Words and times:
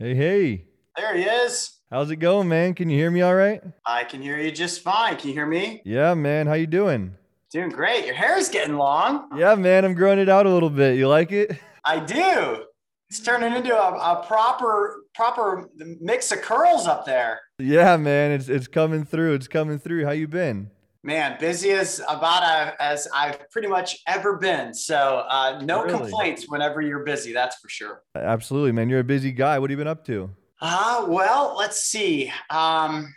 Hey, 0.00 0.14
hey. 0.14 0.64
There 0.96 1.14
he 1.14 1.24
is. 1.24 1.78
How's 1.90 2.10
it 2.10 2.16
going, 2.16 2.48
man? 2.48 2.72
Can 2.72 2.88
you 2.88 2.96
hear 2.96 3.10
me 3.10 3.20
all 3.20 3.34
right? 3.34 3.60
I 3.84 4.04
can 4.04 4.22
hear 4.22 4.38
you 4.38 4.50
just 4.50 4.80
fine. 4.80 5.18
Can 5.18 5.28
you 5.28 5.34
hear 5.34 5.44
me? 5.44 5.82
Yeah, 5.84 6.14
man. 6.14 6.46
How 6.46 6.54
you 6.54 6.66
doing? 6.66 7.18
Doing 7.52 7.68
great. 7.68 8.06
Your 8.06 8.14
hair 8.14 8.38
is 8.38 8.48
getting 8.48 8.76
long. 8.76 9.28
Yeah, 9.36 9.54
man. 9.56 9.84
I'm 9.84 9.92
growing 9.92 10.18
it 10.18 10.30
out 10.30 10.46
a 10.46 10.48
little 10.50 10.70
bit. 10.70 10.96
You 10.96 11.06
like 11.06 11.32
it? 11.32 11.60
I 11.84 11.98
do. 12.00 12.64
It's 13.10 13.20
turning 13.20 13.52
into 13.52 13.76
a, 13.76 13.90
a 13.92 14.24
proper 14.26 15.02
proper 15.14 15.68
mix 16.00 16.32
of 16.32 16.40
curls 16.40 16.86
up 16.86 17.04
there. 17.04 17.38
Yeah, 17.58 17.98
man. 17.98 18.30
It's 18.30 18.48
it's 18.48 18.68
coming 18.68 19.04
through. 19.04 19.34
It's 19.34 19.48
coming 19.48 19.78
through. 19.78 20.06
How 20.06 20.12
you 20.12 20.28
been? 20.28 20.70
Man, 21.02 21.38
busy 21.40 21.70
as 21.70 22.02
about 22.08 22.74
as 22.78 23.08
I've 23.14 23.48
pretty 23.50 23.68
much 23.68 23.98
ever 24.06 24.36
been. 24.36 24.74
So 24.74 25.24
uh, 25.28 25.60
no 25.64 25.82
Really? 25.84 25.98
complaints 25.98 26.44
whenever 26.46 26.82
you're 26.82 27.04
busy. 27.04 27.32
That's 27.32 27.56
for 27.56 27.70
sure. 27.70 28.02
Absolutely, 28.14 28.72
man. 28.72 28.90
You're 28.90 29.00
a 29.00 29.04
busy 29.04 29.32
guy. 29.32 29.58
What 29.58 29.70
have 29.70 29.78
you 29.78 29.82
been 29.82 29.88
up 29.90 30.04
to? 30.06 30.30
Uh, 30.60 31.06
well, 31.08 31.56
let's 31.58 31.84
see. 31.84 32.30
Um, 32.50 33.14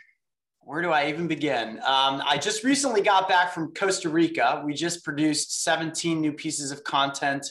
where 0.62 0.82
do 0.82 0.92
I 0.92 1.10
even 1.10 1.28
begin? 1.28 1.78
Um, 1.80 2.24
I 2.26 2.38
just 2.42 2.64
recently 2.64 3.02
got 3.02 3.28
back 3.28 3.54
from 3.54 3.74
Costa 3.74 4.08
Rica. 4.08 4.64
We 4.66 4.74
just 4.74 5.04
produced 5.04 5.62
17 5.64 6.22
new 6.22 6.32
pieces 6.32 6.72
of 6.72 6.86
content 6.86 7.46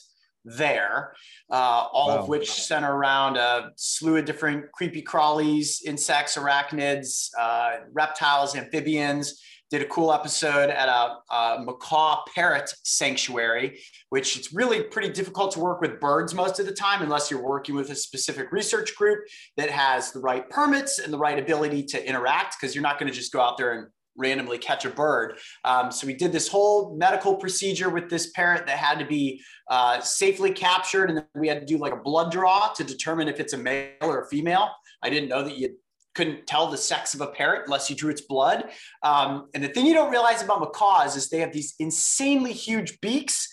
there, 0.47 1.13
uh, 1.51 1.55
all 1.93 2.09
Wow. 2.09 2.19
of 2.21 2.29
which 2.29 2.51
center 2.51 2.91
around 2.97 3.37
a 3.37 3.71
slew 3.77 4.17
of 4.17 4.25
different 4.25 4.73
creepy 4.73 5.03
crawlies, 5.03 5.83
insects, 5.85 6.39
arachnids, 6.39 7.29
uh, 7.39 7.81
reptiles, 7.93 8.57
amphibians. 8.57 9.43
Did 9.73 9.81
a 9.81 9.87
cool 9.87 10.13
episode 10.13 10.69
at 10.69 10.87
a, 10.87 11.35
a 11.35 11.65
macaw 11.65 12.25
parrot 12.35 12.71
sanctuary, 12.83 13.81
which 14.11 14.37
it's 14.37 14.53
really 14.53 14.83
pretty 14.83 15.09
difficult 15.09 15.53
to 15.53 15.61
work 15.61 15.81
with 15.81 15.99
birds 15.99 16.35
most 16.35 16.61
of 16.61 16.67
the 16.67 16.73
time 16.73 17.01
unless 17.01 17.31
you're 17.31 17.43
working 17.43 17.75
with 17.75 17.89
a 17.89 17.95
specific 17.95 18.53
research 18.53 18.95
group 18.95 19.21
that 19.57 19.71
has 19.71 20.13
the 20.13 20.21
right 20.21 20.47
permits 20.51 20.99
and 20.99 21.11
the 21.11 21.17
right 21.17 21.39
ability 21.39 21.85
to 21.85 22.07
interact 22.07 22.57
because 22.61 22.75
you're 22.75 22.83
not 22.83 22.99
going 22.99 23.11
to 23.11 23.17
just 23.17 23.33
go 23.33 23.41
out 23.41 23.57
there 23.57 23.73
and 23.73 23.87
randomly 24.15 24.59
catch 24.59 24.85
a 24.85 24.91
bird. 24.91 25.39
Um, 25.65 25.91
so 25.91 26.07
we 26.07 26.13
did 26.13 26.33
this 26.33 26.49
whole 26.49 26.95
medical 26.95 27.37
procedure 27.37 27.89
with 27.89 28.11
this 28.11 28.31
parrot 28.33 28.67
that 28.67 28.77
had 28.77 28.99
to 28.99 29.07
be 29.07 29.41
uh, 29.71 30.01
safely 30.01 30.53
captured, 30.53 31.09
and 31.09 31.17
then 31.17 31.27
we 31.35 31.49
had 31.49 31.61
to 31.61 31.65
do 31.65 31.79
like 31.79 31.95
a 31.95 31.97
blood 31.97 32.31
draw 32.31 32.75
to 32.75 32.85
determine 32.85 33.27
if 33.27 33.41
it's 33.41 33.55
a 33.55 33.59
male 33.59 33.95
or 34.03 34.21
a 34.21 34.29
female. 34.29 34.71
I 35.03 35.09
didn't 35.09 35.31
know 35.31 35.43
that 35.43 35.57
you 35.57 35.79
couldn't 36.15 36.47
tell 36.47 36.71
the 36.71 36.77
sex 36.77 37.15
of 37.15 37.21
a 37.21 37.27
parrot 37.27 37.63
unless 37.65 37.89
you 37.89 37.97
drew 37.97 38.11
its 38.11 38.21
blood. 38.23 38.71
Um, 39.03 39.49
and 39.55 39.63
the 39.65 39.69
thing 39.69 39.87
you 39.87 39.95
don't 39.95 40.11
realize 40.11 40.43
about 40.43 40.61
macaws 40.61 41.17
is 41.17 41.29
they 41.29 41.39
have 41.41 41.53
these 41.53 41.75
insanely 41.79 42.53
huge 42.53 43.01
beaks 43.01 43.49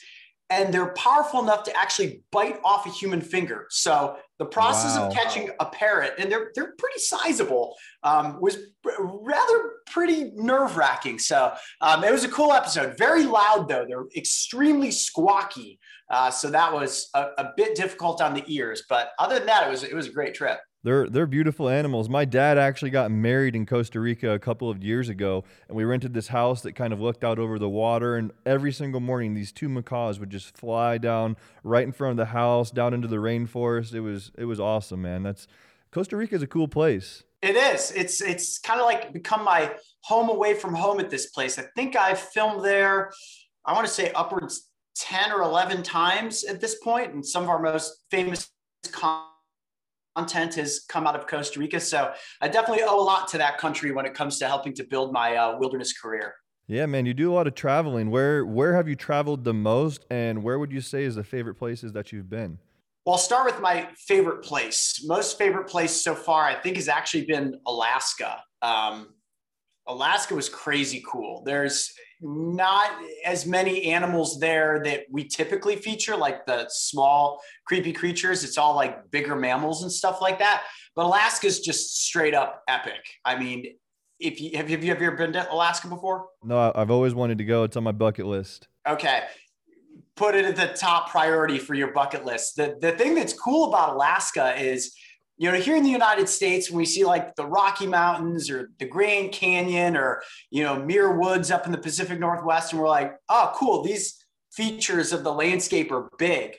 and 0.51 0.73
they're 0.73 0.93
powerful 0.93 1.41
enough 1.43 1.63
to 1.63 1.77
actually 1.77 2.23
bite 2.31 2.59
off 2.63 2.87
a 2.87 2.89
human 2.89 3.21
finger. 3.21 3.67
So 3.69 4.17
the 4.39 4.45
process 4.45 4.97
Wow. 4.97 5.07
of 5.07 5.13
catching 5.13 5.51
a 5.59 5.65
parrot, 5.65 6.13
and 6.17 6.31
they're 6.31 6.51
they're 6.55 6.73
pretty 6.77 6.99
sizable, 6.99 7.75
um, 8.03 8.39
was 8.41 8.57
rather 8.97 9.73
pretty 9.87 10.31
nerve 10.33 10.75
wracking. 10.75 11.19
So 11.19 11.53
um, 11.81 12.03
it 12.03 12.11
was 12.11 12.23
a 12.23 12.29
cool 12.29 12.51
episode. 12.53 12.97
Very 12.97 13.25
loud 13.25 13.67
though; 13.69 13.85
they're 13.87 14.05
extremely 14.15 14.89
squawky. 14.89 15.77
Uh, 16.09 16.31
so 16.31 16.49
that 16.49 16.73
was 16.73 17.09
a, 17.13 17.27
a 17.37 17.51
bit 17.55 17.75
difficult 17.75 18.19
on 18.19 18.33
the 18.33 18.43
ears. 18.47 18.83
But 18.89 19.11
other 19.19 19.35
than 19.37 19.45
that, 19.47 19.67
it 19.67 19.69
was 19.69 19.83
it 19.83 19.93
was 19.93 20.07
a 20.07 20.11
great 20.11 20.33
trip. 20.33 20.59
They're 20.83 21.09
they're 21.09 21.27
beautiful 21.27 21.67
animals. 21.67 22.07
My 22.07 22.23
dad 22.23 22.57
actually 22.57 22.91
got 22.91 23.11
married 23.11 23.55
in 23.55 23.65
Costa 23.65 23.99
Rica 23.99 24.31
a 24.31 24.39
couple 24.39 24.69
of 24.69 24.81
years 24.81 25.09
ago, 25.09 25.43
and 25.67 25.75
we 25.75 25.83
rented 25.83 26.13
this 26.13 26.29
house 26.29 26.61
that 26.61 26.73
kind 26.73 26.93
of 26.93 27.01
looked 27.01 27.23
out 27.23 27.37
over 27.37 27.59
the 27.59 27.67
water. 27.67 28.15
And 28.15 28.31
every 28.45 28.71
single 28.71 29.01
morning, 29.01 29.33
these 29.33 29.51
two 29.51 29.67
macaws 29.67 30.19
would 30.19 30.29
just 30.29 30.57
fly 30.57 30.97
down 30.97 31.35
right 31.63 31.83
in 31.83 31.91
front 31.91 32.11
of 32.11 32.17
the 32.17 32.31
house, 32.31 32.71
down 32.71 32.93
into 32.93 33.09
the 33.09 33.17
rainforest. 33.17 33.93
It 33.93 33.99
was 33.99 34.31
it 34.37 34.45
was 34.45 34.59
awesome, 34.59 35.01
man. 35.01 35.23
That's 35.23 35.47
Costa 35.91 36.15
Rica 36.15 36.35
is 36.35 36.41
a 36.41 36.47
cool 36.47 36.69
place. 36.69 37.23
It 37.41 37.55
is. 37.55 37.91
It's 37.91 38.21
it's 38.21 38.57
kind 38.59 38.79
of 38.79 38.85
like 38.85 39.11
become 39.11 39.43
my 39.43 39.75
home 40.03 40.29
away 40.29 40.53
from 40.53 40.73
home 40.73 41.01
at 41.01 41.09
this 41.09 41.27
place. 41.31 41.59
I 41.59 41.63
think 41.75 41.97
I've 41.97 42.19
filmed 42.19 42.63
there. 42.63 43.11
I 43.65 43.73
want 43.73 43.85
to 43.85 43.93
say 43.93 44.11
upwards 44.13 44.69
ten 44.95 45.31
or 45.33 45.41
eleven 45.41 45.83
times 45.83 46.45
at 46.45 46.61
this 46.61 46.75
point, 46.75 47.13
and 47.13 47.25
some 47.25 47.43
of 47.43 47.49
our 47.49 47.59
most 47.61 48.05
famous 48.11 48.49
con- 48.91 49.25
content 50.19 50.55
has 50.55 50.81
come 50.87 51.07
out 51.07 51.15
of 51.15 51.27
Costa 51.27 51.59
Rica. 51.59 51.79
So 51.79 52.11
I 52.41 52.47
definitely 52.47 52.83
owe 52.83 52.99
a 52.99 53.03
lot 53.03 53.27
to 53.29 53.37
that 53.37 53.57
country 53.57 53.91
when 53.91 54.05
it 54.05 54.13
comes 54.13 54.37
to 54.39 54.47
helping 54.47 54.73
to 54.73 54.83
build 54.83 55.13
my 55.13 55.35
uh, 55.35 55.57
wilderness 55.57 55.93
career. 55.93 56.35
Yeah, 56.67 56.85
man, 56.85 57.05
you 57.05 57.13
do 57.13 57.31
a 57.31 57.33
lot 57.33 57.47
of 57.47 57.55
traveling. 57.55 58.11
Where 58.11 58.45
where 58.45 58.75
have 58.75 58.87
you 58.87 58.95
traveled 58.95 59.43
the 59.43 59.55
most, 59.55 60.05
and 60.11 60.43
where 60.43 60.59
would 60.59 60.71
you 60.71 60.81
say 60.81 61.03
is 61.03 61.15
the 61.15 61.23
favorite 61.23 61.55
places 61.55 61.93
that 61.93 62.11
you've 62.11 62.29
been? 62.29 62.59
Well, 63.05 63.13
I'll 63.13 63.19
start 63.19 63.45
with 63.45 63.59
my 63.59 63.87
favorite 63.97 64.43
place. 64.43 65.03
Most 65.03 65.37
favorite 65.39 65.67
place 65.67 66.03
so 66.03 66.13
far, 66.13 66.43
I 66.43 66.53
think, 66.53 66.75
has 66.75 66.87
actually 66.87 67.25
been 67.25 67.59
Alaska. 67.65 68.43
Um, 68.61 69.15
Alaska 69.87 70.35
was 70.35 70.47
crazy 70.47 71.03
cool. 71.07 71.41
There's 71.43 71.91
not 72.21 72.91
as 73.25 73.45
many 73.45 73.91
animals 73.91 74.39
there 74.39 74.81
that 74.83 75.05
we 75.09 75.23
typically 75.23 75.75
feature, 75.75 76.15
like 76.15 76.45
the 76.45 76.67
small, 76.69 77.41
creepy 77.65 77.93
creatures. 77.93 78.43
It's 78.43 78.57
all 78.57 78.75
like 78.75 79.09
bigger 79.11 79.35
mammals 79.35 79.83
and 79.83 79.91
stuff 79.91 80.21
like 80.21 80.39
that. 80.39 80.63
But 80.95 81.05
Alaska's 81.05 81.59
just 81.59 82.03
straight 82.05 82.33
up 82.33 82.63
epic. 82.67 83.05
I 83.23 83.39
mean, 83.39 83.75
if 84.19 84.41
you 84.41 84.57
have, 84.57 84.69
you, 84.69 84.75
have 84.75 84.83
you 84.83 84.91
ever 84.91 85.15
been 85.15 85.33
to 85.33 85.51
Alaska 85.51 85.87
before? 85.87 86.27
No, 86.43 86.73
I've 86.75 86.91
always 86.91 87.13
wanted 87.13 87.37
to 87.37 87.45
go. 87.45 87.63
It's 87.63 87.77
on 87.77 87.83
my 87.83 87.93
bucket 87.93 88.25
list. 88.25 88.67
Okay. 88.87 89.23
Put 90.15 90.35
it 90.35 90.43
at 90.43 90.57
the 90.57 90.75
top 90.77 91.09
priority 91.09 91.57
for 91.57 91.73
your 91.73 91.93
bucket 91.93 92.25
list. 92.25 92.57
The, 92.57 92.77
the 92.81 92.91
thing 92.91 93.15
that's 93.15 93.31
cool 93.31 93.69
about 93.69 93.95
Alaska 93.95 94.61
is, 94.61 94.93
you 95.39 95.49
know, 95.49 95.57
here 95.57 95.77
in 95.77 95.83
the 95.83 95.89
United 95.89 96.27
States, 96.27 96.69
when 96.69 96.77
we 96.77 96.85
see 96.85 97.05
like 97.05 97.33
the 97.35 97.45
Rocky 97.45 97.87
Mountains 97.87 98.49
or 98.51 98.71
the 98.77 98.85
Grand 98.85 99.31
Canyon 99.31 99.95
or, 99.95 100.21
you 100.51 100.63
know, 100.63 100.75
Muir 100.75 101.17
Woods 101.17 101.49
up 101.49 101.65
in 101.65 101.71
the 101.71 101.77
Pacific 101.77 102.19
Northwest, 102.19 102.73
and 102.73 102.81
we're 102.81 102.89
like, 102.89 103.15
oh, 103.29 103.53
cool, 103.55 103.81
these 103.81 104.25
features 104.51 105.13
of 105.13 105.23
the 105.23 105.31
landscape 105.31 105.93
are 105.93 106.11
big. 106.19 106.57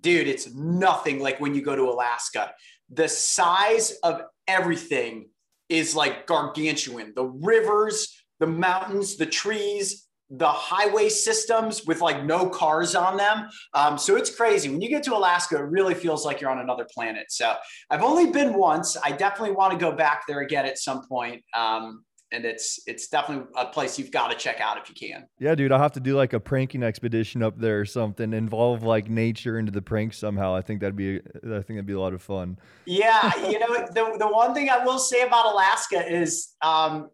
Dude, 0.00 0.28
it's 0.28 0.54
nothing 0.54 1.18
like 1.18 1.40
when 1.40 1.56
you 1.56 1.60
go 1.60 1.74
to 1.74 1.90
Alaska. 1.90 2.52
The 2.88 3.08
size 3.08 3.98
of 4.04 4.22
everything 4.46 5.28
is 5.68 5.96
like 5.96 6.28
gargantuan. 6.28 7.12
The 7.16 7.26
rivers, 7.26 8.22
the 8.38 8.46
mountains, 8.46 9.16
the 9.16 9.26
trees, 9.26 10.06
the 10.30 10.48
highway 10.48 11.08
systems 11.08 11.84
with 11.86 12.00
like 12.00 12.24
no 12.24 12.48
cars 12.48 12.94
on 12.94 13.16
them. 13.16 13.48
Um, 13.74 13.98
so 13.98 14.16
it's 14.16 14.34
crazy. 14.34 14.68
When 14.68 14.80
you 14.80 14.88
get 14.88 15.02
to 15.04 15.14
Alaska, 15.14 15.56
it 15.56 15.62
really 15.62 15.94
feels 15.94 16.24
like 16.24 16.40
you're 16.40 16.50
on 16.50 16.60
another 16.60 16.86
planet. 16.92 17.26
So 17.30 17.54
I've 17.90 18.02
only 18.02 18.30
been 18.30 18.54
once. 18.54 18.96
I 19.02 19.10
definitely 19.12 19.56
want 19.56 19.72
to 19.72 19.78
go 19.78 19.92
back 19.92 20.22
there 20.28 20.40
again 20.40 20.66
at 20.66 20.78
some 20.78 21.06
point. 21.08 21.42
Um, 21.54 22.04
and 22.32 22.44
it's 22.44 22.78
it's 22.86 23.08
definitely 23.08 23.46
a 23.56 23.66
place 23.66 23.98
you've 23.98 24.10
got 24.10 24.30
to 24.30 24.36
check 24.36 24.60
out 24.60 24.78
if 24.78 24.88
you 24.88 24.94
can. 24.94 25.26
Yeah, 25.38 25.54
dude, 25.54 25.72
I'll 25.72 25.80
have 25.80 25.92
to 25.92 26.00
do 26.00 26.14
like 26.14 26.32
a 26.32 26.40
pranking 26.40 26.82
expedition 26.82 27.42
up 27.42 27.58
there 27.58 27.80
or 27.80 27.84
something. 27.84 28.32
Involve 28.32 28.82
like 28.82 29.10
nature 29.10 29.58
into 29.58 29.72
the 29.72 29.82
prank 29.82 30.14
somehow. 30.14 30.54
I 30.54 30.62
think 30.62 30.80
that'd 30.80 30.94
be 30.96 31.16
I 31.16 31.20
think 31.42 31.68
that'd 31.68 31.86
be 31.86 31.92
a 31.92 32.00
lot 32.00 32.14
of 32.14 32.22
fun. 32.22 32.56
Yeah, 32.86 33.32
you 33.50 33.58
know, 33.58 33.86
the, 33.92 34.16
the 34.18 34.28
one 34.28 34.54
thing 34.54 34.70
I 34.70 34.84
will 34.84 34.98
say 34.98 35.22
about 35.22 35.52
Alaska 35.52 36.08
is 36.08 36.54
um, 36.62 37.10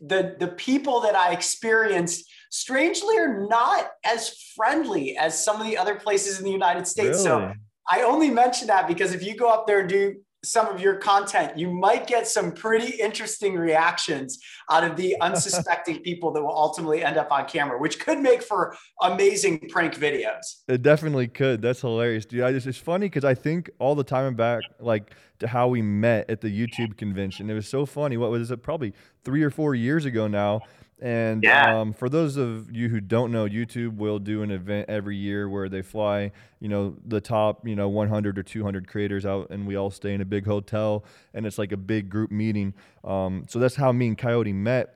the 0.00 0.36
the 0.38 0.48
people 0.48 1.00
that 1.00 1.16
I 1.16 1.32
experienced 1.32 2.30
strangely 2.52 3.18
are 3.18 3.46
not 3.48 3.92
as 4.04 4.28
friendly 4.54 5.16
as 5.16 5.42
some 5.42 5.58
of 5.58 5.66
the 5.66 5.76
other 5.76 5.94
places 5.94 6.38
in 6.38 6.44
the 6.44 6.50
United 6.50 6.86
States. 6.86 7.22
So 7.22 7.52
I 7.90 8.02
only 8.02 8.30
mention 8.30 8.68
that 8.68 8.86
because 8.86 9.14
if 9.14 9.24
you 9.24 9.34
go 9.34 9.50
up 9.50 9.66
there 9.66 9.80
and 9.80 9.88
do 9.88 10.16
some 10.44 10.66
of 10.66 10.78
your 10.78 10.96
content, 10.96 11.56
you 11.56 11.70
might 11.70 12.06
get 12.06 12.26
some 12.26 12.52
pretty 12.52 13.00
interesting 13.00 13.54
reactions 13.54 14.38
out 14.70 14.84
of 14.84 14.96
the 14.96 15.16
unsuspecting 15.22 16.00
people 16.00 16.30
that 16.32 16.42
will 16.42 16.54
ultimately 16.54 17.02
end 17.02 17.16
up 17.16 17.32
on 17.32 17.46
camera, 17.46 17.80
which 17.80 17.98
could 17.98 18.18
make 18.18 18.42
for 18.42 18.76
amazing 19.00 19.58
prank 19.70 19.94
videos. 19.94 20.42
It 20.68 20.82
definitely 20.82 21.28
could. 21.28 21.62
That's 21.62 21.80
hilarious, 21.80 22.26
dude. 22.26 22.42
I 22.42 22.52
just 22.52 22.66
it's 22.66 22.76
funny 22.76 23.06
because 23.06 23.24
I 23.24 23.34
think 23.34 23.70
all 23.78 23.94
the 23.94 24.04
time 24.04 24.34
back, 24.34 24.62
like 24.78 25.14
to 25.38 25.46
how 25.46 25.68
we 25.68 25.80
met 25.80 26.28
at 26.28 26.42
the 26.42 26.48
YouTube 26.48 26.98
convention. 26.98 27.48
It 27.48 27.54
was 27.54 27.68
so 27.68 27.86
funny. 27.86 28.18
What 28.18 28.30
was 28.30 28.50
it? 28.50 28.62
Probably 28.62 28.92
three 29.24 29.42
or 29.42 29.50
four 29.50 29.74
years 29.74 30.04
ago 30.04 30.26
now. 30.26 30.60
And 31.02 31.42
Yeah. 31.42 31.80
um, 31.80 31.92
for 31.92 32.08
those 32.08 32.36
of 32.36 32.70
you 32.74 32.88
who 32.88 33.00
don't 33.00 33.32
know, 33.32 33.44
YouTube 33.46 33.96
will 33.96 34.20
do 34.20 34.42
an 34.42 34.52
event 34.52 34.88
every 34.88 35.16
year 35.16 35.48
where 35.48 35.68
they 35.68 35.82
fly, 35.82 36.30
you 36.60 36.68
know, 36.68 36.96
the 37.04 37.20
top, 37.20 37.66
you 37.66 37.74
know, 37.74 37.88
100 37.88 38.38
or 38.38 38.44
200 38.44 38.86
creators 38.86 39.26
out, 39.26 39.50
and 39.50 39.66
we 39.66 39.76
all 39.76 39.90
stay 39.90 40.14
in 40.14 40.20
a 40.20 40.24
big 40.24 40.46
hotel, 40.46 41.04
and 41.34 41.44
it's 41.44 41.58
like 41.58 41.72
a 41.72 41.76
big 41.76 42.08
group 42.08 42.30
meeting. 42.30 42.72
Um, 43.02 43.44
so 43.48 43.58
that's 43.58 43.74
how 43.74 43.90
me 43.90 44.06
and 44.08 44.16
Coyote 44.18 44.52
met. 44.52 44.94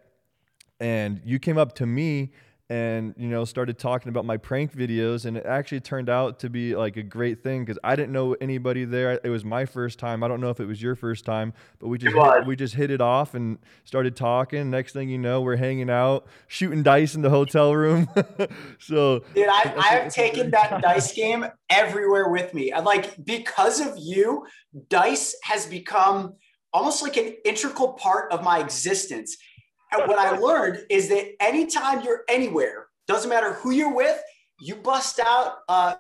And 0.78 1.20
you 1.24 1.38
came 1.40 1.58
up 1.58 1.74
to 1.76 1.86
me 1.86 2.30
and 2.68 3.14
you 3.16 3.28
know 3.28 3.44
started 3.44 3.78
talking 3.78 4.08
about 4.08 4.24
my 4.24 4.36
prank 4.36 4.72
videos 4.72 5.24
and 5.24 5.36
it 5.36 5.46
actually 5.46 5.78
turned 5.78 6.08
out 6.08 6.40
to 6.40 6.50
be 6.50 6.74
like 6.74 6.96
a 6.96 7.02
great 7.02 7.40
thing 7.40 7.64
because 7.64 7.78
i 7.84 7.94
didn't 7.94 8.12
know 8.12 8.34
anybody 8.40 8.84
there. 8.84 9.20
It 9.22 9.28
was 9.30 9.44
my 9.44 9.66
first 9.66 9.98
time. 9.98 10.24
I 10.24 10.28
don't 10.28 10.40
know 10.40 10.50
if 10.50 10.58
it 10.58 10.66
was 10.66 10.82
your 10.82 10.96
first 10.96 11.24
time 11.24 11.52
but 11.78 11.88
we 11.88 11.98
just 11.98 12.14
hit, 12.14 12.46
we 12.46 12.56
just 12.56 12.74
hit 12.74 12.90
it 12.90 13.00
off 13.00 13.34
and 13.34 13.58
started 13.84 14.16
talking. 14.16 14.70
Next 14.70 14.92
thing 14.92 15.08
you 15.08 15.18
know 15.18 15.40
we're 15.42 15.56
hanging 15.56 15.90
out 15.90 16.26
shooting 16.48 16.82
dice 16.82 17.14
in 17.14 17.22
the 17.22 17.30
hotel 17.30 17.74
room. 17.74 18.08
So 18.78 19.20
dude 19.34 19.48
i, 19.48 19.74
I 19.76 19.88
have 19.94 20.12
taken 20.12 20.50
that 20.50 20.82
dice 20.82 21.12
game 21.12 21.46
everywhere 21.70 22.28
with 22.28 22.52
me. 22.52 22.72
And 22.72 22.84
like 22.84 23.24
because 23.24 23.80
of 23.80 23.96
you 23.96 24.46
dice 24.88 25.36
has 25.42 25.66
become 25.66 26.34
almost 26.72 27.02
like 27.02 27.16
an 27.16 27.34
integral 27.44 27.94
part 27.94 28.30
of 28.32 28.42
my 28.42 28.60
existence 28.60 29.36
and 29.92 30.08
what 30.08 30.18
I 30.18 30.36
learned 30.36 30.84
is 30.90 31.08
that 31.08 31.42
anytime 31.42 32.02
you're 32.02 32.22
anywhere, 32.28 32.86
doesn't 33.06 33.30
matter 33.30 33.52
who 33.54 33.70
you're 33.70 33.94
with, 33.94 34.20
you 34.58 34.76
bust 34.76 35.20
out 35.20 35.58
uh, 35.68 35.94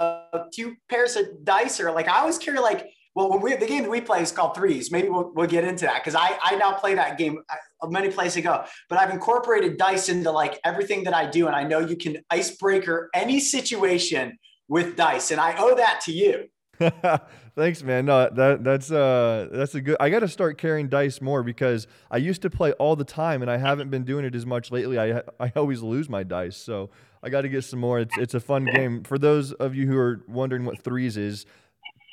a 0.00 0.50
few 0.52 0.76
pairs 0.88 1.16
of 1.16 1.44
dice 1.44 1.80
or 1.80 1.90
like 1.92 2.08
I 2.08 2.20
always 2.20 2.38
carry 2.38 2.58
like 2.58 2.90
well 3.14 3.30
when 3.30 3.40
we 3.40 3.54
the 3.56 3.66
game 3.66 3.82
that 3.82 3.90
we 3.90 4.00
play 4.00 4.22
is 4.22 4.32
called 4.32 4.54
threes. 4.54 4.90
Maybe 4.90 5.08
we'll, 5.08 5.32
we'll 5.34 5.46
get 5.46 5.64
into 5.64 5.84
that 5.84 6.02
because 6.02 6.14
I, 6.14 6.38
I 6.42 6.56
now 6.56 6.72
play 6.72 6.94
that 6.94 7.18
game 7.18 7.38
uh, 7.50 7.86
many 7.88 8.10
places 8.10 8.38
ago. 8.38 8.64
But 8.88 8.98
I've 8.98 9.10
incorporated 9.10 9.76
dice 9.76 10.08
into 10.08 10.30
like 10.30 10.58
everything 10.64 11.04
that 11.04 11.14
I 11.14 11.28
do 11.28 11.46
and 11.46 11.54
I 11.54 11.64
know 11.64 11.80
you 11.80 11.96
can 11.96 12.18
icebreaker 12.30 13.10
any 13.14 13.40
situation 13.40 14.38
with 14.68 14.96
dice 14.96 15.30
and 15.30 15.40
I 15.40 15.54
owe 15.58 15.74
that 15.74 16.00
to 16.04 16.12
you 16.12 16.48
Thanks, 17.58 17.82
man. 17.82 18.06
No, 18.06 18.30
that 18.30 18.62
that's 18.62 18.88
uh 18.88 19.48
that's 19.50 19.74
a 19.74 19.80
good. 19.80 19.96
I 19.98 20.10
got 20.10 20.20
to 20.20 20.28
start 20.28 20.58
carrying 20.58 20.88
dice 20.88 21.20
more 21.20 21.42
because 21.42 21.88
I 22.08 22.18
used 22.18 22.40
to 22.42 22.50
play 22.50 22.70
all 22.74 22.94
the 22.94 23.02
time, 23.02 23.42
and 23.42 23.50
I 23.50 23.56
haven't 23.56 23.90
been 23.90 24.04
doing 24.04 24.24
it 24.24 24.36
as 24.36 24.46
much 24.46 24.70
lately. 24.70 24.96
I 24.96 25.22
I 25.40 25.52
always 25.56 25.82
lose 25.82 26.08
my 26.08 26.22
dice, 26.22 26.56
so 26.56 26.90
I 27.20 27.30
got 27.30 27.40
to 27.40 27.48
get 27.48 27.64
some 27.64 27.80
more. 27.80 27.98
It's 27.98 28.16
it's 28.16 28.34
a 28.34 28.38
fun 28.38 28.64
game 28.64 29.02
for 29.02 29.18
those 29.18 29.50
of 29.54 29.74
you 29.74 29.88
who 29.88 29.98
are 29.98 30.22
wondering 30.28 30.64
what 30.66 30.84
threes 30.84 31.16
is. 31.16 31.46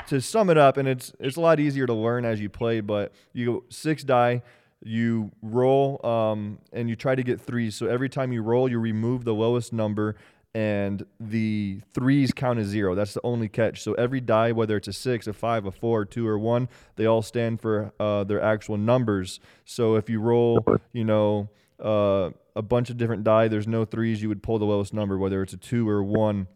To 0.07 0.19
sum 0.19 0.49
it 0.49 0.57
up, 0.57 0.77
and 0.77 0.87
it's 0.87 1.13
it's 1.19 1.35
a 1.35 1.41
lot 1.41 1.59
easier 1.59 1.85
to 1.85 1.93
learn 1.93 2.25
as 2.25 2.41
you 2.41 2.49
play, 2.49 2.81
but 2.81 3.13
you 3.31 3.45
go 3.45 3.63
six 3.69 4.03
die 4.03 4.41
you 4.85 5.31
roll 5.41 6.05
um, 6.05 6.59
and 6.71 6.87
you 6.87 6.95
try 6.95 7.15
to 7.15 7.23
get 7.23 7.41
threes. 7.41 7.75
So 7.75 7.87
every 7.87 8.07
time 8.07 8.31
you 8.31 8.43
roll, 8.43 8.69
you 8.69 8.77
remove 8.79 9.25
the 9.25 9.33
lowest 9.33 9.73
number 9.73 10.15
and 10.55 11.05
the 11.19 11.81
threes 11.93 12.31
count 12.31 12.59
as 12.59 12.67
zero. 12.67 12.95
That's 12.95 13.13
the 13.13 13.19
only 13.25 13.49
catch. 13.49 13.83
So 13.83 13.93
every 13.95 14.21
die, 14.21 14.53
whether 14.53 14.77
it's 14.77 14.87
a 14.87 14.93
six, 14.93 15.27
a 15.27 15.33
five, 15.33 15.65
a 15.65 15.71
four, 15.71 16.03
a 16.03 16.05
two, 16.07 16.25
or 16.25 16.39
one, 16.39 16.69
they 16.95 17.05
all 17.05 17.21
stand 17.21 17.59
for 17.59 17.91
uh, 17.99 18.23
their 18.23 18.41
actual 18.41 18.77
numbers. 18.77 19.41
So 19.65 19.95
if 19.95 20.09
you 20.09 20.21
roll, 20.21 20.65
you 20.93 21.03
know, 21.03 21.49
uh, 21.77 22.29
a 22.55 22.61
bunch 22.61 22.89
of 22.89 22.95
different 22.95 23.25
die, 23.25 23.49
there's 23.49 23.67
no 23.67 23.83
threes, 23.83 24.21
you 24.21 24.29
would 24.29 24.41
pull 24.41 24.57
the 24.57 24.65
lowest 24.65 24.93
number, 24.93 25.17
whether 25.17 25.43
it's 25.43 25.51
a 25.51 25.57
two 25.57 25.89
or 25.89 26.01
one, 26.01 26.47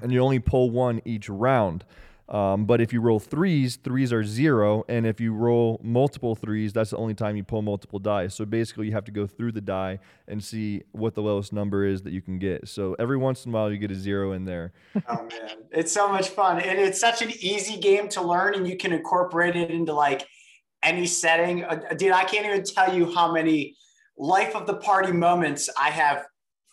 and 0.00 0.12
you 0.12 0.20
only 0.20 0.38
pull 0.38 0.70
one 0.70 1.02
each 1.04 1.28
round. 1.28 1.84
Um, 2.32 2.64
but 2.64 2.80
if 2.80 2.94
you 2.94 3.02
roll 3.02 3.20
threes, 3.20 3.76
threes 3.76 4.10
are 4.10 4.24
zero. 4.24 4.84
And 4.88 5.06
if 5.06 5.20
you 5.20 5.34
roll 5.34 5.78
multiple 5.84 6.34
threes, 6.34 6.72
that's 6.72 6.90
the 6.90 6.96
only 6.96 7.12
time 7.12 7.36
you 7.36 7.44
pull 7.44 7.60
multiple 7.60 7.98
die. 7.98 8.28
So 8.28 8.46
basically, 8.46 8.86
you 8.86 8.92
have 8.92 9.04
to 9.04 9.12
go 9.12 9.26
through 9.26 9.52
the 9.52 9.60
die 9.60 9.98
and 10.26 10.42
see 10.42 10.82
what 10.92 11.14
the 11.14 11.20
lowest 11.20 11.52
number 11.52 11.84
is 11.84 12.02
that 12.02 12.12
you 12.14 12.22
can 12.22 12.38
get. 12.38 12.68
So 12.68 12.96
every 12.98 13.18
once 13.18 13.44
in 13.44 13.52
a 13.52 13.54
while, 13.54 13.70
you 13.70 13.76
get 13.76 13.90
a 13.90 13.94
zero 13.94 14.32
in 14.32 14.46
there. 14.46 14.72
oh, 15.08 15.16
man. 15.16 15.56
It's 15.70 15.92
so 15.92 16.08
much 16.08 16.30
fun. 16.30 16.58
And 16.58 16.78
it's 16.78 16.98
such 16.98 17.20
an 17.20 17.30
easy 17.40 17.78
game 17.78 18.08
to 18.10 18.22
learn, 18.22 18.54
and 18.54 18.66
you 18.66 18.78
can 18.78 18.94
incorporate 18.94 19.54
it 19.54 19.70
into 19.70 19.92
like 19.92 20.26
any 20.82 21.06
setting. 21.06 21.64
Uh, 21.64 21.94
dude, 21.96 22.12
I 22.12 22.24
can't 22.24 22.46
even 22.46 22.64
tell 22.64 22.96
you 22.96 23.12
how 23.14 23.30
many 23.30 23.76
life 24.16 24.56
of 24.56 24.66
the 24.66 24.76
party 24.76 25.12
moments 25.12 25.68
I 25.78 25.90
have 25.90 26.24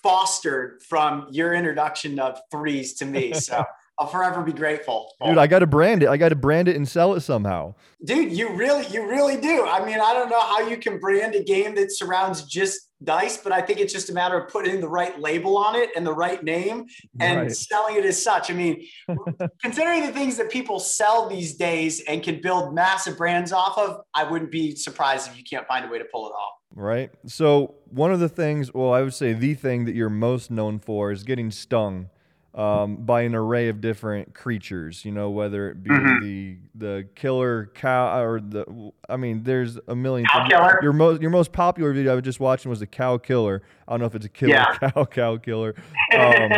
fostered 0.02 0.82
from 0.88 1.28
your 1.32 1.54
introduction 1.54 2.18
of 2.18 2.40
threes 2.50 2.94
to 2.96 3.06
me. 3.06 3.34
So 3.40 3.66
I'll 4.00 4.08
forever 4.08 4.42
be 4.42 4.54
grateful. 4.54 5.12
Dude, 5.26 5.38
I 5.38 5.46
got 5.48 5.60
to 5.60 5.68
brand 5.68 6.04
it. 6.04 6.10
I 6.10 6.16
got 6.16 6.30
to 6.30 6.36
brand 6.36 6.70
it 6.70 6.78
and 6.78 6.88
sell 6.88 7.16
it 7.16 7.20
somehow. 7.20 7.76
Dude, 8.06 8.32
you 8.32 8.56
really, 8.56 8.88
you 8.88 9.06
really 9.06 9.36
do. 9.36 9.66
I 9.66 9.86
mean, 9.86 10.00
I 10.00 10.14
don't 10.14 10.30
know 10.30 10.40
how 10.40 10.62
you 10.62 10.78
can 10.78 11.00
brand 11.00 11.36
a 11.36 11.44
game 11.44 11.76
that 11.76 11.92
surrounds 11.92 12.44
just 12.44 12.90
dice, 13.04 13.36
but 13.38 13.52
I 13.52 13.62
think 13.62 13.80
it's 13.80 13.92
just 13.92 14.10
a 14.10 14.14
matter 14.14 14.38
of 14.38 14.50
putting 14.50 14.80
the 14.80 14.88
right 14.88 15.20
label 15.20 15.58
on 15.58 15.76
it 15.76 15.90
and 15.98 16.08
the 16.08 16.14
right 16.14 16.42
name 16.42 16.86
and 17.20 17.40
right. 17.42 17.52
selling 17.52 17.98
it 17.98 18.06
as 18.06 18.22
such. 18.22 18.50
I 18.50 18.54
mean, 18.54 18.86
considering 19.62 20.06
the 20.06 20.14
things 20.14 20.38
that 20.38 20.50
people 20.50 20.80
sell 20.80 21.28
these 21.28 21.56
days 21.58 22.02
and 22.08 22.24
can 22.24 22.42
build 22.42 22.74
massive 22.74 23.18
brands 23.18 23.52
off 23.52 23.78
of, 23.78 24.02
I 24.14 24.24
wouldn't 24.24 24.52
be 24.52 24.76
surprised 24.76 25.30
if 25.30 25.38
you 25.38 25.44
can't 25.44 25.68
find 25.68 25.86
a 25.86 25.90
way 25.90 26.00
to 26.00 26.06
pull 26.06 26.28
it 26.28 26.32
off. 26.32 26.54
Right. 26.74 27.12
So, 27.26 27.76
one 27.90 28.14
of 28.14 28.22
the 28.22 28.30
things, 28.30 28.74
well, 28.74 28.94
I 28.94 29.02
would 29.02 29.14
say 29.14 29.34
the 29.34 29.56
thing 29.56 29.86
that 29.86 29.96
you're 29.96 30.10
most 30.10 30.52
known 30.52 30.80
for 30.80 31.12
is 31.12 31.24
getting 31.24 31.52
stung 31.52 32.10
um, 32.60 32.98
by 32.98 33.22
an 33.22 33.36
array 33.36 33.70
of 33.70 33.80
different 33.80 34.36
creatures. 34.36 35.06
You 35.06 35.14
know, 35.14 35.30
whether 35.30 35.70
it 35.70 35.82
be 35.82 35.90
mm-hmm. 35.90 36.24
the 36.24 36.58
the 36.76 37.08
killer 37.16 37.72
cow 37.74 38.22
or 38.22 38.42
the 38.42 38.92
I 39.08 39.16
mean, 39.16 39.44
there's 39.44 39.80
a 39.88 39.96
million. 39.96 40.28
Cow 40.28 40.48
killer. 40.48 40.80
Your 40.82 40.94
most 40.94 41.22
your 41.22 41.32
most 41.32 41.54
popular 41.54 41.94
video 41.94 42.12
I 42.12 42.16
was 42.16 42.24
just 42.24 42.40
watching 42.40 42.70
was 42.70 42.82
the 42.82 42.88
cow 42.88 43.18
killer. 43.18 43.64
I 43.88 43.94
don't 43.94 44.02
know 44.02 44.08
if 44.08 44.16
it's 44.16 44.26
a 44.26 44.30
killer 44.30 44.54
yeah. 44.54 44.90
cow 44.90 45.06
cow 45.06 45.38
killer. 45.38 45.74
Um, 46.18 46.52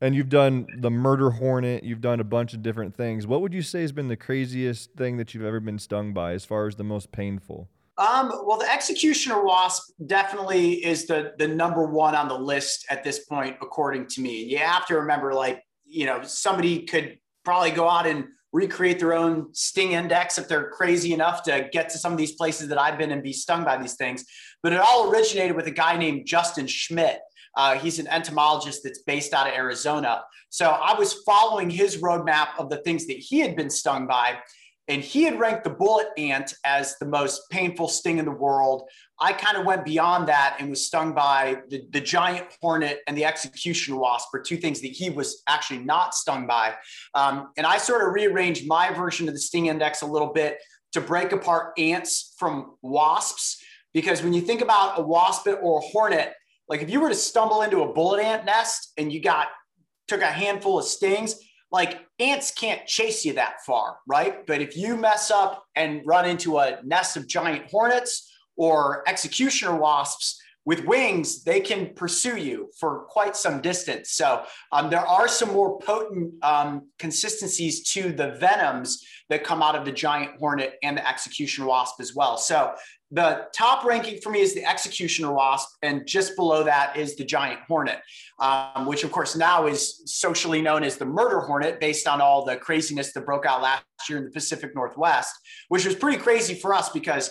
and 0.00 0.14
you've 0.14 0.28
done 0.28 0.66
the 0.78 0.90
murder 0.90 1.30
hornet. 1.30 1.82
You've 1.82 2.00
done 2.00 2.20
a 2.20 2.24
bunch 2.24 2.54
of 2.54 2.62
different 2.62 2.94
things. 2.94 3.26
What 3.26 3.40
would 3.40 3.52
you 3.52 3.62
say 3.62 3.80
has 3.80 3.90
been 3.90 4.08
the 4.08 4.16
craziest 4.16 4.92
thing 4.92 5.16
that 5.16 5.34
you've 5.34 5.44
ever 5.44 5.58
been 5.60 5.78
stung 5.78 6.12
by, 6.12 6.32
as 6.32 6.44
far 6.44 6.68
as 6.68 6.76
the 6.76 6.84
most 6.84 7.10
painful? 7.10 7.68
Um, 7.96 8.32
well, 8.44 8.58
the 8.58 8.70
executioner 8.70 9.44
wasp 9.44 9.92
definitely 10.04 10.84
is 10.84 11.06
the 11.06 11.32
the 11.38 11.46
number 11.46 11.86
one 11.86 12.14
on 12.16 12.28
the 12.28 12.38
list 12.38 12.86
at 12.90 13.04
this 13.04 13.20
point, 13.20 13.56
according 13.62 14.08
to 14.08 14.20
me. 14.20 14.42
You 14.44 14.58
have 14.58 14.86
to 14.86 14.96
remember, 14.96 15.32
like, 15.32 15.62
you 15.84 16.06
know, 16.06 16.22
somebody 16.22 16.86
could 16.86 17.18
probably 17.44 17.70
go 17.70 17.88
out 17.88 18.06
and 18.06 18.24
recreate 18.52 18.98
their 18.98 19.14
own 19.14 19.52
sting 19.52 19.92
index 19.92 20.38
if 20.38 20.48
they're 20.48 20.70
crazy 20.70 21.12
enough 21.12 21.42
to 21.42 21.68
get 21.72 21.88
to 21.90 21.98
some 21.98 22.12
of 22.12 22.18
these 22.18 22.32
places 22.32 22.68
that 22.68 22.78
I've 22.78 22.98
been 22.98 23.10
and 23.10 23.22
be 23.22 23.32
stung 23.32 23.64
by 23.64 23.76
these 23.76 23.94
things. 23.94 24.24
But 24.62 24.72
it 24.72 24.80
all 24.80 25.10
originated 25.10 25.56
with 25.56 25.66
a 25.66 25.72
guy 25.72 25.96
named 25.96 26.26
Justin 26.26 26.66
Schmidt. 26.66 27.20
Uh, 27.56 27.76
he's 27.76 27.98
an 27.98 28.08
entomologist 28.08 28.82
that's 28.82 29.02
based 29.02 29.32
out 29.32 29.46
of 29.46 29.54
Arizona. 29.54 30.22
So 30.50 30.70
I 30.70 30.96
was 30.98 31.14
following 31.26 31.68
his 31.70 31.98
roadmap 31.98 32.48
of 32.58 32.70
the 32.70 32.78
things 32.78 33.06
that 33.06 33.16
he 33.16 33.40
had 33.40 33.56
been 33.56 33.70
stung 33.70 34.06
by 34.06 34.38
and 34.88 35.02
he 35.02 35.22
had 35.22 35.38
ranked 35.38 35.64
the 35.64 35.70
bullet 35.70 36.08
ant 36.18 36.54
as 36.64 36.96
the 36.98 37.06
most 37.06 37.48
painful 37.50 37.88
sting 37.88 38.18
in 38.18 38.24
the 38.24 38.30
world. 38.30 38.88
I 39.18 39.32
kind 39.32 39.56
of 39.56 39.64
went 39.64 39.84
beyond 39.84 40.28
that 40.28 40.56
and 40.58 40.68
was 40.68 40.86
stung 40.86 41.14
by 41.14 41.62
the, 41.68 41.86
the 41.90 42.00
giant 42.00 42.48
hornet 42.60 43.00
and 43.06 43.16
the 43.16 43.24
execution 43.24 43.96
wasp 43.96 44.28
for 44.30 44.40
two 44.40 44.56
things 44.56 44.80
that 44.82 44.88
he 44.88 45.08
was 45.08 45.42
actually 45.48 45.80
not 45.80 46.14
stung 46.14 46.46
by. 46.46 46.74
Um, 47.14 47.50
and 47.56 47.66
I 47.66 47.78
sort 47.78 48.06
of 48.06 48.12
rearranged 48.12 48.66
my 48.66 48.92
version 48.92 49.26
of 49.26 49.34
the 49.34 49.40
sting 49.40 49.66
index 49.66 50.02
a 50.02 50.06
little 50.06 50.32
bit 50.32 50.58
to 50.92 51.00
break 51.00 51.32
apart 51.32 51.72
ants 51.78 52.34
from 52.38 52.76
wasps. 52.82 53.62
Because 53.94 54.22
when 54.22 54.34
you 54.34 54.42
think 54.42 54.60
about 54.60 54.98
a 54.98 55.02
wasp 55.02 55.46
or 55.46 55.78
a 55.78 55.82
hornet, 55.82 56.34
like 56.68 56.82
if 56.82 56.90
you 56.90 57.00
were 57.00 57.08
to 57.08 57.14
stumble 57.14 57.62
into 57.62 57.82
a 57.82 57.92
bullet 57.92 58.22
ant 58.22 58.44
nest 58.44 58.92
and 58.98 59.12
you 59.12 59.20
got 59.20 59.48
took 60.08 60.20
a 60.20 60.26
handful 60.26 60.78
of 60.78 60.84
stings, 60.84 61.36
like 61.74 62.06
ants 62.20 62.52
can't 62.52 62.86
chase 62.86 63.24
you 63.24 63.32
that 63.32 63.54
far, 63.66 63.96
right? 64.06 64.46
But 64.46 64.60
if 64.60 64.76
you 64.76 64.96
mess 64.96 65.32
up 65.32 65.64
and 65.74 66.02
run 66.06 66.24
into 66.24 66.58
a 66.58 66.78
nest 66.84 67.16
of 67.16 67.26
giant 67.26 67.68
hornets 67.68 68.32
or 68.56 69.02
executioner 69.08 69.74
wasps 69.74 70.40
with 70.64 70.84
wings, 70.84 71.42
they 71.42 71.58
can 71.58 71.92
pursue 71.94 72.36
you 72.36 72.70
for 72.78 73.06
quite 73.08 73.34
some 73.36 73.60
distance. 73.60 74.12
So 74.12 74.44
um, 74.70 74.88
there 74.88 75.04
are 75.04 75.26
some 75.26 75.52
more 75.52 75.76
potent 75.80 76.32
um, 76.44 76.88
consistencies 77.00 77.82
to 77.94 78.12
the 78.12 78.36
venoms 78.38 79.04
that 79.28 79.42
come 79.42 79.60
out 79.60 79.74
of 79.74 79.84
the 79.84 79.92
giant 79.92 80.36
hornet 80.38 80.74
and 80.84 80.96
the 80.96 81.06
executioner 81.08 81.66
wasp 81.66 82.00
as 82.00 82.14
well. 82.14 82.36
So 82.36 82.72
the 83.10 83.46
top 83.54 83.84
ranking 83.84 84.20
for 84.20 84.30
me 84.30 84.40
is 84.40 84.54
the 84.54 84.64
executioner 84.64 85.32
wasp, 85.32 85.68
and 85.82 86.06
just 86.06 86.34
below 86.36 86.64
that 86.64 86.96
is 86.96 87.16
the 87.16 87.24
giant 87.24 87.60
hornet, 87.68 88.00
um, 88.40 88.86
which 88.86 89.04
of 89.04 89.12
course 89.12 89.36
now 89.36 89.66
is 89.66 90.02
socially 90.06 90.60
known 90.60 90.82
as 90.82 90.96
the 90.96 91.04
murder 91.04 91.40
hornet, 91.40 91.80
based 91.80 92.08
on 92.08 92.20
all 92.20 92.44
the 92.44 92.56
craziness 92.56 93.12
that 93.12 93.24
broke 93.24 93.46
out 93.46 93.62
last 93.62 93.84
year 94.08 94.18
in 94.18 94.24
the 94.24 94.30
Pacific 94.30 94.74
Northwest, 94.74 95.34
which 95.68 95.86
was 95.86 95.94
pretty 95.94 96.18
crazy 96.18 96.54
for 96.54 96.74
us 96.74 96.88
because 96.90 97.30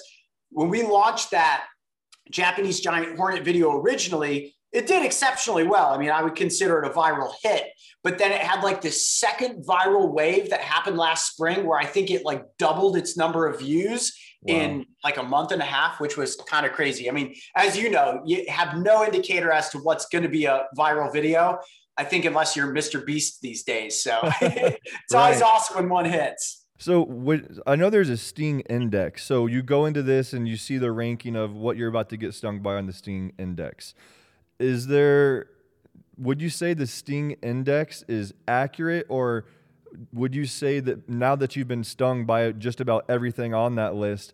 when 0.51 0.69
we 0.69 0.83
launched 0.83 1.31
that 1.31 1.65
Japanese 2.31 2.79
giant 2.79 3.17
hornet 3.17 3.43
video 3.43 3.71
originally, 3.79 4.55
it 4.71 4.87
did 4.87 5.05
exceptionally 5.05 5.63
well. 5.63 5.89
I 5.89 5.97
mean, 5.97 6.09
I 6.09 6.23
would 6.23 6.35
consider 6.35 6.81
it 6.81 6.89
a 6.89 6.93
viral 6.93 7.31
hit, 7.43 7.65
but 8.03 8.17
then 8.17 8.31
it 8.31 8.41
had 8.41 8.63
like 8.63 8.81
this 8.81 9.07
second 9.07 9.65
viral 9.65 10.11
wave 10.11 10.49
that 10.49 10.61
happened 10.61 10.97
last 10.97 11.31
spring 11.31 11.65
where 11.65 11.77
I 11.77 11.85
think 11.85 12.09
it 12.09 12.25
like 12.25 12.43
doubled 12.57 12.97
its 12.97 13.15
number 13.15 13.47
of 13.47 13.59
views 13.59 14.17
wow. 14.43 14.55
in 14.55 14.85
like 15.03 15.17
a 15.17 15.23
month 15.23 15.51
and 15.51 15.61
a 15.61 15.65
half, 15.65 15.99
which 15.99 16.17
was 16.17 16.35
kind 16.35 16.65
of 16.65 16.73
crazy. 16.73 17.09
I 17.09 17.13
mean, 17.13 17.35
as 17.55 17.77
you 17.77 17.89
know, 17.89 18.21
you 18.25 18.45
have 18.49 18.77
no 18.77 19.03
indicator 19.03 19.51
as 19.51 19.69
to 19.69 19.79
what's 19.79 20.05
going 20.07 20.23
to 20.23 20.29
be 20.29 20.45
a 20.45 20.65
viral 20.77 21.11
video. 21.11 21.59
I 21.97 22.03
think 22.03 22.25
unless 22.25 22.55
you're 22.55 22.73
Mr. 22.73 23.05
Beast 23.05 23.41
these 23.41 23.63
days. 23.63 24.01
So 24.01 24.19
it's 24.41 25.13
right. 25.13 25.19
always 25.19 25.41
awesome 25.41 25.77
when 25.77 25.89
one 25.89 26.05
hits. 26.05 26.65
So 26.79 27.05
I 27.65 27.75
know 27.75 27.89
there's 27.89 28.09
a 28.09 28.17
Sting 28.17 28.61
index. 28.61 29.23
So 29.23 29.45
you 29.45 29.61
go 29.61 29.85
into 29.85 30.01
this 30.01 30.33
and 30.33 30.47
you 30.47 30.57
see 30.57 30.77
the 30.77 30.91
ranking 30.91 31.35
of 31.35 31.55
what 31.55 31.77
you're 31.77 31.89
about 31.89 32.09
to 32.09 32.17
get 32.17 32.33
stung 32.33 32.59
by 32.59 32.75
on 32.75 32.87
the 32.87 32.93
Sting 32.93 33.31
index. 33.37 33.93
Is 34.59 34.87
there 34.87 35.47
would 36.17 36.41
you 36.41 36.49
say 36.49 36.73
the 36.73 36.87
sting 36.87 37.31
index 37.41 38.03
is 38.07 38.33
accurate 38.47 39.05
or 39.09 39.45
would 40.11 40.35
you 40.35 40.45
say 40.45 40.79
that 40.79 41.07
now 41.09 41.35
that 41.35 41.55
you've 41.55 41.67
been 41.67 41.83
stung 41.83 42.25
by 42.25 42.51
just 42.51 42.81
about 42.81 43.05
everything 43.09 43.53
on 43.53 43.75
that 43.75 43.95
list 43.95 44.33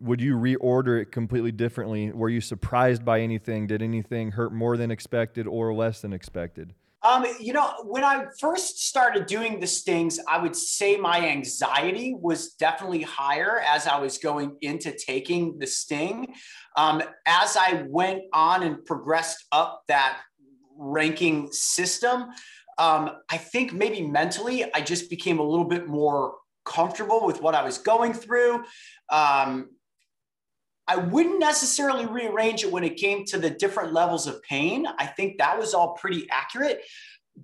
would 0.00 0.20
you 0.20 0.36
reorder 0.36 1.00
it 1.00 1.12
completely 1.12 1.52
differently? 1.52 2.10
Were 2.12 2.28
you 2.28 2.40
surprised 2.40 3.04
by 3.04 3.20
anything? 3.20 3.66
Did 3.66 3.82
anything 3.82 4.32
hurt 4.32 4.52
more 4.52 4.76
than 4.76 4.90
expected 4.90 5.46
or 5.46 5.72
less 5.72 6.00
than 6.00 6.12
expected? 6.12 6.74
Um, 7.04 7.26
you 7.40 7.52
know, 7.52 7.72
when 7.84 8.04
I 8.04 8.26
first 8.38 8.86
started 8.86 9.26
doing 9.26 9.58
the 9.58 9.66
stings, 9.66 10.20
I 10.28 10.38
would 10.38 10.54
say 10.54 10.96
my 10.96 11.28
anxiety 11.28 12.14
was 12.16 12.52
definitely 12.52 13.02
higher 13.02 13.60
as 13.60 13.88
I 13.88 13.98
was 13.98 14.18
going 14.18 14.56
into 14.60 14.92
taking 14.92 15.58
the 15.58 15.66
sting. 15.66 16.32
Um, 16.76 17.02
as 17.26 17.56
I 17.56 17.84
went 17.88 18.22
on 18.32 18.62
and 18.62 18.84
progressed 18.84 19.46
up 19.50 19.82
that 19.88 20.18
ranking 20.76 21.50
system, 21.50 22.26
um, 22.78 23.10
I 23.30 23.36
think 23.36 23.72
maybe 23.72 24.02
mentally 24.02 24.64
I 24.72 24.80
just 24.80 25.10
became 25.10 25.38
a 25.38 25.42
little 25.42 25.64
bit 25.64 25.86
more 25.86 26.34
comfortable 26.64 27.26
with 27.26 27.42
what 27.42 27.54
I 27.54 27.64
was 27.64 27.78
going 27.78 28.12
through. 28.12 28.64
Um, 29.10 29.70
I 30.88 30.96
wouldn't 30.96 31.38
necessarily 31.38 32.06
rearrange 32.06 32.64
it 32.64 32.72
when 32.72 32.84
it 32.84 32.96
came 32.96 33.24
to 33.26 33.38
the 33.38 33.50
different 33.50 33.92
levels 33.92 34.26
of 34.26 34.42
pain. 34.42 34.86
I 34.98 35.06
think 35.06 35.38
that 35.38 35.58
was 35.58 35.74
all 35.74 35.94
pretty 35.94 36.28
accurate. 36.30 36.82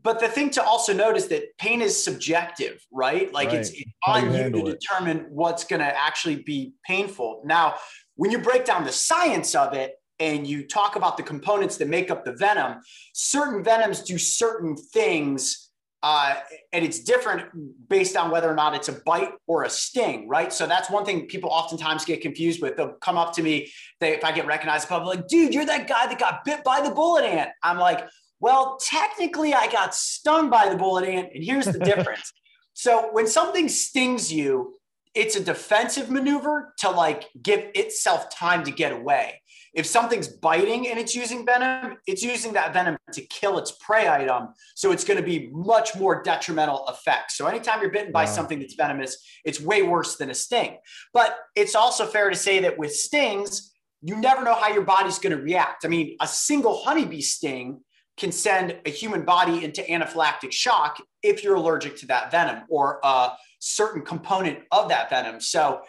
But 0.03 0.21
the 0.21 0.29
thing 0.29 0.51
to 0.51 0.63
also 0.63 0.93
note 0.93 1.17
is 1.17 1.29
that 1.29 1.57
pain 1.57 1.81
is 1.81 2.03
subjective, 2.03 2.85
right? 2.93 3.33
Like 3.33 3.49
right. 3.49 3.59
it's, 3.59 3.71
it's 3.71 3.91
on 4.07 4.33
you, 4.33 4.45
you 4.45 4.51
to 4.51 4.67
it. 4.67 4.81
determine 4.81 5.27
what's 5.31 5.65
going 5.65 5.81
to 5.81 5.87
actually 5.87 6.43
be 6.43 6.75
painful. 6.85 7.43
Now, 7.45 7.77
when 8.17 8.31
you 8.31 8.39
break 8.39 8.65
down 8.65 8.85
the 8.85 8.93
science 8.93 9.55
of 9.55 9.73
it 9.73 9.95
and 10.21 10.47
you 10.47 10.67
talk 10.67 10.97
about 10.97 11.17
the 11.17 11.23
components 11.23 11.77
that 11.77 11.89
make 11.89 12.11
up 12.11 12.25
the 12.25 12.33
venom, 12.33 12.81
certain 13.13 13.63
venoms 13.63 14.03
do 14.03 14.19
certain 14.19 14.77
things 14.77 15.69
uh, 16.03 16.37
and 16.73 16.85
it's 16.85 17.01
different 17.01 17.89
based 17.89 18.17
on 18.17 18.31
whether 18.31 18.49
or 18.49 18.55
not 18.55 18.75
it's 18.75 18.89
a 18.89 18.93
bite 19.05 19.33
or 19.49 19.65
a 19.65 19.71
sting, 19.71 20.29
right? 20.29 20.53
So 20.53 20.67
that's 20.67 20.89
one 20.89 21.05
thing 21.05 21.27
people 21.27 21.51
oftentimes 21.51 22.05
get 22.05 22.21
confused 22.21 22.63
with. 22.63 22.77
They'll 22.77 22.93
come 22.93 23.19
up 23.19 23.33
to 23.35 23.43
me, 23.43 23.73
they, 23.99 24.15
if 24.15 24.23
I 24.23 24.31
get 24.31 24.47
recognized 24.47 24.85
in 24.85 24.89
public, 24.91 25.17
like, 25.17 25.29
dude, 25.29 25.53
you're 25.53 25.67
that 25.67 25.89
guy 25.89 26.07
that 26.07 26.19
got 26.19 26.45
bit 26.45 26.63
by 26.63 26.81
the 26.81 26.91
bullet 26.91 27.25
ant. 27.25 27.51
I'm 27.65 27.79
like, 27.79 28.07
well, 28.39 28.79
technically, 28.81 29.55
I 29.55 29.71
got 29.73 29.93
stung 29.93 30.51
by 30.51 30.69
the 30.69 30.77
bullet 30.77 31.05
ant, 31.05 31.31
and 31.35 31.43
here's 31.43 31.67
the 31.67 31.81
difference. 31.81 32.33
so 32.75 33.09
when 33.11 33.27
something 33.27 33.69
stings 33.69 34.33
you, 34.33 34.79
it's 35.15 35.35
a 35.35 35.43
defensive 35.43 36.11
maneuver 36.11 36.75
to 36.79 36.91
like 36.91 37.29
give 37.43 37.65
itself 37.75 38.31
time 38.31 38.63
to 38.65 38.71
get 38.71 38.93
away. 38.93 39.43
If 39.75 39.87
something's 39.87 40.29
biting 40.29 40.89
and 40.89 40.99
it's 40.99 41.15
using 41.15 41.45
venom, 41.45 41.97
it's 42.07 42.23
using 42.23 42.53
that 42.55 42.73
venom 42.73 42.97
to 43.13 43.21
kill 43.23 43.59
its 43.59 43.73
prey 43.73 44.09
item. 44.09 44.49
So 44.75 44.93
it's 44.93 45.05
going 45.05 45.19
to 45.19 45.25
be 45.25 45.51
much 45.53 45.97
more 45.97 46.23
detrimental 46.23 46.87
effects. 46.89 47.37
So 47.37 47.47
anytime 47.47 47.81
you're 47.81 47.91
bitten 47.91 48.13
by 48.13 48.25
wow. 48.25 48.31
something 48.31 48.59
that's 48.59 48.75
venomous, 48.75 49.19
it's 49.45 49.61
way 49.61 49.83
worse 49.83 50.17
than 50.17 50.31
a 50.31 50.35
sting. 50.35 50.79
But 51.13 51.37
it's 51.55 51.75
also 51.75 52.07
fair 52.07 52.31
to 52.31 52.37
say 52.37 52.61
that 52.61 52.79
with 52.79 52.93
stings, 52.93 53.75
you 54.03 54.17
never 54.17 54.45
know 54.45 54.55
how 54.55 54.69
your 54.69 54.85
body's 54.85 55.19
going 55.19 55.37
to 55.37 55.43
react. 55.43 55.85
I 55.85 55.89
mean, 55.89 56.17
a 56.21 56.27
single 56.27 56.79
honeybee 56.79 57.21
sting 57.21 57.81
can 58.17 58.33
send 58.33 58.77
a 58.85 58.91
human 58.91 59.25
body 59.25 59.65
into 59.65 59.83
anaphylactic 59.83 60.53
shock 60.53 61.01
if 61.23 61.43
you're 61.43 61.55
allergic 61.55 61.97
to 61.97 62.07
that 62.07 62.31
venom 62.31 62.65
or 62.69 63.01
a 63.03 63.31
certain 63.61 64.03
component 64.03 64.59
of 64.73 64.89
that 64.89 65.11
venom. 65.11 65.41
So, 65.41 65.83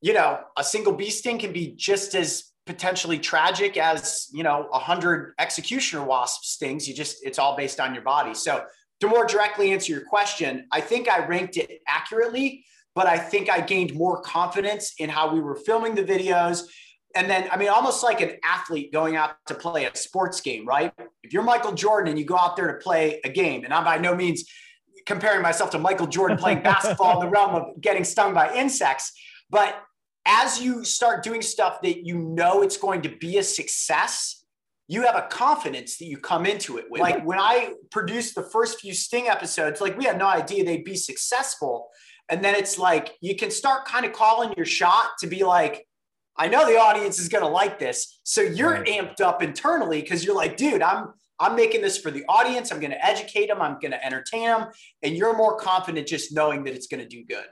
you 0.00 0.12
know, 0.12 0.40
a 0.56 0.64
single 0.64 0.92
bee 0.92 1.10
sting 1.10 1.38
can 1.38 1.52
be 1.52 1.74
just 1.76 2.14
as 2.14 2.49
potentially 2.66 3.18
tragic 3.18 3.76
as 3.76 4.28
you 4.32 4.42
know 4.42 4.68
a 4.72 4.78
hundred 4.78 5.34
executioner 5.38 6.04
wasp 6.04 6.44
stings 6.44 6.88
you 6.88 6.94
just 6.94 7.24
it's 7.24 7.38
all 7.38 7.56
based 7.56 7.80
on 7.80 7.94
your 7.94 8.02
body. 8.02 8.34
So 8.34 8.64
to 9.00 9.08
more 9.08 9.26
directly 9.26 9.72
answer 9.72 9.92
your 9.92 10.04
question 10.04 10.66
i 10.70 10.80
think 10.80 11.08
i 11.08 11.24
ranked 11.26 11.56
it 11.56 11.80
accurately 11.88 12.64
but 12.94 13.06
i 13.06 13.18
think 13.18 13.50
i 13.50 13.60
gained 13.60 13.94
more 13.94 14.20
confidence 14.20 14.94
in 14.98 15.08
how 15.08 15.32
we 15.32 15.40
were 15.40 15.56
filming 15.56 15.94
the 15.94 16.04
videos. 16.04 16.64
And 17.14 17.28
then 17.28 17.48
i 17.50 17.56
mean 17.56 17.68
almost 17.68 18.04
like 18.04 18.20
an 18.20 18.32
athlete 18.44 18.92
going 18.92 19.16
out 19.16 19.32
to 19.46 19.54
play 19.54 19.86
a 19.86 19.96
sports 19.96 20.40
game 20.40 20.66
right? 20.66 20.92
If 21.22 21.32
you're 21.32 21.42
michael 21.42 21.72
jordan 21.72 22.10
and 22.10 22.18
you 22.18 22.24
go 22.24 22.36
out 22.36 22.56
there 22.56 22.68
to 22.68 22.78
play 22.78 23.20
a 23.24 23.28
game 23.30 23.64
and 23.64 23.72
i'm 23.72 23.84
by 23.84 23.98
no 23.98 24.14
means 24.14 24.44
comparing 25.06 25.42
myself 25.42 25.70
to 25.70 25.78
michael 25.78 26.06
jordan 26.06 26.36
playing 26.36 26.62
basketball 26.72 27.20
in 27.20 27.26
the 27.26 27.32
realm 27.32 27.54
of 27.54 27.80
getting 27.80 28.04
stung 28.04 28.34
by 28.34 28.54
insects 28.54 29.12
but 29.48 29.82
as 30.26 30.60
you 30.60 30.84
start 30.84 31.22
doing 31.22 31.42
stuff 31.42 31.80
that 31.82 32.06
you 32.06 32.18
know 32.18 32.62
it's 32.62 32.76
going 32.76 33.02
to 33.02 33.08
be 33.08 33.38
a 33.38 33.42
success, 33.42 34.44
you 34.88 35.02
have 35.02 35.16
a 35.16 35.28
confidence 35.30 35.98
that 35.98 36.06
you 36.06 36.18
come 36.18 36.46
into 36.46 36.78
it 36.78 36.86
with. 36.90 37.00
Like 37.00 37.24
when 37.24 37.38
I 37.38 37.74
produced 37.90 38.34
the 38.34 38.42
first 38.42 38.80
few 38.80 38.92
Sting 38.92 39.28
episodes, 39.28 39.80
like 39.80 39.96
we 39.96 40.04
had 40.04 40.18
no 40.18 40.26
idea 40.26 40.64
they'd 40.64 40.84
be 40.84 40.96
successful. 40.96 41.88
And 42.28 42.44
then 42.44 42.54
it's 42.54 42.78
like 42.78 43.16
you 43.20 43.36
can 43.36 43.50
start 43.50 43.86
kind 43.86 44.04
of 44.04 44.12
calling 44.12 44.52
your 44.56 44.66
shot 44.66 45.10
to 45.20 45.26
be 45.26 45.44
like, 45.44 45.86
I 46.36 46.48
know 46.48 46.66
the 46.66 46.78
audience 46.78 47.18
is 47.18 47.28
going 47.28 47.44
to 47.44 47.50
like 47.50 47.78
this. 47.78 48.20
So 48.24 48.40
you're 48.40 48.72
right. 48.72 48.86
amped 48.86 49.20
up 49.20 49.42
internally 49.42 50.00
because 50.00 50.24
you're 50.24 50.34
like, 50.34 50.56
dude, 50.56 50.82
I'm 50.82 51.12
I'm 51.38 51.56
making 51.56 51.80
this 51.80 51.96
for 51.96 52.10
the 52.10 52.24
audience. 52.28 52.70
I'm 52.70 52.80
going 52.80 52.90
to 52.90 53.04
educate 53.04 53.46
them. 53.46 53.62
I'm 53.62 53.78
going 53.80 53.92
to 53.92 54.04
entertain 54.04 54.46
them. 54.46 54.68
And 55.02 55.16
you're 55.16 55.34
more 55.34 55.56
confident 55.56 56.06
just 56.06 56.34
knowing 56.34 56.64
that 56.64 56.74
it's 56.74 56.86
going 56.86 57.00
to 57.00 57.08
do 57.08 57.24
good. 57.24 57.46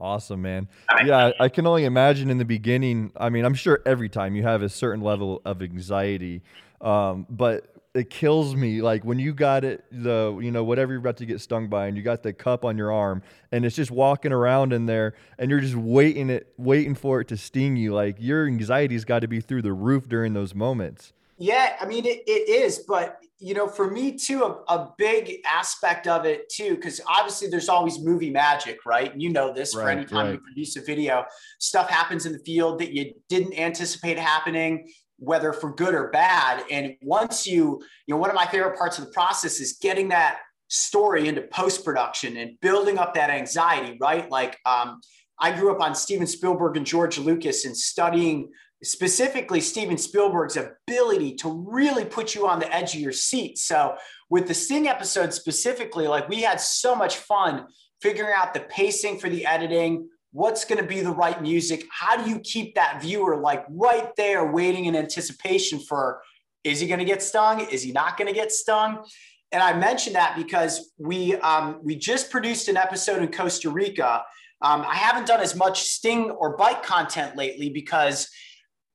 Awesome, 0.00 0.40
man. 0.40 0.68
Yeah, 1.04 1.32
I 1.38 1.48
can 1.50 1.66
only 1.66 1.84
imagine 1.84 2.30
in 2.30 2.38
the 2.38 2.44
beginning. 2.44 3.12
I 3.16 3.28
mean, 3.28 3.44
I'm 3.44 3.54
sure 3.54 3.82
every 3.84 4.08
time 4.08 4.34
you 4.34 4.42
have 4.44 4.62
a 4.62 4.68
certain 4.68 5.02
level 5.02 5.42
of 5.44 5.60
anxiety, 5.62 6.42
um, 6.80 7.26
but 7.28 7.76
it 7.94 8.08
kills 8.08 8.56
me. 8.56 8.80
Like 8.80 9.04
when 9.04 9.18
you 9.18 9.34
got 9.34 9.64
it, 9.64 9.84
the 9.90 10.38
you 10.40 10.50
know 10.50 10.64
whatever 10.64 10.92
you're 10.92 11.00
about 11.00 11.18
to 11.18 11.26
get 11.26 11.40
stung 11.40 11.68
by, 11.68 11.86
and 11.86 11.96
you 11.96 12.02
got 12.02 12.22
the 12.22 12.32
cup 12.32 12.64
on 12.64 12.78
your 12.78 12.92
arm, 12.92 13.22
and 13.52 13.64
it's 13.66 13.76
just 13.76 13.90
walking 13.90 14.32
around 14.32 14.72
in 14.72 14.86
there, 14.86 15.14
and 15.38 15.50
you're 15.50 15.60
just 15.60 15.74
waiting 15.74 16.30
it, 16.30 16.52
waiting 16.56 16.94
for 16.94 17.20
it 17.20 17.28
to 17.28 17.36
sting 17.36 17.76
you. 17.76 17.92
Like 17.92 18.16
your 18.18 18.46
anxiety's 18.46 19.04
got 19.04 19.20
to 19.20 19.28
be 19.28 19.40
through 19.40 19.62
the 19.62 19.72
roof 19.72 20.08
during 20.08 20.32
those 20.32 20.54
moments. 20.54 21.12
Yeah, 21.40 21.74
I 21.80 21.86
mean 21.86 22.04
it, 22.04 22.22
it 22.26 22.50
is, 22.50 22.84
but 22.86 23.16
you 23.38 23.54
know, 23.54 23.66
for 23.66 23.90
me 23.90 24.12
too, 24.12 24.44
a, 24.44 24.74
a 24.74 24.92
big 24.98 25.38
aspect 25.50 26.06
of 26.06 26.26
it 26.26 26.50
too, 26.50 26.74
because 26.74 27.00
obviously 27.06 27.48
there's 27.48 27.70
always 27.70 27.98
movie 27.98 28.28
magic, 28.28 28.84
right? 28.84 29.10
And 29.10 29.22
you 29.22 29.30
know 29.30 29.50
this 29.50 29.74
right, 29.74 29.84
for 29.84 29.88
any 29.88 30.04
time 30.04 30.26
right. 30.26 30.32
you 30.34 30.40
produce 30.40 30.76
a 30.76 30.82
video, 30.82 31.24
stuff 31.58 31.88
happens 31.88 32.26
in 32.26 32.32
the 32.34 32.38
field 32.40 32.78
that 32.80 32.92
you 32.92 33.14
didn't 33.30 33.58
anticipate 33.58 34.18
happening, 34.18 34.92
whether 35.16 35.54
for 35.54 35.74
good 35.74 35.94
or 35.94 36.08
bad. 36.10 36.62
And 36.70 36.94
once 37.00 37.46
you, 37.46 37.80
you 38.06 38.14
know, 38.14 38.18
one 38.18 38.28
of 38.28 38.36
my 38.36 38.46
favorite 38.46 38.76
parts 38.76 38.98
of 38.98 39.06
the 39.06 39.10
process 39.10 39.60
is 39.60 39.78
getting 39.80 40.08
that 40.10 40.40
story 40.68 41.26
into 41.26 41.40
post 41.40 41.86
production 41.86 42.36
and 42.36 42.60
building 42.60 42.98
up 42.98 43.14
that 43.14 43.30
anxiety, 43.30 43.96
right? 43.98 44.30
Like, 44.30 44.58
um, 44.66 45.00
I 45.40 45.52
grew 45.52 45.74
up 45.74 45.80
on 45.80 45.94
Steven 45.94 46.26
Spielberg 46.26 46.76
and 46.76 46.84
George 46.84 47.16
Lucas 47.16 47.64
and 47.64 47.74
studying 47.74 48.50
specifically 48.82 49.60
Steven 49.60 49.98
Spielberg's 49.98 50.56
ability 50.56 51.34
to 51.36 51.64
really 51.68 52.04
put 52.04 52.34
you 52.34 52.46
on 52.48 52.58
the 52.58 52.74
edge 52.74 52.94
of 52.94 53.00
your 53.00 53.12
seat. 53.12 53.58
So 53.58 53.96
with 54.28 54.48
the 54.48 54.54
Sting 54.54 54.88
episode 54.88 55.34
specifically, 55.34 56.08
like 56.08 56.28
we 56.28 56.42
had 56.42 56.60
so 56.60 56.94
much 56.94 57.16
fun 57.16 57.66
figuring 58.00 58.32
out 58.34 58.54
the 58.54 58.60
pacing 58.60 59.18
for 59.18 59.28
the 59.28 59.44
editing, 59.44 60.08
what's 60.32 60.64
going 60.64 60.80
to 60.80 60.86
be 60.86 61.00
the 61.00 61.10
right 61.10 61.42
music, 61.42 61.84
how 61.90 62.16
do 62.16 62.30
you 62.30 62.38
keep 62.40 62.74
that 62.74 63.02
viewer 63.02 63.36
like 63.36 63.64
right 63.68 64.14
there 64.16 64.50
waiting 64.50 64.86
in 64.86 64.96
anticipation 64.96 65.78
for 65.78 66.22
is 66.62 66.80
he 66.80 66.86
going 66.86 67.00
to 67.00 67.06
get 67.06 67.22
stung? 67.22 67.60
Is 67.60 67.82
he 67.82 67.92
not 67.92 68.16
going 68.16 68.28
to 68.28 68.34
get 68.34 68.52
stung? 68.52 69.04
And 69.52 69.62
I 69.62 69.76
mentioned 69.76 70.14
that 70.14 70.36
because 70.36 70.92
we 70.98 71.34
um, 71.36 71.80
we 71.82 71.96
just 71.96 72.30
produced 72.30 72.68
an 72.68 72.76
episode 72.76 73.22
in 73.22 73.32
Costa 73.32 73.70
Rica. 73.70 74.22
Um, 74.62 74.82
I 74.82 74.94
haven't 74.94 75.26
done 75.26 75.40
as 75.40 75.56
much 75.56 75.82
sting 75.82 76.30
or 76.30 76.56
bite 76.56 76.82
content 76.82 77.36
lately 77.36 77.70
because 77.70 78.28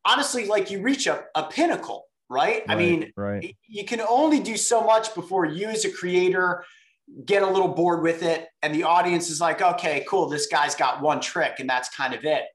honestly 0.06 0.46
like 0.46 0.72
you 0.72 0.82
reach 0.82 1.08
a, 1.08 1.24
a 1.36 1.44
pinnacle 1.44 2.06
right? 2.30 2.64
right 2.68 2.70
i 2.70 2.76
mean 2.76 3.12
right. 3.18 3.56
you 3.68 3.86
can 3.86 4.02
only 4.02 4.40
do 4.40 4.58
so 4.58 4.84
much 4.84 5.14
before 5.16 5.46
you 5.46 5.68
as 5.68 5.86
a 5.86 5.92
creator 5.92 6.64
get 7.26 7.44
a 7.44 7.48
little 7.48 7.68
bored 7.68 8.02
with 8.02 8.24
it 8.24 8.48
and 8.64 8.74
the 8.74 8.84
audience 8.84 9.30
is 9.30 9.40
like 9.40 9.62
okay 9.62 10.06
cool 10.08 10.28
this 10.28 10.48
guy's 10.48 10.76
got 10.76 11.02
one 11.02 11.22
trick 11.22 11.60
and 11.60 11.70
that's 11.70 11.90
kind 11.90 12.14
of 12.14 12.26
it. 12.26 12.46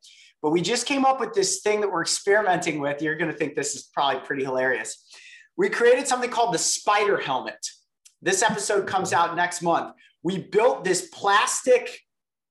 But 0.43 0.51
we 0.51 0.63
just 0.63 0.87
came 0.87 1.05
up 1.05 1.21
with 1.21 1.35
this 1.35 1.61
thing 1.61 1.81
that 1.81 1.91
we're 1.91 2.03
experimenting 2.03 2.81
with. 2.81 3.03
You're 3.03 3.17
going 3.17 3.31
to 3.31 3.37
think 3.37 3.55
this 3.55 3.75
is 3.75 3.83
probably 3.83 4.21
pretty 4.21 4.45
hilarious. 4.45 5.05
We 5.57 5.69
created 5.69 6.09
something 6.09 6.31
called 6.31 6.55
the 6.55 6.59
spider 6.59 7.19
helmet. 7.19 7.59
This 8.23 8.43
episode 8.43 8.87
comes 8.87 9.13
out 9.13 9.37
next 9.37 9.63
month. 9.63 9.95
We 10.23 10.39
built 10.39 10.85
this 10.85 11.09
plastic 11.09 12.01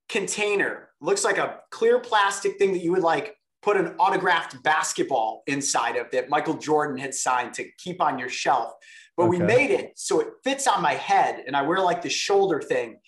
container. 0.07 0.89
Looks 1.01 1.23
like 1.23 1.37
a 1.37 1.59
clear 1.71 1.99
plastic 1.99 2.57
thing 2.57 2.73
that 2.73 2.83
you 2.83 2.91
would 2.91 3.03
like 3.03 3.35
put 3.61 3.77
an 3.77 3.95
autographed 3.99 4.61
basketball 4.63 5.43
inside 5.47 5.95
of 5.95 6.09
that 6.11 6.29
Michael 6.29 6.55
Jordan 6.55 6.97
had 6.97 7.13
signed 7.13 7.53
to 7.55 7.69
keep 7.77 8.01
on 8.01 8.17
your 8.17 8.29
shelf. 8.29 8.73
But 9.17 9.27
okay. 9.27 9.39
we 9.39 9.45
made 9.45 9.71
it 9.71 9.93
so 9.95 10.21
it 10.21 10.29
fits 10.43 10.65
on 10.67 10.81
my 10.81 10.93
head 10.93 11.43
and 11.45 11.55
I 11.55 11.63
wear 11.63 11.81
like 11.81 12.01
the 12.01 12.09
shoulder 12.09 12.61
thing. 12.61 12.99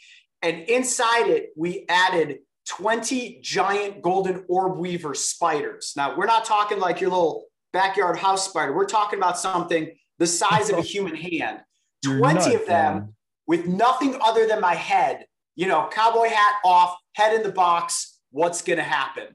And 0.42 0.64
inside 0.64 1.28
it, 1.28 1.52
we 1.56 1.86
added 1.88 2.40
20 2.68 3.40
giant 3.42 4.02
golden 4.02 4.44
orb 4.48 4.78
weaver 4.78 5.14
spiders. 5.14 5.94
Now, 5.96 6.18
we're 6.18 6.26
not 6.26 6.46
talking 6.46 6.80
like 6.80 7.00
your 7.00 7.12
little 7.12 7.46
backyard 7.74 8.18
house 8.18 8.50
spider. 8.50 8.74
We're 8.74 8.86
talking 8.86 9.20
about 9.20 9.38
something 9.38 9.92
the 10.20 10.28
size 10.28 10.70
of 10.70 10.80
a 10.80 10.82
human 10.94 11.16
hand. 11.16 11.60
20 12.04 12.22
not 12.22 12.56
of 12.56 12.66
them 12.66 12.94
done. 12.94 13.16
with 13.48 13.68
nothing 13.68 14.18
other 14.22 14.48
than 14.48 14.60
my 14.60 14.74
head, 14.74 15.26
you 15.56 15.68
know, 15.68 15.88
cowboy 15.92 16.30
hat 16.30 16.56
off, 16.66 16.98
head 17.14 17.36
in 17.36 17.44
the 17.44 17.52
box. 17.52 18.20
What's 18.32 18.62
going 18.62 18.78
to 18.78 18.84
happen? 18.84 19.28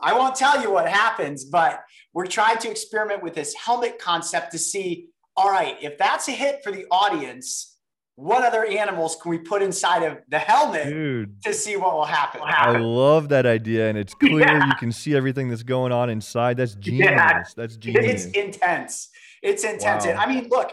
I 0.00 0.12
won't 0.12 0.34
tell 0.34 0.60
you 0.60 0.70
what 0.72 0.88
happens, 0.88 1.44
but 1.44 1.82
we're 2.12 2.26
trying 2.26 2.58
to 2.58 2.70
experiment 2.70 3.22
with 3.22 3.34
this 3.34 3.54
helmet 3.54 3.98
concept 3.98 4.52
to 4.52 4.58
see 4.58 5.08
all 5.36 5.50
right, 5.50 5.76
if 5.82 5.98
that's 5.98 6.28
a 6.28 6.30
hit 6.30 6.60
for 6.62 6.70
the 6.70 6.86
audience, 6.92 7.76
what 8.14 8.44
other 8.44 8.64
animals 8.64 9.16
can 9.20 9.30
we 9.30 9.38
put 9.38 9.62
inside 9.62 10.04
of 10.04 10.18
the 10.28 10.38
helmet 10.38 10.84
Dude. 10.84 11.42
to 11.42 11.52
see 11.52 11.76
what 11.76 11.92
will 11.94 12.04
happen? 12.04 12.40
I 12.44 12.76
love 12.76 13.30
that 13.30 13.44
idea, 13.44 13.88
and 13.88 13.98
it's 13.98 14.14
clear 14.14 14.38
Yeah. 14.46 14.64
you 14.64 14.74
can 14.78 14.92
see 14.92 15.16
everything 15.16 15.48
that's 15.48 15.64
going 15.64 15.90
on 15.90 16.08
inside. 16.08 16.56
That's 16.56 16.76
genius. 16.76 17.10
Yeah. 17.10 17.42
That's 17.56 17.76
genius. 17.76 18.26
It's 18.26 18.36
intense. 18.36 19.08
It's 19.42 19.64
intense. 19.64 20.06
Wow. 20.06 20.14
I 20.18 20.32
mean, 20.32 20.46
look, 20.48 20.70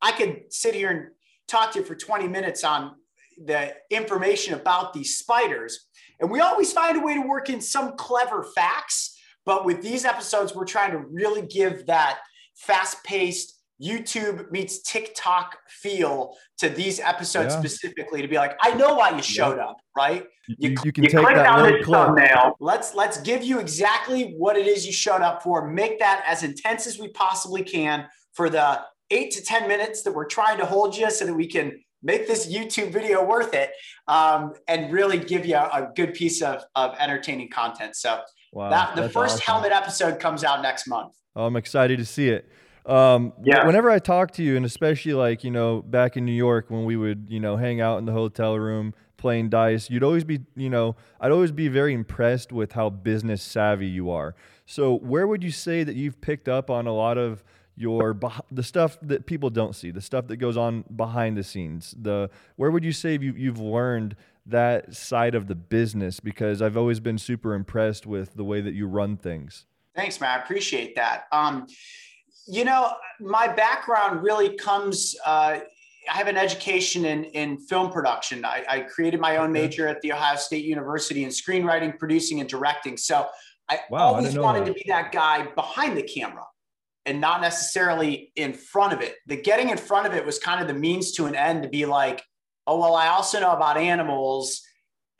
I 0.00 0.12
could 0.12 0.52
sit 0.52 0.76
here 0.76 0.90
and 0.90 1.08
talk 1.48 1.72
to 1.72 1.80
you 1.80 1.84
for 1.84 1.96
20 1.96 2.28
minutes 2.28 2.62
on 2.62 2.92
the 3.44 3.74
information 3.90 4.54
about 4.54 4.92
these 4.92 5.18
spiders. 5.18 5.86
And 6.20 6.30
we 6.30 6.40
always 6.40 6.72
find 6.72 6.96
a 6.96 7.00
way 7.04 7.14
to 7.14 7.20
work 7.20 7.50
in 7.50 7.60
some 7.60 7.96
clever 7.96 8.44
facts. 8.54 9.18
But 9.44 9.64
with 9.64 9.82
these 9.82 10.04
episodes, 10.04 10.54
we're 10.54 10.64
trying 10.64 10.92
to 10.92 10.98
really 10.98 11.42
give 11.42 11.86
that 11.86 12.18
fast 12.56 13.02
paced 13.04 13.54
YouTube 13.80 14.50
meets 14.50 14.80
TikTok 14.80 15.54
feel 15.68 16.34
to 16.58 16.70
these 16.70 16.98
episodes 16.98 17.52
Yeah. 17.52 17.60
specifically 17.60 18.22
to 18.22 18.28
be 18.28 18.36
like, 18.36 18.56
I 18.62 18.72
know 18.72 18.94
why 18.94 19.10
you 19.14 19.22
showed 19.22 19.58
up, 19.58 19.76
right? 19.94 20.24
You, 20.48 20.70
you- 20.70 20.76
you 20.84 20.92
can 20.92 21.04
You 21.04 21.10
take 21.10 21.20
click 21.20 21.36
that 21.36 21.46
on 21.46 21.62
little 21.62 21.76
this 21.78 21.84
clip. 21.86 22.06
thumbnail. 22.06 22.56
let's 22.60 22.94
let's 22.94 23.20
give 23.20 23.42
you 23.44 23.58
exactly 23.58 24.32
what 24.38 24.56
it 24.56 24.66
is 24.66 24.86
you 24.86 24.92
showed 24.92 25.20
up 25.20 25.42
for 25.42 25.68
make 25.68 25.98
that 25.98 26.24
as 26.26 26.42
intense 26.42 26.86
as 26.86 26.98
we 26.98 27.08
possibly 27.08 27.62
can 27.62 28.06
for 28.32 28.48
the 28.48 28.80
eight 29.10 29.32
to 29.32 29.42
ten 29.42 29.68
minutes 29.68 30.02
that 30.04 30.12
we're 30.12 30.24
trying 30.24 30.56
to 30.58 30.64
hold 30.64 30.96
you 30.96 31.10
so 31.10 31.26
that 31.26 31.34
we 31.34 31.46
can 31.46 31.78
make 32.02 32.26
this 32.26 32.52
youtube 32.52 32.92
video 32.92 33.24
worth 33.24 33.54
it 33.54 33.70
um, 34.08 34.52
and 34.68 34.92
really 34.92 35.18
give 35.18 35.44
you 35.46 35.56
a, 35.56 35.68
a 35.72 35.90
good 35.94 36.14
piece 36.14 36.42
of, 36.42 36.62
of 36.74 36.94
entertaining 36.98 37.48
content 37.48 37.96
so 37.96 38.20
Wow, 38.52 38.70
that 38.70 38.96
the 38.96 39.10
first 39.10 39.34
awesome. 39.34 39.44
helmet 39.44 39.72
episode 39.72 40.18
comes 40.18 40.42
out 40.42 40.62
next 40.62 40.86
month 40.88 41.12
Oh, 41.36 41.44
I'm 41.44 41.56
excited 41.56 41.98
to 41.98 42.04
see 42.04 42.30
it. 42.30 42.48
Um, 42.86 43.34
Yeah. 43.44 43.66
Whenever 43.66 43.90
I 43.90 43.98
talk 43.98 44.30
to 44.32 44.42
you, 44.42 44.56
and 44.56 44.64
especially 44.64 45.12
like 45.12 45.44
you 45.44 45.50
know 45.50 45.82
back 45.82 46.16
in 46.16 46.24
New 46.24 46.32
York 46.32 46.70
when 46.70 46.84
we 46.84 46.96
would 46.96 47.26
you 47.28 47.38
know 47.38 47.56
hang 47.56 47.80
out 47.80 47.98
in 47.98 48.06
the 48.06 48.12
hotel 48.12 48.58
room 48.58 48.94
playing 49.18 49.50
dice, 49.50 49.90
you'd 49.90 50.02
always 50.02 50.24
be 50.24 50.40
you 50.56 50.70
know 50.70 50.96
I'd 51.20 51.30
always 51.30 51.52
be 51.52 51.68
very 51.68 51.92
impressed 51.92 52.52
with 52.52 52.72
how 52.72 52.88
business 52.88 53.42
savvy 53.42 53.86
you 53.86 54.10
are. 54.10 54.34
So 54.64 54.96
where 54.96 55.26
would 55.26 55.44
you 55.44 55.50
say 55.50 55.84
that 55.84 55.94
you've 55.94 56.20
picked 56.20 56.48
up 56.48 56.70
on 56.70 56.86
a 56.86 56.92
lot 56.92 57.18
of 57.18 57.44
your 57.76 58.18
the 58.50 58.62
stuff 58.62 58.98
that 59.02 59.26
people 59.26 59.50
don't 59.50 59.74
see, 59.76 59.90
the 59.90 60.00
stuff 60.00 60.26
that 60.28 60.36
goes 60.36 60.56
on 60.56 60.84
behind 60.94 61.36
the 61.36 61.44
scenes? 61.44 61.94
The 62.00 62.30
where 62.56 62.70
would 62.70 62.84
you 62.84 62.92
say 62.92 63.12
you, 63.20 63.32
you've 63.36 63.60
learned 63.60 64.16
that 64.46 64.94
side 64.94 65.34
of 65.34 65.46
the 65.46 65.54
business? 65.54 66.18
Because 66.20 66.62
I've 66.62 66.76
always 66.76 67.00
been 67.00 67.18
super 67.18 67.54
impressed 67.54 68.06
with 68.06 68.34
the 68.34 68.44
way 68.44 68.60
that 68.60 68.74
you 68.74 68.86
run 68.86 69.16
things. 69.16 69.66
Thanks, 69.94 70.20
man. 70.20 70.38
I 70.38 70.42
appreciate 70.42 70.94
that. 70.96 71.24
Um, 71.32 71.66
you 72.46 72.64
know, 72.64 72.92
my 73.20 73.48
background 73.48 74.22
really 74.22 74.56
comes. 74.56 75.14
Uh, 75.24 75.60
I 76.08 76.16
have 76.16 76.28
an 76.28 76.36
education 76.36 77.04
in 77.04 77.24
in 77.24 77.58
film 77.58 77.90
production. 77.90 78.44
I, 78.44 78.64
I 78.68 78.80
created 78.80 79.20
my 79.20 79.36
own 79.38 79.50
Okay. 79.50 79.60
major 79.62 79.88
at 79.88 80.00
the 80.02 80.12
Ohio 80.12 80.36
State 80.36 80.64
University 80.64 81.24
in 81.24 81.30
screenwriting, 81.30 81.98
producing, 81.98 82.40
and 82.40 82.48
directing. 82.48 82.96
So 82.96 83.26
I 83.68 83.80
Wow, 83.90 84.14
always 84.14 84.28
didn't 84.28 84.42
wanted 84.42 84.60
that. 84.60 84.66
to 84.66 84.72
be 84.74 84.84
that 84.86 85.10
guy 85.12 85.46
behind 85.56 85.96
the 85.96 86.02
camera 86.04 86.44
and 87.06 87.20
not 87.20 87.40
necessarily 87.40 88.32
in 88.34 88.52
front 88.52 88.92
of 88.92 89.00
it. 89.00 89.14
The 89.26 89.36
getting 89.36 89.70
in 89.70 89.78
front 89.78 90.06
of 90.06 90.12
it 90.12 90.26
was 90.26 90.38
kind 90.38 90.60
of 90.60 90.66
the 90.66 90.74
means 90.74 91.12
to 91.12 91.26
an 91.26 91.36
end 91.36 91.62
to 91.62 91.68
be 91.68 91.86
like, 91.86 92.22
oh 92.66 92.80
well, 92.80 92.96
I 92.96 93.08
also 93.08 93.40
know 93.40 93.52
about 93.52 93.78
animals, 93.78 94.62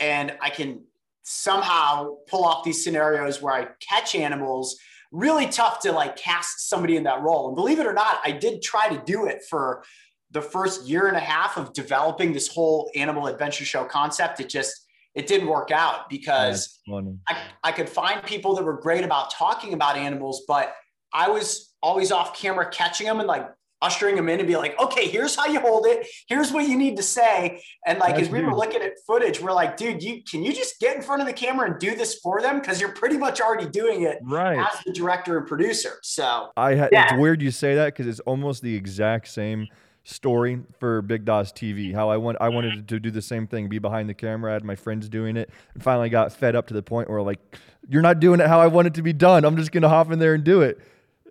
and 0.00 0.36
I 0.40 0.50
can 0.50 0.82
somehow 1.22 2.16
pull 2.28 2.44
off 2.44 2.64
these 2.64 2.84
scenarios 2.84 3.40
where 3.40 3.54
I 3.54 3.68
catch 3.80 4.14
animals. 4.14 4.76
Really 5.12 5.46
tough 5.46 5.80
to 5.80 5.92
like 5.92 6.16
cast 6.16 6.68
somebody 6.68 6.96
in 6.96 7.04
that 7.04 7.22
role. 7.22 7.46
And 7.46 7.56
believe 7.56 7.78
it 7.78 7.86
or 7.86 7.92
not, 7.92 8.18
I 8.24 8.32
did 8.32 8.60
try 8.60 8.88
to 8.88 9.02
do 9.04 9.26
it 9.26 9.42
for 9.48 9.84
the 10.32 10.42
first 10.42 10.86
year 10.86 11.06
and 11.06 11.16
a 11.16 11.20
half 11.20 11.56
of 11.56 11.72
developing 11.72 12.32
this 12.32 12.48
whole 12.48 12.90
animal 12.96 13.28
adventure 13.28 13.64
show 13.64 13.84
concept. 13.84 14.40
It 14.40 14.48
just 14.48 14.86
it 15.14 15.26
didn't 15.26 15.48
work 15.48 15.70
out 15.70 16.10
because 16.10 16.80
I, 17.28 17.38
I 17.64 17.72
could 17.72 17.88
find 17.88 18.22
people 18.22 18.54
that 18.56 18.64
were 18.64 18.78
great 18.78 19.04
about 19.04 19.30
talking 19.30 19.72
about 19.72 19.96
animals, 19.96 20.42
but 20.46 20.74
I 21.16 21.30
was 21.30 21.72
always 21.82 22.12
off 22.12 22.38
camera 22.38 22.68
catching 22.70 23.06
them 23.06 23.20
and 23.20 23.26
like 23.26 23.48
ushering 23.80 24.16
them 24.16 24.28
in 24.28 24.38
and 24.38 24.46
be 24.46 24.56
like, 24.56 24.78
okay, 24.80 25.08
here's 25.08 25.34
how 25.34 25.46
you 25.46 25.60
hold 25.60 25.86
it. 25.86 26.06
Here's 26.28 26.52
what 26.52 26.68
you 26.68 26.76
need 26.76 26.96
to 26.96 27.02
say. 27.02 27.62
And 27.86 27.98
like, 27.98 28.16
That's 28.16 28.26
as 28.26 28.32
we 28.32 28.42
were 28.42 28.54
looking 28.54 28.82
at 28.82 28.92
footage, 29.06 29.40
we're 29.40 29.52
like, 29.52 29.78
dude, 29.78 30.02
you 30.02 30.22
can 30.22 30.42
you 30.42 30.52
just 30.52 30.78
get 30.78 30.94
in 30.94 31.02
front 31.02 31.22
of 31.22 31.26
the 31.26 31.32
camera 31.32 31.70
and 31.70 31.80
do 31.80 31.94
this 31.94 32.18
for 32.18 32.42
them? 32.42 32.60
Cause 32.60 32.80
you're 32.80 32.92
pretty 32.92 33.16
much 33.16 33.40
already 33.40 33.68
doing 33.68 34.02
it 34.02 34.18
Right. 34.22 34.58
as 34.58 34.84
the 34.84 34.92
director 34.92 35.38
and 35.38 35.46
producer. 35.46 35.98
So 36.02 36.50
I 36.56 36.76
ha- 36.76 36.88
Yeah. 36.92 37.04
it's 37.04 37.20
weird 37.20 37.40
you 37.40 37.50
say 37.50 37.74
that 37.76 37.94
because 37.94 38.06
it's 38.06 38.20
almost 38.20 38.62
the 38.62 38.74
exact 38.74 39.28
same 39.28 39.68
story 40.04 40.60
for 40.78 41.02
Big 41.02 41.24
Daws 41.24 41.50
TV. 41.50 41.94
How 41.94 42.10
I 42.10 42.18
want 42.18 42.36
I 42.40 42.48
wanted 42.48 42.72
mm-hmm. 42.72 42.86
to 42.86 43.00
do 43.00 43.10
the 43.10 43.22
same 43.22 43.46
thing, 43.46 43.68
be 43.68 43.78
behind 43.78 44.08
the 44.08 44.14
camera. 44.14 44.50
I 44.50 44.54
had 44.54 44.64
my 44.64 44.76
friends 44.76 45.08
doing 45.08 45.36
it, 45.36 45.50
and 45.74 45.82
finally 45.82 46.08
got 46.08 46.32
fed 46.32 46.54
up 46.54 46.66
to 46.68 46.74
the 46.74 46.82
point 46.82 47.10
where 47.10 47.22
like, 47.22 47.40
you're 47.88 48.02
not 48.02 48.20
doing 48.20 48.40
it 48.40 48.46
how 48.46 48.60
I 48.60 48.68
want 48.68 48.86
it 48.86 48.94
to 48.94 49.02
be 49.02 49.12
done. 49.12 49.44
I'm 49.44 49.56
just 49.56 49.72
gonna 49.72 49.88
hop 49.88 50.10
in 50.12 50.18
there 50.18 50.34
and 50.34 50.44
do 50.44 50.62
it, 50.62 50.80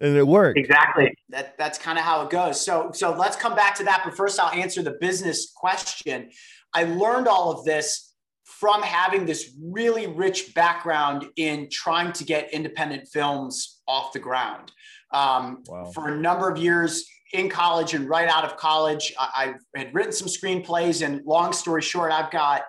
and 0.02 0.16
it 0.16 0.28
worked. 0.28 0.58
Exactly. 0.58 1.14
that 1.30 1.58
that's 1.58 1.78
kind 1.78 1.98
of 1.98 2.04
how 2.04 2.22
it 2.24 2.30
goes. 2.30 2.64
So 2.64 2.92
so 2.94 3.16
let's 3.16 3.36
come 3.36 3.56
back 3.56 3.76
to 3.76 3.84
that. 3.86 4.02
But 4.04 4.16
first, 4.16 4.40
I'll 4.40 4.54
answer 4.54 4.82
the 4.82 4.98
business 5.00 5.52
question. 5.56 6.30
I 6.74 6.84
learned 6.84 7.28
all 7.28 7.52
of 7.52 7.66
this 7.66 8.14
from 8.44 8.82
having 8.84 9.26
this 9.26 9.56
really 9.62 10.08
rich 10.08 10.54
background 10.54 11.26
in 11.36 11.68
trying 11.72 12.12
to 12.14 12.24
get 12.24 12.54
independent 12.54 13.08
films 13.08 13.82
off 13.88 14.14
the 14.14 14.20
ground. 14.20 14.72
Um, 15.12 15.64
Wow. 15.68 15.86
For 15.86 16.10
a 16.10 16.18
number 16.18 16.50
of 16.50 16.58
years 16.58 17.06
in 17.34 17.50
college 17.50 17.94
and 17.94 18.08
right 18.08 18.30
out 18.30 18.46
of 18.46 18.56
college, 18.58 19.14
I, 19.20 19.56
I 19.76 19.80
had 19.80 19.94
written 19.94 20.12
some 20.12 20.28
screenplays. 20.28 21.06
And 21.06 21.22
long 21.26 21.54
story 21.54 21.82
short, 21.82 22.12
I've 22.12 22.32
got 22.32 22.64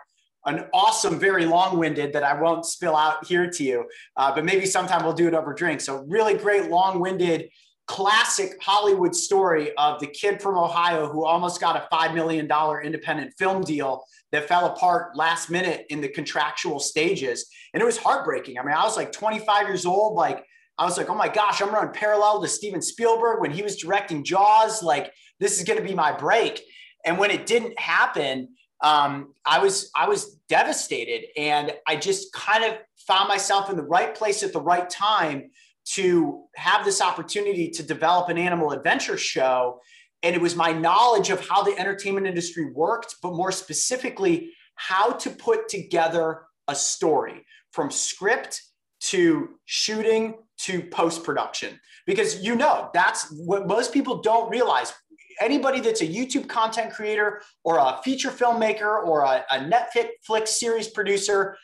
an 0.47 0.67
awesome, 0.73 1.19
very 1.19 1.45
long-winded 1.45 2.13
that 2.13 2.23
I 2.23 2.41
won't 2.41 2.65
spill 2.65 2.97
out 2.97 3.27
here 3.27 3.51
to 3.51 3.63
you, 3.65 3.85
uh, 4.17 4.35
but 4.35 4.45
maybe 4.45 4.65
sometime 4.65 5.05
we'll 5.05 5.13
do 5.13 5.29
it 5.29 5.35
over 5.35 5.53
drinks. 5.53 5.85
So 5.85 6.05
really 6.09 6.35
great, 6.35 6.71
long-winded 6.71 7.51
classic 7.87 8.53
Hollywood 8.61 9.15
story 9.15 9.73
of 9.77 10.01
the 10.01 10.07
kid 10.09 10.43
from 10.43 10.59
Ohio 10.59 11.09
who 11.09 11.25
almost 11.25 11.61
got 11.61 11.77
a 11.77 11.95
$5 11.95 12.15
million 12.15 12.49
independent 12.85 13.33
film 13.39 13.63
deal 13.63 14.05
that 14.33 14.49
fell 14.49 14.67
apart 14.67 15.17
last 15.17 15.51
minute 15.51 15.87
in 15.91 16.01
the 16.01 16.09
contractual 16.09 16.81
stages. 16.81 17.47
And 17.73 17.83
it 17.83 17.87
was 17.87 17.97
heartbreaking. 17.97 18.59
I 18.59 18.65
mean, 18.65 18.75
I 18.75 18.83
was 18.85 18.97
like 18.97 19.13
25 19.13 19.69
years 19.69 19.87
old. 19.87 20.17
Like, 20.17 20.45
I 20.79 20.85
was 20.85 20.99
like, 20.99 21.09
oh 21.09 21.15
my 21.15 21.29
gosh, 21.29 21.63
I'm 21.63 21.73
running 21.73 21.95
parallel 21.95 22.43
to 22.43 22.49
Steven 22.49 22.83
Spielberg 22.83 23.41
when 23.41 23.53
he 23.53 23.63
was 23.63 23.77
directing 23.77 24.25
Jaws. 24.25 24.83
Like, 24.83 25.13
this 25.39 25.59
is 25.59 25.65
going 25.65 25.79
to 25.79 25.87
be 25.87 25.95
my 25.95 26.13
break. 26.13 26.61
And 27.05 27.19
when 27.19 27.31
it 27.31 27.47
didn't 27.47 27.79
happen, 27.79 28.49
um, 28.83 29.33
I 29.45 29.59
was 29.59 29.91
I 29.95 30.09
was 30.09 30.37
devastated, 30.49 31.27
and 31.37 31.73
I 31.87 31.97
just 31.97 32.33
kind 32.33 32.65
of 32.65 32.75
found 33.07 33.29
myself 33.29 33.71
in 33.71 33.77
the 33.77 33.83
right 33.83 34.15
place 34.15 34.43
at 34.43 34.53
the 34.53 34.61
right 34.61 34.89
time 34.89 35.51
to 35.87 36.45
have 36.57 36.85
this 36.85 37.01
opportunity 37.01 37.71
to 37.71 37.83
develop 37.83 38.29
an 38.29 38.39
animal 38.39 38.73
adventure 38.73 39.17
show. 39.17 39.81
And 40.23 40.35
it 40.35 40.43
was 40.43 40.57
my 40.57 40.73
knowledge 40.73 41.31
of 41.31 41.47
how 41.47 41.63
the 41.63 41.79
entertainment 41.79 42.27
industry 42.27 42.73
worked, 42.73 43.17
but 43.23 43.35
more 43.35 43.53
specifically, 43.53 44.51
how 44.75 45.13
to 45.13 45.31
put 45.31 45.69
together 45.69 46.43
a 46.69 46.75
story 46.75 47.45
from 47.71 47.91
script 47.91 48.63
to 48.99 49.51
shooting 49.67 50.35
to 50.59 50.83
post 50.83 51.23
production. 51.23 51.79
Because 52.07 52.43
you 52.43 52.57
know, 52.57 52.91
that's 52.93 53.31
what 53.31 53.67
most 53.67 53.93
people 53.93 54.21
don't 54.23 54.51
realize. 54.51 54.93
Anybody 55.41 55.81
that's 55.81 56.01
a 56.01 56.07
YouTube 56.07 56.49
content 56.49 56.93
creator 56.93 57.43
or 57.65 57.79
a 57.79 58.01
feature 58.03 58.31
filmmaker 58.31 59.05
or 59.05 59.23
a, 59.23 59.45
a 59.51 59.59
Netflix 59.59 60.49
series 60.49 60.89
producer, 60.89 61.57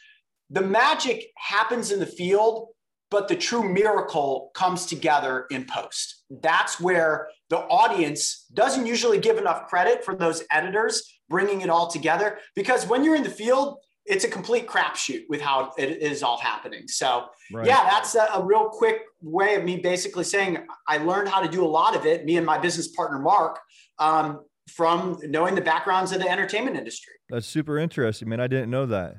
the 0.50 0.60
magic 0.60 1.26
happens 1.36 1.90
in 1.90 1.98
the 2.00 2.06
field 2.06 2.68
but 3.12 3.28
the 3.28 3.36
true 3.36 3.62
miracle 3.62 4.50
comes 4.54 4.86
together 4.86 5.44
in 5.50 5.66
post. 5.66 6.24
That's 6.30 6.80
where 6.80 7.28
the 7.50 7.58
audience 7.58 8.46
doesn't 8.54 8.86
usually 8.86 9.18
give 9.18 9.36
enough 9.36 9.68
credit 9.68 10.02
for 10.02 10.16
those 10.16 10.42
editors 10.50 11.02
bringing 11.28 11.60
it 11.60 11.68
all 11.68 11.88
together 11.88 12.38
because 12.56 12.86
when 12.86 13.04
you're 13.04 13.14
in 13.14 13.22
the 13.22 13.28
field, 13.28 13.76
it's 14.06 14.24
a 14.24 14.28
complete 14.28 14.66
crapshoot 14.66 15.22
with 15.28 15.40
how 15.40 15.72
it 15.78 16.02
is 16.02 16.22
all 16.22 16.38
happening. 16.38 16.88
So, 16.88 17.26
Right. 17.52 17.66
yeah, 17.66 17.84
that's 17.84 18.14
a, 18.14 18.26
a 18.34 18.42
real 18.44 18.68
quick 18.68 19.02
way 19.20 19.54
of 19.54 19.64
me 19.64 19.76
basically 19.78 20.24
saying 20.24 20.58
I 20.88 20.98
learned 20.98 21.28
how 21.28 21.40
to 21.40 21.48
do 21.48 21.64
a 21.64 21.68
lot 21.68 21.94
of 21.94 22.04
it, 22.06 22.24
me 22.24 22.36
and 22.36 22.44
my 22.46 22.58
business 22.58 22.88
partner, 22.88 23.18
Mark, 23.18 23.60
um, 23.98 24.40
from 24.68 25.18
knowing 25.24 25.54
the 25.54 25.60
backgrounds 25.60 26.12
of 26.12 26.20
the 26.20 26.28
entertainment 26.28 26.76
industry. 26.76 27.14
That's 27.28 27.46
super 27.46 27.78
interesting, 27.78 28.28
man. 28.28 28.40
I 28.40 28.46
didn't 28.46 28.70
know 28.70 28.86
that. 28.86 29.16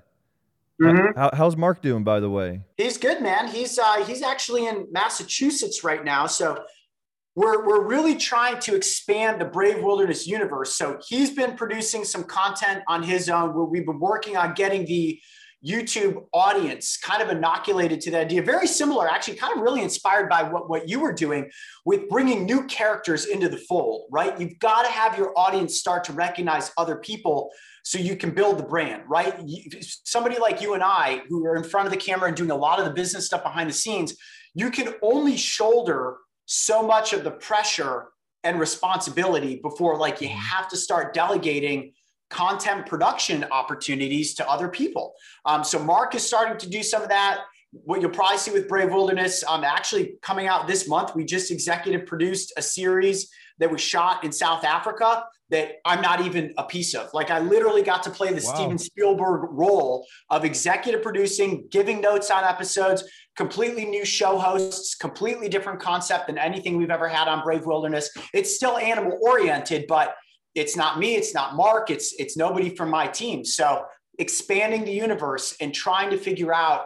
Mhm. 0.81 1.15
How, 1.15 1.29
how's 1.33 1.55
Mark 1.55 1.81
doing, 1.81 2.03
by 2.03 2.19
the 2.19 2.29
way? 2.29 2.61
He's 2.77 2.97
good, 2.97 3.21
man. 3.21 3.47
He's 3.47 3.77
uh, 3.77 4.03
he's 4.05 4.21
actually 4.23 4.65
in 4.65 4.87
Massachusetts 4.91 5.83
right 5.83 6.03
now. 6.03 6.25
So 6.25 6.63
we're, 7.35 7.65
we're 7.65 7.85
really 7.85 8.15
trying 8.15 8.59
to 8.59 8.75
expand 8.75 9.41
the 9.41 9.45
Brave 9.45 9.83
Wilderness 9.83 10.27
universe. 10.27 10.75
So 10.75 10.99
he's 11.07 11.31
been 11.31 11.55
producing 11.55 12.03
some 12.03 12.23
content 12.23 12.83
on 12.87 13.03
his 13.03 13.29
own 13.29 13.55
where 13.55 13.65
we've 13.65 13.85
been 13.85 13.99
working 13.99 14.37
on 14.37 14.53
getting 14.53 14.85
the 14.85 15.19
YouTube 15.65 16.25
audience 16.33 16.97
kind 16.97 17.21
of 17.21 17.29
inoculated 17.29 18.01
to 18.01 18.11
the 18.11 18.19
idea. 18.19 18.41
Very 18.43 18.67
similar, 18.67 19.09
actually, 19.09 19.35
kind 19.35 19.55
of 19.55 19.63
really 19.63 19.81
inspired 19.81 20.29
by 20.29 20.43
what, 20.43 20.69
what 20.69 20.89
you 20.89 20.99
were 20.99 21.13
doing 21.13 21.49
with 21.85 22.09
bringing 22.09 22.45
new 22.45 22.65
characters 22.65 23.25
into 23.25 23.47
the 23.47 23.57
fold, 23.57 24.07
right? 24.11 24.37
You've 24.39 24.59
got 24.59 24.83
to 24.83 24.91
have 24.91 25.17
your 25.17 25.31
audience 25.37 25.79
start 25.79 26.03
to 26.05 26.13
recognize 26.13 26.71
other 26.77 26.97
people 26.97 27.49
so 27.83 27.97
you 27.97 28.17
can 28.17 28.31
build 28.31 28.59
the 28.59 28.63
brand, 28.63 29.03
right? 29.07 29.35
Somebody 30.03 30.37
like 30.37 30.61
you 30.61 30.73
and 30.73 30.83
I, 30.83 31.21
who 31.29 31.45
are 31.45 31.55
in 31.55 31.63
front 31.63 31.87
of 31.87 31.91
the 31.91 31.97
camera 31.97 32.27
and 32.27 32.35
doing 32.35 32.51
a 32.51 32.55
lot 32.55 32.79
of 32.79 32.85
the 32.85 32.91
business 32.91 33.25
stuff 33.25 33.41
behind 33.41 33.69
the 33.69 33.73
scenes, 33.73 34.15
you 34.53 34.69
can 34.69 34.93
only 35.01 35.37
shoulder 35.37 36.17
so 36.45 36.85
much 36.85 37.13
of 37.13 37.23
the 37.23 37.31
pressure 37.31 38.07
and 38.43 38.59
responsibility 38.59 39.59
before 39.61 39.97
like 39.97 40.21
you 40.21 40.27
have 40.27 40.67
to 40.69 40.77
start 40.77 41.13
delegating 41.13 41.93
content 42.29 42.85
production 42.85 43.45
opportunities 43.51 44.33
to 44.33 44.49
other 44.49 44.67
people. 44.67 45.13
Um, 45.45 45.63
so 45.63 45.79
Mark 45.79 46.15
is 46.15 46.25
starting 46.25 46.57
to 46.57 46.69
do 46.69 46.83
some 46.83 47.01
of 47.01 47.09
that. 47.09 47.41
What 47.71 48.01
you'll 48.01 48.11
probably 48.11 48.37
see 48.37 48.51
with 48.51 48.67
Brave 48.67 48.91
Wilderness, 48.91 49.43
um, 49.47 49.63
actually 49.63 50.15
coming 50.21 50.47
out 50.47 50.67
this 50.67 50.87
month, 50.87 51.15
we 51.15 51.25
just 51.25 51.51
executive 51.51 52.05
produced 52.05 52.53
a 52.57 52.61
series 52.61 53.29
that 53.59 53.71
was 53.71 53.81
shot 53.81 54.23
in 54.23 54.31
South 54.31 54.63
Africa 54.63 55.25
that 55.53 55.73
I'm 55.85 56.01
not 56.01 56.21
even 56.21 56.51
a 56.57 56.63
piece 56.63 56.95
of. 56.95 57.13
Like 57.13 57.29
I 57.29 57.37
literally 57.37 57.83
got 57.83 58.01
to 58.03 58.09
play 58.09 58.29
the 58.29 58.43
wow. 58.43 58.55
Steven 58.55 58.77
Spielberg 58.79 59.51
role 59.51 60.05
of 60.31 60.45
executive 60.45 61.03
producing, 61.03 61.67
giving 61.69 62.01
notes 62.01 62.31
on 62.31 62.43
episodes, 62.43 63.03
completely 63.37 63.85
new 63.85 64.03
show 64.03 64.39
hosts, 64.39 64.95
completely 64.95 65.47
different 65.49 65.79
concept 65.79 66.25
than 66.25 66.39
anything 66.39 66.75
we've 66.75 66.89
ever 66.89 67.07
had 67.07 67.27
on 67.27 67.43
Brave 67.43 67.67
Wilderness. 67.67 68.09
It's 68.33 68.55
still 68.55 68.79
animal 68.79 69.19
oriented, 69.21 69.85
but 69.87 70.15
it's 70.55 70.75
not 70.75 70.97
me, 70.97 71.15
it's 71.15 71.35
not 71.35 71.55
Mark, 71.55 71.91
it's 71.91 72.15
it's 72.17 72.35
nobody 72.35 72.75
from 72.75 72.89
my 72.89 73.05
team. 73.05 73.45
So 73.45 73.85
expanding 74.17 74.85
the 74.85 74.91
universe 74.91 75.55
and 75.61 75.71
trying 75.71 76.09
to 76.09 76.17
figure 76.17 76.53
out 76.53 76.85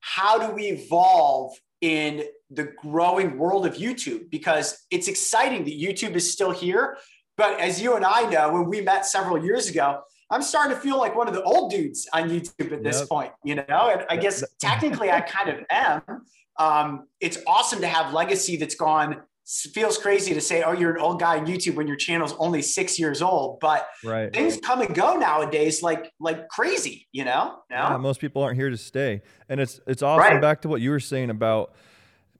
how 0.00 0.44
do 0.44 0.52
we 0.52 0.64
evolve 0.64 1.52
in 1.80 2.24
the 2.50 2.72
growing 2.82 3.38
world 3.38 3.64
of 3.64 3.74
YouTube 3.74 4.28
because 4.30 4.84
it's 4.90 5.06
exciting 5.06 5.64
that 5.64 5.74
YouTube 5.74 6.16
is 6.16 6.32
still 6.32 6.50
here. 6.50 6.96
But 7.38 7.58
as 7.60 7.80
you 7.80 7.94
and 7.94 8.04
I 8.04 8.28
know, 8.28 8.52
when 8.52 8.64
we 8.68 8.82
met 8.82 9.06
several 9.06 9.42
years 9.42 9.70
ago, 9.70 10.02
I'm 10.30 10.42
starting 10.42 10.76
to 10.76 10.82
feel 10.82 10.98
like 10.98 11.16
one 11.16 11.28
of 11.28 11.34
the 11.34 11.42
old 11.42 11.70
dudes 11.70 12.06
on 12.12 12.28
YouTube 12.28 12.72
at 12.72 12.82
this 12.82 12.98
yep. 12.98 13.08
point, 13.08 13.32
you 13.44 13.54
know? 13.54 13.90
And 13.90 14.04
I 14.10 14.16
guess 14.16 14.44
technically 14.60 15.10
I 15.10 15.22
kind 15.22 15.48
of 15.48 15.64
am. 15.70 16.02
Um, 16.58 17.06
it's 17.20 17.38
awesome 17.46 17.80
to 17.80 17.86
have 17.86 18.12
legacy 18.12 18.56
that's 18.56 18.74
gone 18.74 19.22
feels 19.72 19.96
crazy 19.96 20.34
to 20.34 20.42
say, 20.42 20.62
oh, 20.62 20.72
you're 20.72 20.94
an 20.94 21.00
old 21.00 21.18
guy 21.18 21.38
on 21.38 21.46
YouTube 21.46 21.74
when 21.74 21.86
your 21.86 21.96
channel's 21.96 22.34
only 22.38 22.60
six 22.60 22.98
years 22.98 23.22
old. 23.22 23.60
But 23.60 23.88
right. 24.04 24.30
things 24.30 24.58
come 24.62 24.82
and 24.82 24.94
go 24.94 25.16
nowadays 25.16 25.82
like 25.82 26.12
like 26.20 26.48
crazy, 26.48 27.08
you 27.12 27.24
know? 27.24 27.60
Yeah, 27.70 27.96
most 27.96 28.20
people 28.20 28.42
aren't 28.42 28.56
here 28.56 28.68
to 28.68 28.76
stay. 28.76 29.22
And 29.48 29.58
it's 29.58 29.80
it's 29.86 30.02
awesome 30.02 30.34
right. 30.34 30.42
back 30.42 30.60
to 30.62 30.68
what 30.68 30.82
you 30.82 30.90
were 30.90 31.00
saying 31.00 31.30
about 31.30 31.72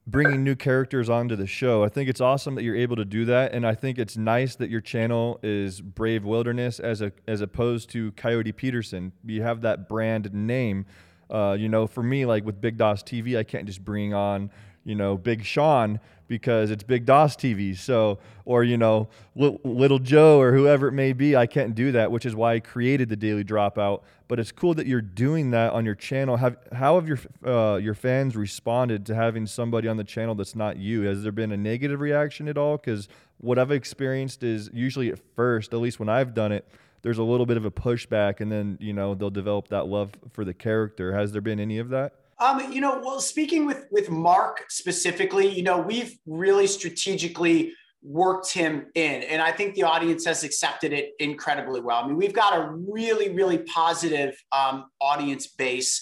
bringing 0.08 0.42
new 0.42 0.56
characters 0.56 1.10
onto 1.10 1.36
the 1.36 1.46
show. 1.46 1.84
I 1.84 1.88
think 1.90 2.08
it's 2.08 2.20
awesome 2.20 2.54
that 2.54 2.64
you're 2.64 2.74
able 2.74 2.96
to 2.96 3.04
do 3.04 3.26
that, 3.26 3.52
and 3.52 3.66
I 3.66 3.74
think 3.74 3.98
it's 3.98 4.16
nice 4.16 4.56
that 4.56 4.70
your 4.70 4.80
channel 4.80 5.38
is 5.42 5.80
Brave 5.82 6.24
Wilderness 6.24 6.80
as 6.80 7.02
a 7.02 7.12
as 7.28 7.40
opposed 7.42 7.90
to 7.90 8.12
Coyote 8.12 8.52
Peterson. 8.52 9.12
You 9.24 9.42
have 9.42 9.60
that 9.60 9.88
brand 9.88 10.32
name. 10.32 10.86
Uh, 11.30 11.54
you 11.58 11.68
know, 11.68 11.86
for 11.86 12.02
me, 12.02 12.24
like 12.24 12.44
with 12.46 12.58
Big 12.58 12.78
Daws 12.78 13.02
TV, 13.02 13.36
I 13.36 13.42
can't 13.44 13.66
just 13.66 13.84
bring 13.84 14.14
on 14.14 14.50
you 14.88 14.94
know 14.94 15.16
Big 15.16 15.44
Sean 15.44 16.00
because 16.28 16.70
it's 16.70 16.82
Big 16.82 17.06
Daws 17.06 17.36
TV. 17.36 17.76
So, 17.76 18.18
or, 18.44 18.62
you 18.62 18.76
know, 18.76 19.08
Little 19.34 19.98
Joe 19.98 20.38
or 20.40 20.52
whoever 20.52 20.88
it 20.88 20.92
may 20.92 21.12
be, 21.12 21.34
I 21.34 21.46
can't 21.46 21.74
do 21.74 21.92
that, 21.92 22.12
which 22.12 22.26
is 22.26 22.34
why 22.34 22.54
I 22.54 22.60
created 22.60 23.08
the 23.08 23.16
Daily 23.16 23.42
Dropout. 23.42 24.02
But 24.28 24.38
it's 24.38 24.52
cool 24.52 24.74
that 24.74 24.86
you're 24.86 25.00
doing 25.00 25.50
that 25.52 25.72
on 25.72 25.86
your 25.86 25.94
channel. 25.94 26.36
Have, 26.36 26.58
how 26.72 26.96
have 27.00 27.08
your, 27.08 27.18
uh, 27.44 27.76
your 27.76 27.94
fans 27.94 28.36
responded 28.36 29.06
to 29.06 29.14
having 29.14 29.46
somebody 29.46 29.88
on 29.88 29.96
the 29.96 30.04
channel 30.04 30.34
that's 30.34 30.54
not 30.54 30.76
you? 30.76 31.02
Has 31.02 31.22
there 31.22 31.32
been 31.32 31.50
a 31.50 31.56
negative 31.56 32.00
reaction 32.00 32.46
at 32.46 32.58
all? 32.58 32.76
Because 32.76 33.08
what 33.38 33.58
I've 33.58 33.72
experienced 33.72 34.42
is 34.42 34.70
usually 34.74 35.10
at 35.10 35.18
first, 35.34 35.72
at 35.72 35.80
least 35.80 35.98
when 35.98 36.10
I've 36.10 36.34
done 36.34 36.52
it, 36.52 36.68
there's 37.00 37.18
a 37.18 37.22
little 37.22 37.46
bit 37.46 37.56
of 37.56 37.64
a 37.64 37.70
pushback 37.70 38.40
and 38.40 38.52
then, 38.52 38.76
you 38.80 38.92
know, 38.92 39.14
they'll 39.14 39.30
develop 39.30 39.68
that 39.68 39.86
love 39.86 40.10
for 40.32 40.44
the 40.44 40.52
character. 40.52 41.14
Has 41.14 41.32
there 41.32 41.40
been 41.40 41.60
any 41.60 41.78
of 41.78 41.88
that? 41.88 42.12
Um, 42.40 42.72
you 42.72 42.80
know, 42.80 43.00
well, 43.04 43.20
speaking 43.20 43.66
with 43.66 43.86
with 43.90 44.10
Mark 44.10 44.64
specifically, 44.68 45.48
you 45.48 45.62
know, 45.62 45.78
we've 45.78 46.16
really 46.26 46.66
strategically 46.66 47.72
worked 48.02 48.52
him 48.52 48.86
in, 48.94 49.22
and 49.24 49.42
I 49.42 49.50
think 49.50 49.74
the 49.74 49.82
audience 49.82 50.24
has 50.24 50.44
accepted 50.44 50.92
it 50.92 51.10
incredibly 51.18 51.80
well. 51.80 52.04
I 52.04 52.06
mean, 52.06 52.16
we've 52.16 52.32
got 52.32 52.56
a 52.56 52.70
really, 52.70 53.30
really 53.30 53.58
positive 53.58 54.40
um, 54.52 54.86
audience 55.00 55.48
base. 55.48 56.00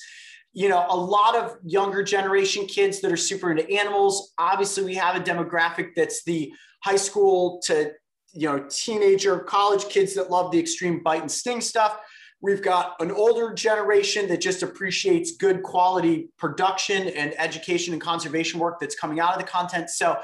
You 0.52 0.68
know, 0.68 0.84
a 0.88 0.96
lot 0.96 1.36
of 1.36 1.56
younger 1.64 2.02
generation 2.02 2.66
kids 2.66 3.00
that 3.00 3.10
are 3.10 3.16
super 3.16 3.50
into 3.50 3.68
animals. 3.70 4.32
Obviously, 4.38 4.84
we 4.84 4.94
have 4.94 5.16
a 5.16 5.20
demographic 5.20 5.90
that's 5.96 6.22
the 6.24 6.52
high 6.84 6.96
school 6.96 7.60
to 7.64 7.92
you 8.34 8.48
know 8.48 8.66
teenager, 8.68 9.38
college 9.38 9.88
kids 9.88 10.14
that 10.14 10.30
love 10.30 10.52
the 10.52 10.58
extreme 10.58 11.02
bite 11.02 11.22
and 11.22 11.30
sting 11.30 11.62
stuff 11.62 11.98
We've 12.46 12.62
got 12.62 12.94
an 13.00 13.10
older 13.10 13.52
generation 13.52 14.28
that 14.28 14.40
just 14.40 14.62
appreciates 14.62 15.32
good 15.32 15.64
quality 15.64 16.28
production 16.38 17.08
and 17.08 17.34
education 17.38 17.92
and 17.92 18.00
conservation 18.00 18.60
work 18.60 18.78
that's 18.78 18.94
coming 18.94 19.18
out 19.18 19.32
of 19.32 19.40
the 19.40 19.48
content. 19.48 19.90
So 19.90 20.16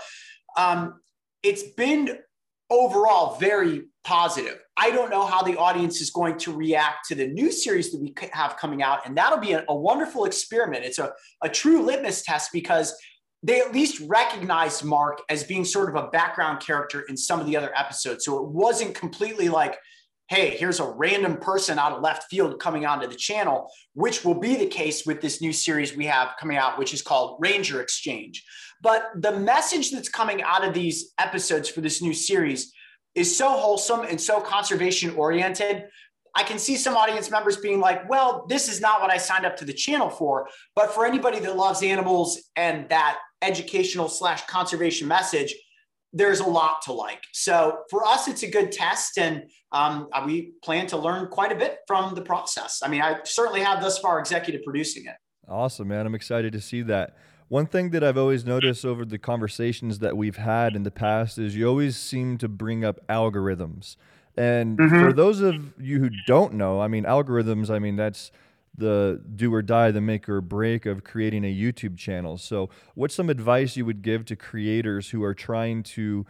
um, 0.57 1.01
it's 1.43 1.65
been 1.65 2.21
overall 2.71 3.39
very 3.41 3.87
positive. 4.05 4.61
I 4.77 4.93
don't 4.93 5.11
know 5.11 5.27
how 5.27 5.43
the 5.43 5.59
audience 5.59 6.01
is 6.01 6.11
going 6.11 6.39
to 6.39 6.53
react 6.53 7.09
to 7.09 7.17
the 7.17 7.27
new 7.27 7.51
series 7.51 7.91
that 7.91 8.01
we 8.01 8.15
have 8.33 8.57
coming 8.57 8.85
out, 8.85 9.05
and 9.05 9.17
that'll 9.17 9.41
be 9.41 9.55
a, 9.55 9.65
a 9.69 9.75
wonderful 9.75 10.25
experiment. 10.25 10.85
It's 10.85 11.01
a, 11.01 11.11
a 11.43 11.49
true 11.49 11.83
litmus 11.83 12.23
test 12.23 12.51
because 12.53 12.95
they 13.43 13.61
at 13.61 13.73
least 13.73 14.01
recognized 14.07 14.85
Mark 14.85 15.23
as 15.29 15.43
being 15.43 15.65
sort 15.65 15.89
of 15.89 15.97
a 15.97 16.07
background 16.07 16.61
character 16.61 17.01
in 17.09 17.17
some 17.17 17.41
of 17.41 17.47
the 17.47 17.57
other 17.57 17.77
episodes. 17.77 18.25
So 18.25 18.39
it 18.45 18.49
wasn't 18.49 18.95
completely 18.95 19.49
like 19.49 19.77
hey, 20.33 20.57
here's 20.57 20.81
a 20.81 20.89
random 20.93 21.37
person 21.37 21.79
out 21.79 21.93
of 21.93 22.01
left 22.01 22.31
field 22.31 22.59
coming 22.59 22.87
onto 22.87 23.07
the 23.07 23.15
channel, 23.15 23.71
which 23.93 24.25
will 24.25 24.41
be 24.41 24.57
the 24.57 24.67
case 24.67 25.05
with 25.05 25.21
this 25.21 25.43
new 25.43 25.53
series 25.53 25.95
we 25.95 26.07
have 26.07 26.31
coming 26.41 26.57
out, 26.57 26.79
which 26.79 26.95
is 26.95 27.03
called 27.03 27.37
Ranger 27.39 27.83
Exchange. 27.83 28.43
But 28.81 29.11
the 29.15 29.39
message 29.39 29.91
that's 29.91 30.09
coming 30.09 30.43
out 30.43 30.67
of 30.67 30.73
these 30.73 31.13
episodes 31.19 31.69
for 31.69 31.83
this 31.83 32.01
new 32.01 32.15
series 32.15 32.73
is 33.15 33.37
so 33.37 33.51
wholesome 33.51 34.07
and 34.09 34.19
so 34.19 34.41
conservation 34.41 35.15
oriented. 35.17 35.85
I 36.35 36.45
can 36.45 36.59
see 36.59 36.77
some 36.77 36.97
audience 36.97 37.31
members 37.31 37.59
being 37.59 37.79
like, 37.79 38.09
well, 38.09 38.47
this 38.49 38.73
is 38.73 38.81
not 38.81 39.03
what 39.03 39.11
I 39.11 39.19
signed 39.19 39.45
up 39.45 39.59
to 39.59 39.67
the 39.67 39.75
channel 39.75 40.09
for. 40.09 40.49
But 40.75 40.95
for 40.95 41.05
anybody 41.05 41.41
that 41.41 41.59
loves 41.59 41.83
animals 41.83 42.43
and 42.57 42.89
that 42.89 43.19
educational 43.43 44.09
slash 44.09 44.47
conservation 44.47 45.09
message, 45.09 45.55
there's 46.13 46.41
a 46.41 46.47
lot 46.47 46.83
to 46.83 46.93
like. 46.93 47.23
So 47.33 47.81
for 47.91 48.07
us, 48.07 48.29
it's 48.29 48.43
a 48.43 48.51
good 48.51 48.71
test, 48.73 49.19
and 49.19 49.45
um, 49.73 50.09
we 50.27 50.53
plan 50.63 50.87
to 50.89 50.97
learn 50.97 51.29
quite 51.29 51.53
a 51.53 51.55
bit 51.55 51.79
from 51.87 52.15
the 52.15 52.23
process. 52.23 52.81
I 52.85 52.89
mean, 52.89 53.01
I 53.01 53.21
certainly 53.25 53.61
have 53.61 53.81
thus 53.81 53.99
far 53.99 54.19
executive 54.19 54.63
producing 54.63 55.07
it. 55.07 55.17
Awesome, 55.49 55.89
man. 55.89 56.07
I'm 56.07 56.15
excited 56.15 56.53
to 56.53 56.61
see 56.61 56.83
that. 56.83 57.17
One 57.49 57.67
thing 57.67 57.91
that 57.91 58.03
I've 58.03 58.17
always 58.17 58.47
noticed 58.47 58.85
over 58.85 59.05
the 59.05 59.19
conversations 59.19 59.99
that 59.99 60.17
we've 60.17 60.37
had 60.37 60.75
in 60.75 60.85
the 60.85 60.91
past 60.91 61.39
is 61.39 61.55
you 61.55 61.69
always 61.69 61.99
seem 61.99 62.39
to 62.39 62.49
bring 62.49 62.85
up 62.85 63.07
algorithms. 63.09 63.97
And 64.37 64.79
mm-hmm. 64.79 64.99
for 64.99 65.13
those 65.13 65.41
of 65.41 65.79
you 65.79 65.99
who 65.99 66.09
don't 66.27 66.55
know, 66.55 66.81
I 66.81 66.89
mean, 66.89 67.05
algorithms, 67.05 67.69
I 67.69 67.79
mean, 67.79 67.97
that's 67.97 68.31
the 68.77 69.21
do 69.37 69.53
or 69.53 69.63
die, 69.63 69.91
the 69.91 70.01
make 70.01 70.29
or 70.29 70.41
break 70.41 70.87
of 70.87 71.05
creating 71.05 71.45
a 71.45 71.55
YouTube 71.55 71.97
channel. 71.97 72.39
So, 72.39 72.71
what's 72.95 73.15
some 73.15 73.29
advice 73.29 73.77
you 73.77 73.85
would 73.85 74.03
give 74.03 74.25
to 74.27 74.37
creators 74.37 75.11
who 75.11 75.23
are 75.23 75.35
trying 75.35 75.83
to 75.85 76.27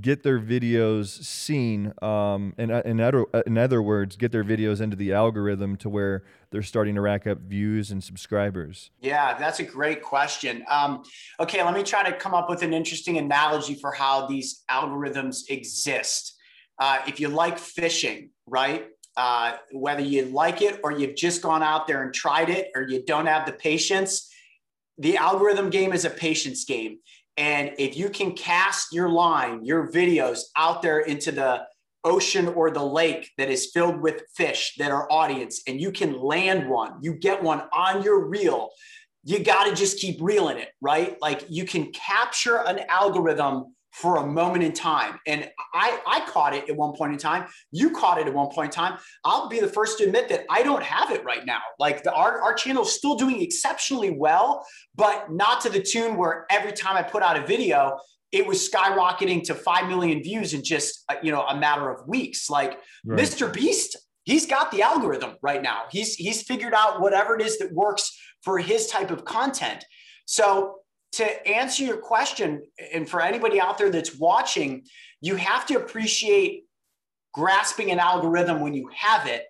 get 0.00 0.22
their 0.22 0.38
videos 0.38 1.24
seen, 1.24 1.94
um, 2.02 2.52
and 2.58 2.70
uh, 2.70 2.82
in 2.84 3.00
other, 3.00 3.24
uh, 3.34 3.42
in 3.46 3.56
other 3.56 3.80
words, 3.80 4.16
get 4.16 4.32
their 4.32 4.44
videos 4.44 4.80
into 4.80 4.96
the 4.96 5.12
algorithm 5.12 5.76
to 5.76 5.88
where 5.88 6.24
they're 6.50 6.62
starting 6.62 6.94
to 6.94 7.00
rack 7.00 7.26
up 7.26 7.38
views 7.38 7.90
and 7.90 8.04
subscribers? 8.04 8.90
Yeah, 9.00 9.38
that's 9.38 9.60
a 9.60 9.64
great 9.64 10.02
question. 10.02 10.64
Um, 10.68 11.04
okay, 11.40 11.64
let 11.64 11.74
me 11.74 11.82
try 11.82 12.08
to 12.08 12.14
come 12.16 12.34
up 12.34 12.50
with 12.50 12.62
an 12.62 12.74
interesting 12.74 13.16
analogy 13.16 13.74
for 13.74 13.92
how 13.92 14.26
these 14.26 14.62
algorithms 14.70 15.48
exist. 15.48 16.34
Uh, 16.78 16.98
if 17.06 17.18
you 17.18 17.28
like 17.28 17.58
fishing, 17.58 18.30
right? 18.46 18.88
Uh, 19.18 19.56
whether 19.72 20.00
you 20.00 20.26
like 20.26 20.62
it 20.62 20.78
or 20.84 20.92
you've 20.92 21.16
just 21.16 21.42
gone 21.42 21.62
out 21.62 21.88
there 21.88 22.04
and 22.04 22.14
tried 22.14 22.48
it 22.48 22.70
or 22.76 22.82
you 22.82 23.04
don't 23.04 23.26
have 23.26 23.44
the 23.46 23.52
patience, 23.52 24.32
the 24.96 25.16
algorithm 25.16 25.70
game 25.70 25.92
is 25.92 26.04
a 26.04 26.10
patience 26.10 26.64
game. 26.64 26.98
And 27.36 27.72
if 27.78 27.96
you 27.96 28.10
can 28.10 28.32
cast 28.32 28.92
your 28.92 29.08
line, 29.08 29.64
your 29.64 29.90
videos 29.90 30.42
out 30.56 30.82
there 30.82 31.00
into 31.00 31.32
the 31.32 31.66
ocean 32.04 32.46
or 32.46 32.70
the 32.70 32.84
lake 32.84 33.28
that 33.38 33.50
is 33.50 33.72
filled 33.74 34.00
with 34.00 34.22
fish 34.36 34.74
that 34.78 34.92
are 34.92 35.10
audience, 35.10 35.62
and 35.66 35.80
you 35.80 35.90
can 35.90 36.20
land 36.20 36.68
one, 36.68 36.94
you 37.02 37.12
get 37.14 37.42
one 37.42 37.62
on 37.72 38.04
your 38.04 38.24
reel, 38.24 38.70
you 39.24 39.40
got 39.40 39.64
to 39.64 39.74
just 39.74 39.98
keep 39.98 40.18
reeling 40.20 40.58
it, 40.58 40.68
right? 40.80 41.16
Like 41.20 41.44
you 41.48 41.64
can 41.64 41.90
capture 41.90 42.58
an 42.58 42.82
algorithm 42.88 43.74
for 44.00 44.18
a 44.18 44.26
moment 44.26 44.62
in 44.62 44.72
time. 44.72 45.18
And 45.26 45.50
I, 45.74 46.00
I 46.06 46.20
caught 46.30 46.54
it 46.54 46.70
at 46.70 46.76
one 46.76 46.94
point 46.94 47.12
in 47.12 47.18
time. 47.18 47.46
You 47.72 47.90
caught 47.90 48.20
it 48.20 48.28
at 48.28 48.32
one 48.32 48.48
point 48.48 48.66
in 48.66 48.70
time. 48.70 48.98
I'll 49.24 49.48
be 49.48 49.58
the 49.58 49.66
first 49.66 49.98
to 49.98 50.04
admit 50.04 50.28
that 50.28 50.44
I 50.48 50.62
don't 50.62 50.84
have 50.84 51.10
it 51.10 51.24
right 51.24 51.44
now. 51.44 51.58
Like 51.80 52.04
the, 52.04 52.12
our, 52.12 52.40
our 52.40 52.54
channel 52.54 52.84
is 52.84 52.92
still 52.92 53.16
doing 53.16 53.42
exceptionally 53.42 54.10
well, 54.10 54.64
but 54.94 55.32
not 55.32 55.60
to 55.62 55.68
the 55.68 55.82
tune 55.82 56.16
where 56.16 56.46
every 56.48 56.72
time 56.72 56.96
I 56.96 57.02
put 57.02 57.24
out 57.24 57.36
a 57.36 57.44
video, 57.44 57.98
it 58.30 58.46
was 58.46 58.68
skyrocketing 58.68 59.42
to 59.44 59.54
5 59.54 59.88
million 59.88 60.22
views 60.22 60.54
in 60.54 60.62
just, 60.62 61.04
uh, 61.08 61.16
you 61.20 61.32
know, 61.32 61.42
a 61.42 61.58
matter 61.58 61.90
of 61.90 62.06
weeks. 62.06 62.48
Like 62.48 62.78
right. 63.04 63.18
Mr. 63.18 63.52
Beast, 63.52 63.96
he's 64.24 64.46
got 64.46 64.70
the 64.70 64.82
algorithm 64.82 65.34
right 65.42 65.60
now. 65.60 65.82
He's, 65.90 66.14
he's 66.14 66.42
figured 66.42 66.74
out 66.74 67.00
whatever 67.00 67.34
it 67.34 67.44
is 67.44 67.58
that 67.58 67.72
works 67.72 68.16
for 68.42 68.60
his 68.60 68.86
type 68.86 69.10
of 69.10 69.24
content. 69.24 69.84
So 70.24 70.76
to 71.12 71.48
answer 71.48 71.84
your 71.84 71.96
question, 71.96 72.62
and 72.92 73.08
for 73.08 73.20
anybody 73.20 73.60
out 73.60 73.78
there 73.78 73.90
that's 73.90 74.16
watching, 74.16 74.84
you 75.20 75.36
have 75.36 75.66
to 75.66 75.76
appreciate 75.76 76.64
grasping 77.32 77.90
an 77.90 77.98
algorithm 77.98 78.60
when 78.60 78.74
you 78.74 78.90
have 78.94 79.26
it. 79.26 79.44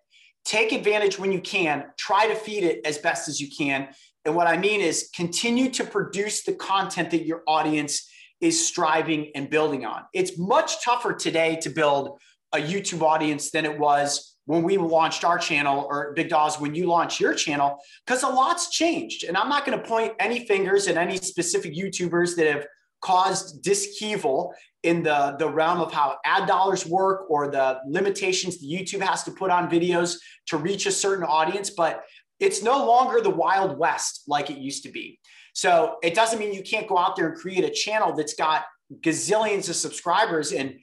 Take 0.45 0.73
advantage 0.73 1.19
when 1.19 1.33
you 1.33 1.41
can, 1.41 1.85
try 1.99 2.27
to 2.27 2.35
feed 2.35 2.65
it 2.65 2.81
as 2.85 2.99
best 2.99 3.29
as 3.29 3.41
you 3.41 3.49
can. 3.57 3.89
And 4.25 4.35
what 4.35 4.47
I 4.47 4.57
mean 4.57 4.81
is 4.81 5.11
continue 5.15 5.71
to 5.71 5.85
produce 5.85 6.45
the 6.45 6.55
content 6.55 7.11
that 7.11 7.25
your 7.25 7.43
audience 7.47 8.09
is 8.41 8.67
striving 8.67 9.33
and 9.35 9.51
building 9.51 9.85
on. 9.85 10.05
It's 10.15 10.39
much 10.39 10.83
tougher 10.85 11.13
today 11.13 11.57
to 11.63 11.71
build 11.71 12.19
a 12.53 12.59
YouTube 12.59 13.03
audience 13.03 13.51
than 13.51 13.65
it 13.65 13.79
was 13.79 14.37
when 14.49 14.63
we 14.63 14.79
launched 14.79 15.25
our 15.25 15.37
channel 15.37 15.87
or 15.91 16.15
Big 16.15 16.31
Daws 16.31 16.59
when 16.59 16.75
you 16.75 16.87
launched 16.87 17.21
your 17.21 17.35
channel 17.35 17.79
because 18.07 18.23
a 18.23 18.29
lot's 18.29 18.71
changed. 18.71 19.25
And 19.25 19.37
I'm 19.37 19.51
not 19.51 19.67
going 19.67 19.79
to 19.79 19.87
point 19.87 20.15
any 20.19 20.47
fingers 20.47 20.89
at 20.89 20.97
any 20.97 21.19
specific 21.19 21.75
YouTubers 21.75 22.35
that 22.37 22.47
have 22.47 22.67
caused 23.03 23.63
dishevel 23.63 24.53
in 24.85 25.03
the, 25.03 25.37
the 25.39 25.47
realm 25.47 25.81
of 25.81 25.93
how 25.93 26.17
ad 26.25 26.49
dollars 26.49 26.87
work 26.87 27.27
or 27.29 27.51
the 27.51 27.79
limitations 27.87 28.59
that 28.59 28.67
YouTube 28.67 29.03
has 29.03 29.23
to 29.25 29.33
put 29.33 29.51
on 29.51 29.69
videos 29.69 30.17
to 30.47 30.57
reach 30.57 30.87
a 30.87 30.93
certain 30.93 31.25
audience. 31.25 31.69
But 31.69 32.05
it's 32.41 32.63
no 32.63 32.87
longer 32.87 33.21
the 33.21 33.29
Wild 33.29 33.77
West 33.77 34.23
like 34.29 34.49
it 34.49 34.57
used 34.57 34.83
to 34.85 34.91
be. 34.91 35.19
So 35.53 35.97
it 36.03 36.15
doesn't 36.15 36.39
mean 36.39 36.55
you 36.55 36.63
can't 36.63 36.89
go 36.89 36.97
out 36.97 37.17
there 37.17 37.29
and 37.29 37.37
create 37.37 37.65
a 37.65 37.71
channel 37.71 38.15
that's 38.15 38.33
got 38.33 38.65
gazillions 39.01 39.69
of 39.69 39.77
subscribers 39.77 40.53
and 40.53 40.79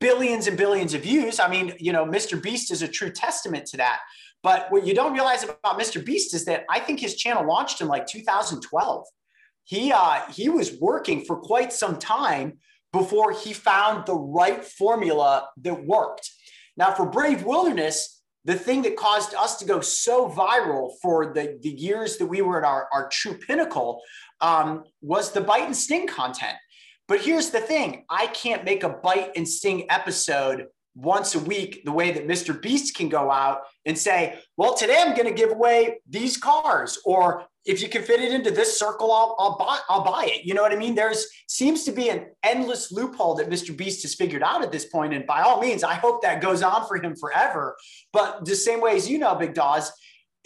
billions 0.00 0.46
and 0.46 0.56
billions 0.56 0.94
of 0.94 1.02
views. 1.02 1.40
I 1.40 1.48
mean, 1.48 1.74
you 1.78 1.92
know, 1.92 2.04
Mr. 2.04 2.40
Beast 2.40 2.70
is 2.70 2.82
a 2.82 2.88
true 2.88 3.10
testament 3.10 3.66
to 3.66 3.76
that. 3.78 4.00
But 4.42 4.70
what 4.70 4.86
you 4.86 4.94
don't 4.94 5.12
realize 5.12 5.42
about 5.42 5.78
Mr. 5.78 6.04
Beast 6.04 6.34
is 6.34 6.44
that 6.44 6.64
I 6.70 6.78
think 6.78 7.00
his 7.00 7.16
channel 7.16 7.46
launched 7.46 7.80
in 7.80 7.88
like 7.88 8.06
2012. 8.06 9.06
He 9.64 9.92
uh, 9.92 10.22
he 10.30 10.48
was 10.48 10.78
working 10.80 11.24
for 11.24 11.36
quite 11.36 11.72
some 11.72 11.98
time 11.98 12.58
before 12.92 13.32
he 13.32 13.52
found 13.52 14.06
the 14.06 14.14
right 14.14 14.64
formula 14.64 15.48
that 15.62 15.84
worked. 15.84 16.30
Now, 16.76 16.92
for 16.92 17.04
Brave 17.04 17.42
Wilderness, 17.42 18.22
the 18.44 18.54
thing 18.54 18.82
that 18.82 18.96
caused 18.96 19.34
us 19.34 19.58
to 19.58 19.66
go 19.66 19.80
so 19.80 20.28
viral 20.30 20.92
for 21.02 21.34
the, 21.34 21.58
the 21.60 21.68
years 21.68 22.16
that 22.16 22.26
we 22.26 22.40
were 22.40 22.58
at 22.58 22.64
our, 22.66 22.88
our 22.92 23.08
true 23.10 23.34
pinnacle 23.34 24.00
um, 24.40 24.84
was 25.02 25.32
the 25.32 25.40
bite 25.40 25.66
and 25.66 25.76
sting 25.76 26.06
content. 26.06 26.56
But 27.08 27.22
here's 27.22 27.50
the 27.50 27.60
thing 27.60 28.04
I 28.08 28.26
can't 28.28 28.64
make 28.64 28.84
a 28.84 28.90
bite 28.90 29.32
and 29.34 29.48
sting 29.48 29.90
episode 29.90 30.66
once 30.94 31.34
a 31.34 31.38
week 31.38 31.84
the 31.84 31.92
way 31.92 32.10
that 32.10 32.26
Mr. 32.26 32.60
Beast 32.60 32.94
can 32.96 33.08
go 33.08 33.30
out 33.30 33.62
and 33.86 33.96
say, 33.96 34.38
well, 34.56 34.74
today 34.74 34.98
I'm 34.98 35.14
going 35.14 35.28
to 35.28 35.32
give 35.32 35.50
away 35.50 36.00
these 36.08 36.36
cars, 36.36 36.98
or 37.04 37.44
if 37.64 37.80
you 37.80 37.88
can 37.88 38.02
fit 38.02 38.20
it 38.20 38.32
into 38.32 38.50
this 38.50 38.78
circle, 38.78 39.12
I'll, 39.12 39.36
I'll 39.38 39.56
buy 39.56 39.78
I'll 39.88 40.04
buy 40.04 40.26
it. 40.26 40.44
You 40.44 40.54
know 40.54 40.62
what 40.62 40.72
I 40.72 40.76
mean? 40.76 40.94
There's 40.94 41.26
seems 41.48 41.84
to 41.84 41.92
be 41.92 42.10
an 42.10 42.26
endless 42.42 42.92
loophole 42.92 43.36
that 43.36 43.48
Mr. 43.48 43.74
Beast 43.76 44.02
has 44.02 44.14
figured 44.14 44.42
out 44.42 44.62
at 44.62 44.72
this 44.72 44.86
point, 44.86 45.14
and 45.14 45.26
by 45.26 45.42
all 45.42 45.60
means, 45.60 45.84
I 45.84 45.94
hope 45.94 46.22
that 46.22 46.42
goes 46.42 46.62
on 46.62 46.86
for 46.86 46.96
him 46.96 47.16
forever. 47.16 47.76
But 48.12 48.44
the 48.44 48.54
same 48.54 48.80
way 48.80 48.96
as 48.96 49.08
you 49.08 49.18
know, 49.18 49.34
Big 49.34 49.54
Daws, 49.54 49.92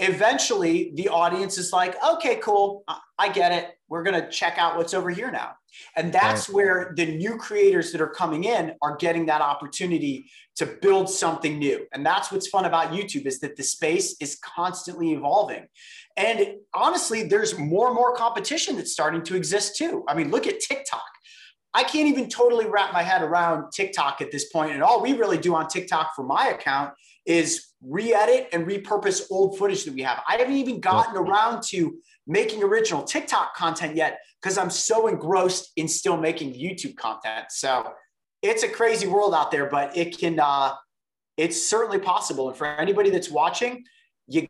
eventually 0.02 0.92
the 0.94 1.08
audience 1.08 1.58
is 1.58 1.72
like, 1.72 1.94
okay, 2.04 2.36
cool, 2.36 2.84
I 3.18 3.28
get 3.28 3.52
it. 3.52 3.70
We're 3.88 4.02
going 4.02 4.20
to 4.20 4.28
check 4.28 4.58
out 4.58 4.76
what's 4.76 4.94
over 4.94 5.10
here 5.10 5.30
now. 5.30 5.52
And 5.96 6.12
that's 6.12 6.48
right. 6.48 6.54
where 6.54 6.92
the 6.96 7.16
new 7.16 7.36
creators 7.36 7.92
that 7.92 8.00
are 8.00 8.08
coming 8.08 8.44
in 8.44 8.74
are 8.82 8.96
getting 8.96 9.26
that 9.26 9.40
opportunity 9.40 10.30
to 10.56 10.66
build 10.66 11.08
something 11.08 11.58
new. 11.58 11.86
And 11.92 12.04
that's 12.04 12.30
what's 12.30 12.48
fun 12.48 12.64
about 12.64 12.92
YouTube 12.92 13.26
is 13.26 13.40
that 13.40 13.56
the 13.56 13.62
space 13.62 14.16
is 14.20 14.38
constantly 14.44 15.12
evolving. 15.12 15.66
And 16.16 16.56
honestly, 16.74 17.22
there's 17.22 17.58
more 17.58 17.86
and 17.86 17.94
more 17.94 18.14
competition 18.14 18.76
that's 18.76 18.92
starting 18.92 19.22
to 19.22 19.36
exist 19.36 19.76
too. 19.76 20.04
I 20.08 20.14
mean, 20.14 20.30
look 20.30 20.46
at 20.46 20.60
TikTok. 20.60 21.02
I 21.74 21.84
can't 21.84 22.08
even 22.08 22.28
totally 22.28 22.66
wrap 22.66 22.92
my 22.92 23.02
head 23.02 23.22
around 23.22 23.70
TikTok 23.72 24.20
at 24.20 24.30
this 24.30 24.50
point. 24.50 24.72
And 24.72 24.82
all 24.82 25.00
we 25.00 25.14
really 25.14 25.38
do 25.38 25.54
on 25.54 25.68
TikTok 25.68 26.14
for 26.14 26.22
my 26.22 26.48
account 26.48 26.92
is 27.24 27.71
re-edit 27.84 28.48
and 28.52 28.66
repurpose 28.66 29.22
old 29.30 29.58
footage 29.58 29.84
that 29.84 29.94
we 29.94 30.02
have. 30.02 30.22
I 30.28 30.36
haven't 30.36 30.54
even 30.54 30.80
gotten 30.80 31.16
around 31.16 31.62
to 31.68 31.98
making 32.26 32.62
original 32.62 33.02
TikTok 33.02 33.54
content 33.54 33.96
yet 33.96 34.20
because 34.40 34.56
I'm 34.56 34.70
so 34.70 35.08
engrossed 35.08 35.72
in 35.76 35.88
still 35.88 36.16
making 36.16 36.54
YouTube 36.54 36.96
content. 36.96 37.46
So 37.50 37.92
it's 38.42 38.62
a 38.62 38.68
crazy 38.68 39.06
world 39.06 39.34
out 39.34 39.50
there, 39.50 39.66
but 39.66 39.96
it 39.96 40.18
can 40.18 40.38
uh 40.38 40.74
it's 41.36 41.68
certainly 41.68 41.98
possible. 41.98 42.48
And 42.48 42.56
for 42.56 42.66
anybody 42.66 43.10
that's 43.10 43.30
watching, 43.30 43.84
you 44.26 44.46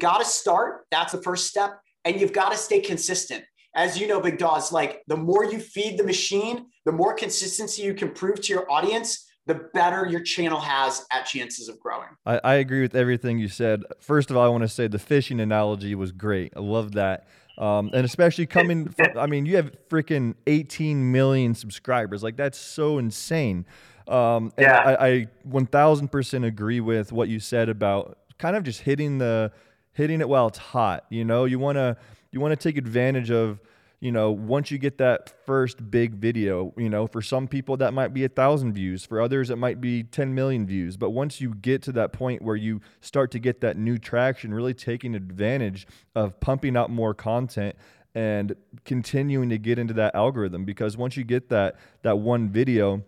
got 0.00 0.18
to 0.18 0.24
start. 0.24 0.86
That's 0.90 1.12
the 1.12 1.22
first 1.22 1.46
step. 1.46 1.78
And 2.04 2.20
you've 2.20 2.32
got 2.32 2.50
to 2.50 2.56
stay 2.58 2.80
consistent. 2.80 3.44
As 3.74 3.98
you 3.98 4.06
know, 4.06 4.20
Big 4.20 4.38
Daws, 4.38 4.72
like 4.72 5.02
the 5.06 5.16
more 5.16 5.44
you 5.44 5.58
feed 5.58 5.98
the 5.98 6.04
machine, 6.04 6.66
the 6.84 6.92
more 6.92 7.14
consistency 7.14 7.82
you 7.82 7.94
can 7.94 8.10
prove 8.10 8.40
to 8.42 8.52
your 8.52 8.70
audience, 8.70 9.30
the 9.46 9.54
better 9.74 10.06
your 10.06 10.20
channel 10.20 10.60
has 10.60 11.04
at 11.10 11.26
chances 11.26 11.68
of 11.68 11.80
growing. 11.80 12.08
I, 12.24 12.40
I 12.44 12.54
agree 12.54 12.82
with 12.82 12.94
everything 12.94 13.38
you 13.38 13.48
said. 13.48 13.82
First 14.00 14.30
of 14.30 14.36
all, 14.36 14.44
I 14.44 14.48
want 14.48 14.62
to 14.62 14.68
say 14.68 14.86
the 14.86 14.98
fishing 14.98 15.40
analogy 15.40 15.94
was 15.94 16.12
great. 16.12 16.52
I 16.56 16.60
love 16.60 16.92
that. 16.92 17.26
Um, 17.58 17.90
and 17.92 18.04
especially 18.04 18.46
coming 18.46 18.88
from, 18.96 19.18
I 19.18 19.26
mean, 19.26 19.46
you 19.46 19.56
have 19.56 19.72
freaking 19.88 20.34
18 20.46 21.10
million 21.10 21.54
subscribers. 21.54 22.22
Like, 22.22 22.36
that's 22.36 22.58
so 22.58 22.98
insane. 22.98 23.66
Um, 24.06 24.52
yeah. 24.58 24.78
I, 24.78 25.08
I 25.08 25.26
1000% 25.48 26.46
agree 26.46 26.80
with 26.80 27.12
what 27.12 27.28
you 27.28 27.40
said 27.40 27.68
about 27.68 28.18
kind 28.38 28.56
of 28.56 28.62
just 28.62 28.80
hitting 28.82 29.18
the, 29.18 29.52
hitting 29.92 30.20
it 30.20 30.28
while 30.28 30.46
it's 30.46 30.58
hot. 30.58 31.04
You 31.10 31.24
know, 31.24 31.44
you 31.44 31.58
want 31.58 31.76
to, 31.76 31.96
you 32.30 32.40
want 32.40 32.58
to 32.58 32.68
take 32.68 32.78
advantage 32.78 33.30
of, 33.30 33.60
you 34.02 34.10
know, 34.10 34.32
once 34.32 34.72
you 34.72 34.78
get 34.78 34.98
that 34.98 35.32
first 35.46 35.88
big 35.88 36.14
video, 36.16 36.74
you 36.76 36.90
know, 36.90 37.06
for 37.06 37.22
some 37.22 37.46
people 37.46 37.76
that 37.76 37.94
might 37.94 38.12
be 38.12 38.24
a 38.24 38.28
thousand 38.28 38.72
views, 38.72 39.06
for 39.06 39.20
others 39.20 39.48
it 39.48 39.58
might 39.58 39.80
be 39.80 40.02
10 40.02 40.34
million 40.34 40.66
views. 40.66 40.96
But 40.96 41.10
once 41.10 41.40
you 41.40 41.54
get 41.54 41.82
to 41.82 41.92
that 41.92 42.12
point 42.12 42.42
where 42.42 42.56
you 42.56 42.80
start 43.00 43.30
to 43.30 43.38
get 43.38 43.60
that 43.60 43.76
new 43.76 43.98
traction, 43.98 44.52
really 44.52 44.74
taking 44.74 45.14
advantage 45.14 45.86
of 46.16 46.40
pumping 46.40 46.76
out 46.76 46.90
more 46.90 47.14
content 47.14 47.76
and 48.12 48.56
continuing 48.84 49.48
to 49.50 49.56
get 49.56 49.78
into 49.78 49.94
that 49.94 50.16
algorithm, 50.16 50.64
because 50.64 50.96
once 50.96 51.16
you 51.16 51.22
get 51.22 51.48
that 51.50 51.76
that 52.02 52.18
one 52.18 52.48
video, 52.48 53.04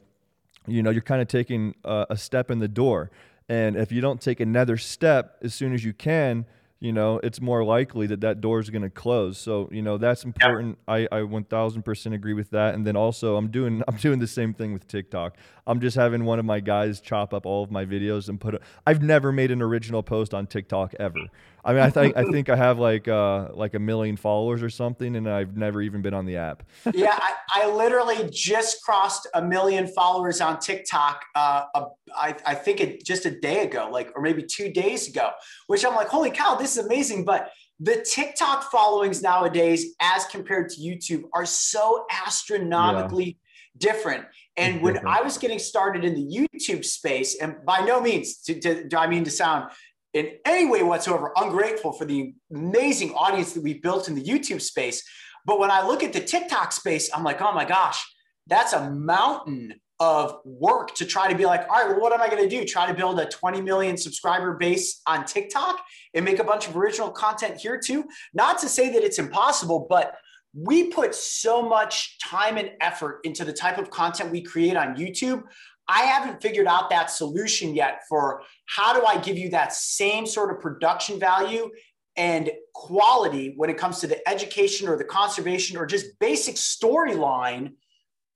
you 0.68 0.80
know, 0.80 0.90
you're 0.90 1.02
kind 1.02 1.20
of 1.20 1.26
taking 1.26 1.74
a, 1.82 2.06
a 2.10 2.16
step 2.16 2.52
in 2.52 2.60
the 2.60 2.68
door. 2.68 3.10
And 3.48 3.74
if 3.74 3.90
you 3.90 4.00
don't 4.00 4.20
take 4.20 4.38
another 4.38 4.76
step 4.76 5.38
as 5.42 5.54
soon 5.54 5.74
as 5.74 5.84
you 5.84 5.92
can, 5.92 6.46
you 6.84 6.92
know, 6.92 7.18
it's 7.22 7.40
more 7.40 7.64
likely 7.64 8.06
that 8.08 8.20
that 8.20 8.42
door 8.42 8.60
is 8.60 8.68
going 8.68 8.82
to 8.82 8.90
close. 8.90 9.38
So, 9.38 9.70
you 9.72 9.80
know, 9.80 9.96
that's 9.96 10.22
important. 10.22 10.76
I, 10.86 11.08
I 11.10 11.20
1000% 11.20 12.14
agree 12.14 12.34
with 12.34 12.50
that. 12.50 12.74
And 12.74 12.86
then 12.86 12.94
also 12.94 13.36
I'm 13.36 13.48
doing, 13.48 13.82
I'm 13.88 13.96
doing 13.96 14.18
the 14.18 14.26
same 14.26 14.52
thing 14.52 14.74
with 14.74 14.86
TikTok. 14.86 15.38
I'm 15.66 15.80
just 15.80 15.96
having 15.96 16.26
one 16.26 16.38
of 16.38 16.44
my 16.44 16.60
guys 16.60 17.00
chop 17.00 17.32
up 17.32 17.46
all 17.46 17.64
of 17.64 17.70
my 17.70 17.86
videos 17.86 18.28
and 18.28 18.38
put 18.38 18.60
I've 18.86 19.02
never 19.02 19.32
made 19.32 19.50
an 19.50 19.62
original 19.62 20.02
post 20.02 20.34
on 20.34 20.46
TikTok 20.46 20.92
ever. 21.00 21.20
I 21.64 21.72
mean, 21.72 21.82
I 21.82 21.90
think 21.90 22.16
I 22.16 22.24
think 22.30 22.48
I 22.48 22.56
have 22.56 22.78
like 22.78 23.08
uh, 23.08 23.48
like 23.54 23.74
a 23.74 23.78
million 23.78 24.16
followers 24.16 24.62
or 24.62 24.70
something, 24.70 25.16
and 25.16 25.28
I've 25.28 25.56
never 25.56 25.80
even 25.80 26.02
been 26.02 26.14
on 26.14 26.26
the 26.26 26.36
app. 26.36 26.62
yeah, 26.94 27.18
I, 27.18 27.62
I, 27.62 27.70
literally 27.70 28.28
just 28.30 28.82
crossed 28.82 29.26
a 29.34 29.42
million 29.42 29.86
followers 29.86 30.40
on 30.40 30.58
TikTok. 30.58 31.24
Uh, 31.34 31.64
a, 31.74 31.84
I, 32.14 32.36
I 32.44 32.54
think 32.54 32.80
it 32.80 33.04
just 33.04 33.24
a 33.24 33.40
day 33.40 33.64
ago, 33.64 33.88
like 33.90 34.12
or 34.14 34.22
maybe 34.22 34.42
two 34.42 34.70
days 34.70 35.08
ago. 35.08 35.30
Which 35.66 35.84
I'm 35.84 35.94
like, 35.94 36.08
holy 36.08 36.30
cow, 36.30 36.56
this 36.56 36.76
is 36.76 36.84
amazing! 36.84 37.24
But 37.24 37.50
the 37.80 38.06
TikTok 38.08 38.70
followings 38.70 39.22
nowadays, 39.22 39.94
as 40.00 40.26
compared 40.26 40.68
to 40.70 40.80
YouTube, 40.80 41.24
are 41.32 41.46
so 41.46 42.04
astronomically 42.26 43.38
yeah. 43.78 43.92
different. 43.92 44.26
And 44.56 44.82
when 44.82 45.04
I 45.06 45.20
was 45.22 45.38
getting 45.38 45.58
started 45.58 46.04
in 46.04 46.14
the 46.14 46.48
YouTube 46.60 46.84
space, 46.84 47.40
and 47.40 47.56
by 47.64 47.80
no 47.80 48.00
means 48.00 48.36
do, 48.36 48.60
do 48.60 48.96
I 48.96 49.08
mean 49.08 49.24
to 49.24 49.30
sound 49.30 49.72
in 50.14 50.30
any 50.44 50.64
way 50.64 50.82
whatsoever 50.82 51.32
ungrateful 51.36 51.92
for 51.92 52.04
the 52.04 52.32
amazing 52.52 53.12
audience 53.14 53.52
that 53.52 53.62
we 53.62 53.74
built 53.74 54.08
in 54.08 54.14
the 54.14 54.24
YouTube 54.24 54.62
space. 54.62 55.02
But 55.44 55.58
when 55.58 55.70
I 55.70 55.86
look 55.86 56.02
at 56.02 56.12
the 56.12 56.20
TikTok 56.20 56.72
space, 56.72 57.10
I'm 57.12 57.24
like, 57.24 57.42
oh 57.42 57.52
my 57.52 57.64
gosh, 57.64 58.02
that's 58.46 58.72
a 58.72 58.90
mountain 58.90 59.74
of 60.00 60.38
work 60.44 60.94
to 60.94 61.04
try 61.04 61.30
to 61.30 61.36
be 61.36 61.46
like, 61.46 61.68
all 61.68 61.76
right, 61.76 61.88
well, 61.88 62.00
what 62.00 62.12
am 62.12 62.20
I 62.20 62.28
going 62.28 62.42
to 62.42 62.48
do? 62.48 62.64
Try 62.64 62.86
to 62.86 62.94
build 62.94 63.18
a 63.20 63.26
20 63.26 63.60
million 63.60 63.96
subscriber 63.96 64.54
base 64.54 65.00
on 65.06 65.24
TikTok 65.24 65.80
and 66.14 66.24
make 66.24 66.38
a 66.38 66.44
bunch 66.44 66.68
of 66.68 66.76
original 66.76 67.10
content 67.10 67.58
here 67.58 67.78
too? 67.78 68.04
Not 68.32 68.58
to 68.60 68.68
say 68.68 68.92
that 68.92 69.04
it's 69.04 69.18
impossible, 69.18 69.86
but 69.88 70.14
we 70.56 70.88
put 70.88 71.14
so 71.14 71.62
much 71.62 72.18
time 72.18 72.56
and 72.56 72.70
effort 72.80 73.20
into 73.24 73.44
the 73.44 73.52
type 73.52 73.78
of 73.78 73.90
content 73.90 74.30
we 74.30 74.42
create 74.42 74.76
on 74.76 74.96
YouTube. 74.96 75.42
I 75.88 76.02
haven't 76.02 76.40
figured 76.40 76.66
out 76.66 76.90
that 76.90 77.10
solution 77.10 77.74
yet 77.74 78.02
for 78.08 78.42
how 78.66 78.98
do 78.98 79.04
I 79.04 79.18
give 79.18 79.36
you 79.36 79.50
that 79.50 79.72
same 79.72 80.26
sort 80.26 80.50
of 80.50 80.60
production 80.60 81.20
value 81.20 81.70
and 82.16 82.50
quality 82.72 83.54
when 83.56 83.70
it 83.70 83.76
comes 83.76 84.00
to 84.00 84.06
the 84.06 84.26
education 84.28 84.88
or 84.88 84.96
the 84.96 85.04
conservation 85.04 85.76
or 85.76 85.86
just 85.86 86.18
basic 86.20 86.54
storyline 86.54 87.72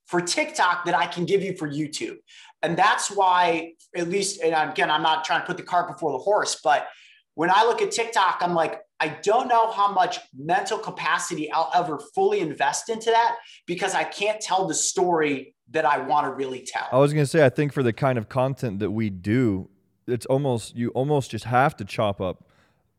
for 0.06 0.20
TikTok 0.20 0.84
that 0.86 0.94
I 0.94 1.06
can 1.06 1.24
give 1.24 1.42
you 1.42 1.56
for 1.56 1.68
YouTube. 1.68 2.16
And 2.62 2.76
that's 2.76 3.10
why, 3.10 3.74
at 3.94 4.08
least, 4.08 4.42
and 4.42 4.70
again, 4.70 4.90
I'm 4.90 5.02
not 5.02 5.24
trying 5.24 5.40
to 5.40 5.46
put 5.46 5.56
the 5.56 5.62
cart 5.62 5.88
before 5.88 6.12
the 6.12 6.18
horse, 6.18 6.60
but 6.62 6.88
when 7.34 7.50
I 7.50 7.62
look 7.64 7.80
at 7.82 7.92
TikTok, 7.92 8.38
I'm 8.40 8.54
like, 8.54 8.80
I 8.98 9.16
don't 9.22 9.46
know 9.46 9.70
how 9.70 9.92
much 9.92 10.18
mental 10.36 10.76
capacity 10.76 11.52
I'll 11.52 11.70
ever 11.72 12.00
fully 12.14 12.40
invest 12.40 12.88
into 12.88 13.10
that 13.10 13.36
because 13.64 13.94
I 13.94 14.02
can't 14.02 14.40
tell 14.40 14.66
the 14.66 14.74
story 14.74 15.54
that 15.70 15.84
I 15.84 15.98
want 15.98 16.26
to 16.26 16.32
really 16.32 16.60
tell. 16.60 16.88
I 16.90 16.98
was 16.98 17.12
going 17.12 17.24
to 17.24 17.30
say, 17.30 17.44
I 17.44 17.48
think 17.48 17.72
for 17.72 17.82
the 17.82 17.92
kind 17.92 18.18
of 18.18 18.28
content 18.28 18.78
that 18.80 18.90
we 18.90 19.10
do, 19.10 19.68
it's 20.06 20.26
almost, 20.26 20.74
you 20.74 20.88
almost 20.90 21.30
just 21.30 21.44
have 21.44 21.76
to 21.76 21.84
chop 21.84 22.20
up 22.20 22.48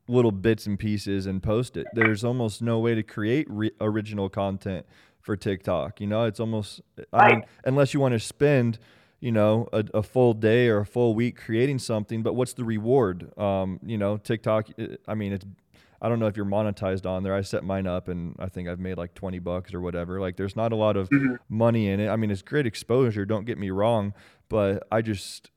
little 0.08 0.32
bits 0.32 0.66
and 0.66 0.78
pieces 0.78 1.26
and 1.26 1.42
post 1.42 1.78
it. 1.78 1.88
There's 1.94 2.24
almost 2.24 2.62
no 2.62 2.80
way 2.80 2.96
to 2.96 3.04
create 3.04 3.48
re- 3.50 3.72
original 3.80 4.30
content 4.30 4.86
for 5.22 5.36
TikTok. 5.36 6.02
You 6.02 6.08
know, 6.08 6.26
it's 6.26 6.40
almost, 6.40 6.82
I 7.14 7.30
mean, 7.30 7.44
unless 7.66 7.94
you 7.94 8.00
want 8.00 8.14
to 8.14 8.20
spend, 8.20 8.80
you 9.20 9.32
know, 9.32 9.68
a, 9.74 9.84
a, 9.94 10.04
full 10.04 10.34
day 10.34 10.68
or 10.68 10.80
a 10.80 10.86
full 10.86 11.14
week 11.14 11.38
creating 11.38 11.80
something, 11.80 12.24
but 12.24 12.34
what's 12.34 12.54
the 12.54 12.64
reward? 12.64 13.38
Um, 13.38 13.80
you 13.84 13.98
know, 13.98 14.18
TikTok, 14.18 14.70
I 15.08 15.14
mean, 15.14 15.34
it's, 15.34 15.46
I 16.02 16.10
don't 16.10 16.20
know 16.20 16.28
if 16.28 16.38
you're 16.38 16.46
monetized 16.46 17.06
on 17.06 17.24
there. 17.24 17.34
I 17.34 17.42
set 17.42 17.64
mine 17.64 17.88
up 17.88 18.08
and 18.08 18.36
I 18.40 18.48
think 18.48 18.70
I've 18.70 18.80
made 18.80 18.98
like 18.98 19.14
20 19.16 19.40
bucks 19.40 19.74
or 19.74 19.82
whatever. 19.82 20.20
Like 20.20 20.38
there's 20.38 20.56
not 20.56 20.72
a 20.72 20.76
lot 20.76 20.98
of 20.98 21.10
mm-hmm. 21.10 21.36
money 21.50 21.90
in 21.90 22.00
it. 22.00 22.10
I 22.10 22.16
mean, 22.16 22.32
it's 22.32 22.42
great 22.42 22.66
exposure, 22.66 23.26
don't 23.26 23.46
get 23.46 23.58
me 23.58 23.70
wrong, 23.70 24.14
but 24.48 24.88
I 24.92 25.02
just 25.02 25.52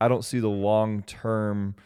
I 0.00 0.08
don't 0.08 0.24
see 0.24 0.40
the 0.40 0.48
long-term 0.48 1.76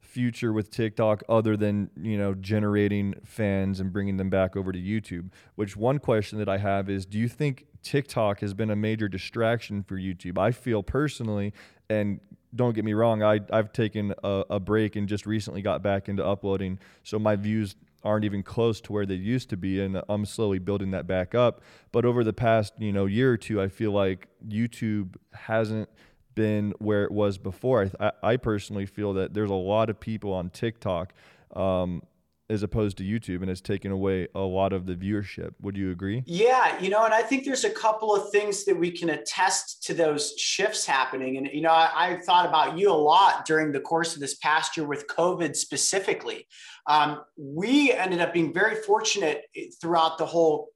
future 0.00 0.52
with 0.52 0.70
TikTok 0.70 1.22
other 1.28 1.56
than, 1.56 1.90
you 2.00 2.16
know, 2.16 2.34
generating 2.34 3.14
fans 3.24 3.78
and 3.78 3.92
bringing 3.92 4.16
them 4.16 4.30
back 4.30 4.56
over 4.56 4.72
to 4.72 4.78
YouTube. 4.78 5.30
Which 5.54 5.76
one 5.76 5.98
question 5.98 6.38
that 6.38 6.48
I 6.48 6.56
have 6.58 6.88
is 6.88 7.04
do 7.04 7.18
you 7.18 7.28
think 7.28 7.66
TikTok 7.82 8.40
has 8.40 8.54
been 8.54 8.70
a 8.70 8.76
major 8.76 9.08
distraction 9.08 9.82
for 9.82 9.96
YouTube? 9.96 10.38
I 10.38 10.50
feel 10.50 10.82
personally 10.82 11.52
and 11.90 12.20
don't 12.54 12.74
get 12.74 12.84
me 12.84 12.94
wrong, 12.94 13.22
I, 13.22 13.40
I've 13.50 13.72
taken 13.72 14.14
a, 14.24 14.44
a, 14.50 14.60
break 14.60 14.96
and 14.96 15.08
just 15.08 15.26
recently 15.26 15.62
got 15.62 15.82
back 15.82 16.08
into 16.08 16.24
uploading. 16.24 16.78
So 17.02 17.18
my 17.18 17.36
views 17.36 17.76
aren't 18.04 18.24
even 18.24 18.42
close 18.42 18.80
to 18.82 18.92
where 18.92 19.04
they 19.04 19.14
used 19.14 19.50
to 19.50 19.56
be. 19.56 19.80
And 19.80 20.02
I'm 20.08 20.24
slowly 20.24 20.58
building 20.58 20.92
that 20.92 21.06
back 21.06 21.34
up. 21.34 21.60
But 21.92 22.04
over 22.04 22.24
the 22.24 22.32
past, 22.32 22.72
you 22.78 22.92
know, 22.92 23.06
year 23.06 23.32
or 23.32 23.36
two, 23.36 23.60
I 23.60 23.68
feel 23.68 23.92
like 23.92 24.28
YouTube 24.46 25.16
hasn't 25.32 25.88
been 26.34 26.72
where 26.78 27.04
it 27.04 27.10
was 27.10 27.36
before. 27.36 27.90
I, 27.98 28.12
I 28.22 28.36
personally 28.36 28.86
feel 28.86 29.12
that 29.14 29.34
there's 29.34 29.50
a 29.50 29.54
lot 29.54 29.90
of 29.90 29.98
people 29.98 30.32
on 30.32 30.50
TikTok 30.50 31.12
um, 31.54 32.02
as 32.50 32.62
opposed 32.62 32.96
to 32.98 33.04
YouTube, 33.04 33.42
and 33.42 33.50
it's 33.50 33.60
taken 33.60 33.90
away 33.90 34.28
a 34.34 34.40
lot 34.40 34.72
of 34.72 34.86
the 34.86 34.94
viewership. 34.94 35.52
Would 35.60 35.76
you 35.76 35.90
agree? 35.90 36.22
Yeah, 36.26 36.80
you 36.80 36.88
know, 36.88 37.04
and 37.04 37.12
I 37.12 37.22
think 37.22 37.44
there's 37.44 37.64
a 37.64 37.70
couple 37.70 38.14
of 38.14 38.30
things 38.30 38.64
that 38.64 38.76
we 38.76 38.90
can 38.90 39.10
attest 39.10 39.82
to 39.84 39.94
those 39.94 40.32
shifts 40.38 40.86
happening. 40.86 41.36
And 41.36 41.48
you 41.52 41.60
know, 41.60 41.70
I, 41.70 41.90
I 41.94 42.20
thought 42.20 42.46
about 42.46 42.78
you 42.78 42.90
a 42.90 42.92
lot 42.92 43.44
during 43.44 43.72
the 43.72 43.80
course 43.80 44.14
of 44.14 44.20
this 44.20 44.36
past 44.36 44.76
year 44.76 44.86
with 44.86 45.06
COVID 45.08 45.56
specifically. 45.56 46.46
Um, 46.86 47.22
we 47.36 47.92
ended 47.92 48.20
up 48.20 48.32
being 48.32 48.54
very 48.54 48.76
fortunate 48.76 49.42
throughout 49.80 50.16
the 50.16 50.26
whole 50.26 50.70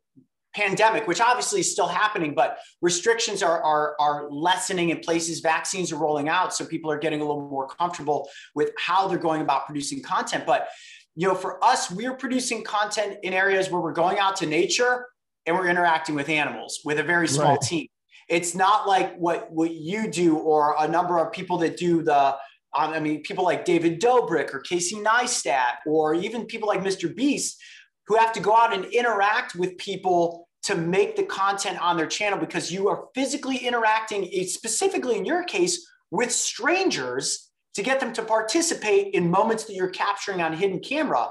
pandemic, 0.55 1.07
which 1.07 1.21
obviously 1.21 1.61
is 1.61 1.73
still 1.73 1.87
happening, 1.87 2.35
but 2.35 2.59
restrictions 2.83 3.43
are, 3.43 3.63
are, 3.63 3.97
are 3.99 4.31
lessening 4.31 4.91
in 4.91 5.01
places. 5.01 5.41
Vaccines 5.41 5.93
are 5.93 5.97
rolling 5.97 6.29
out, 6.29 6.55
so 6.55 6.65
people 6.65 6.91
are 6.91 6.99
getting 6.99 7.21
a 7.21 7.25
little 7.25 7.49
more 7.49 7.67
comfortable 7.67 8.29
with 8.55 8.71
how 8.79 9.09
they're 9.09 9.19
going 9.19 9.41
about 9.41 9.67
producing 9.67 10.03
content. 10.03 10.45
But 10.47 10.69
you 11.15 11.29
know, 11.29 11.35
for 11.35 11.63
us, 11.63 11.91
we're 11.91 12.15
producing 12.15 12.65
content 12.65 13.19
in 13.23 13.33
areas 13.33 13.71
where 13.71 13.81
we're 13.81 13.93
going 13.93 14.19
out 14.19 14.37
to 14.37 14.47
nature 14.47 15.07
and 15.47 15.57
we're 15.57 15.69
interacting 15.69 16.15
with 16.15 16.29
animals 16.29 16.81
with 16.85 16.99
a 16.99 17.03
very 17.03 17.29
small 17.29 17.53
right. 17.53 17.61
team. 17.61 17.87
It's 18.29 18.55
not 18.55 18.87
like 18.87 19.17
what 19.17 19.51
what 19.51 19.73
you 19.73 20.09
do 20.09 20.39
or 20.39 20.75
a 20.79 20.89
number 20.89 21.19
of 21.19 21.33
people 21.33 21.59
that 21.59 21.77
do 21.77 22.03
the 22.03 22.37
um, 22.75 22.93
I 22.93 23.01
mean, 23.01 23.23
people 23.23 23.45
like 23.45 23.65
David 23.65 24.01
Dobrik 24.01 24.55
or 24.55 24.61
Casey 24.61 24.97
Neistat, 24.97 25.77
or 25.87 26.15
even 26.15 26.47
people 26.47 26.69
like 26.69 26.81
Mr. 26.81 27.15
Beast, 27.15 27.61
who 28.07 28.17
have 28.17 28.33
to 28.33 28.41
go 28.41 28.57
out 28.57 28.73
and 28.73 28.87
interact 28.87 29.55
with 29.55 29.77
people 29.77 30.49
to 30.63 30.75
make 30.75 31.17
the 31.17 31.25
content 31.25 31.79
on 31.83 31.97
their 31.97 32.07
channel 32.07 32.39
because 32.39 32.73
you 32.73 32.89
are 32.89 33.09
physically 33.15 33.59
interacting, 33.59 34.25
specifically 34.47 35.19
in 35.19 35.27
your 35.27 35.45
case, 35.45 35.87
with 36.11 36.33
strangers 36.33 37.51
to 37.75 37.83
get 37.83 38.01
them 38.01 38.13
to 38.13 38.23
participate 38.23 39.15
in 39.15 39.31
moments 39.31 39.65
that 39.65 39.75
you're 39.75 39.91
capturing 39.91 40.43
on 40.43 40.53
hidden 40.53 40.81
camera 40.81 41.31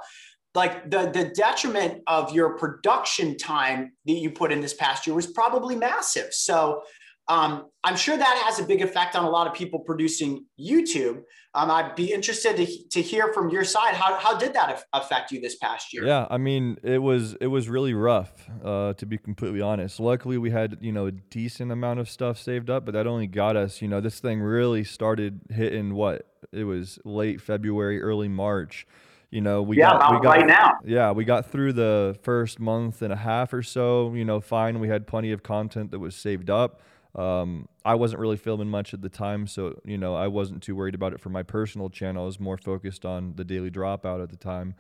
like 0.53 0.89
the 0.89 1.09
the 1.11 1.31
detriment 1.35 2.01
of 2.07 2.33
your 2.33 2.57
production 2.57 3.37
time 3.37 3.93
that 4.05 4.13
you 4.13 4.31
put 4.31 4.51
in 4.51 4.61
this 4.61 4.73
past 4.73 5.07
year 5.07 5.15
was 5.15 5.27
probably 5.27 5.75
massive. 5.75 6.33
So 6.33 6.83
um, 7.27 7.67
i'm 7.83 7.95
sure 7.95 8.17
that 8.17 8.43
has 8.45 8.59
a 8.59 8.63
big 8.63 8.81
effect 8.81 9.15
on 9.15 9.23
a 9.23 9.29
lot 9.29 9.47
of 9.47 9.53
people 9.53 9.79
producing 9.79 10.45
youtube 10.59 11.21
um, 11.53 11.69
i'd 11.71 11.95
be 11.95 12.11
interested 12.11 12.57
to, 12.57 12.67
to 12.89 13.01
hear 13.01 13.31
from 13.33 13.49
your 13.49 13.63
side 13.63 13.93
how, 13.95 14.17
how 14.19 14.37
did 14.37 14.53
that 14.53 14.83
affect 14.93 15.31
you 15.31 15.39
this 15.39 15.55
past 15.57 15.93
year 15.93 16.05
yeah 16.05 16.27
i 16.29 16.37
mean 16.37 16.77
it 16.83 16.99
was 16.99 17.35
it 17.41 17.47
was 17.47 17.69
really 17.69 17.93
rough 17.93 18.49
uh, 18.63 18.93
to 18.93 19.05
be 19.05 19.17
completely 19.17 19.61
honest 19.61 19.99
luckily 19.99 20.37
we 20.37 20.49
had 20.49 20.77
you 20.81 20.91
know 20.91 21.05
a 21.07 21.11
decent 21.11 21.71
amount 21.71 21.99
of 21.99 22.09
stuff 22.09 22.37
saved 22.37 22.69
up 22.69 22.85
but 22.85 22.93
that 22.93 23.07
only 23.07 23.27
got 23.27 23.55
us 23.55 23.81
you 23.81 23.87
know 23.87 24.01
this 24.01 24.19
thing 24.19 24.39
really 24.39 24.83
started 24.83 25.41
hitting 25.49 25.93
what 25.93 26.27
it 26.51 26.63
was 26.63 26.99
late 27.05 27.41
February, 27.41 28.01
early 28.01 28.27
March. 28.27 28.87
You 29.29 29.41
know, 29.41 29.61
we 29.61 29.77
yeah, 29.77 29.91
got, 29.91 30.13
we 30.13 30.19
got 30.19 30.37
right 30.37 30.45
now. 30.45 30.71
Yeah, 30.83 31.11
we 31.11 31.23
got 31.23 31.49
through 31.49 31.73
the 31.73 32.17
first 32.21 32.59
month 32.59 33.01
and 33.01 33.13
a 33.13 33.17
half 33.17 33.53
or 33.53 33.63
so. 33.63 34.13
You 34.13 34.25
know, 34.25 34.41
fine. 34.41 34.79
We 34.79 34.89
had 34.89 35.07
plenty 35.07 35.31
of 35.31 35.41
content 35.41 35.91
that 35.91 35.99
was 35.99 36.15
saved 36.15 36.49
up. 36.49 36.81
Um, 37.15 37.67
I 37.83 37.95
wasn't 37.95 38.21
really 38.21 38.37
filming 38.37 38.69
much 38.69 38.93
at 38.93 39.01
the 39.01 39.09
time, 39.09 39.47
so 39.47 39.79
you 39.83 39.97
know, 39.97 40.15
I 40.15 40.27
wasn't 40.27 40.63
too 40.63 40.75
worried 40.75 40.95
about 40.95 41.13
it 41.13 41.19
for 41.19 41.29
my 41.29 41.43
personal 41.43 41.89
channel. 41.89 42.23
I 42.23 42.25
was 42.25 42.39
more 42.39 42.57
focused 42.57 43.05
on 43.05 43.33
the 43.35 43.43
daily 43.43 43.69
dropout 43.69 44.23
at 44.23 44.29
the 44.29 44.37
time. 44.37 44.75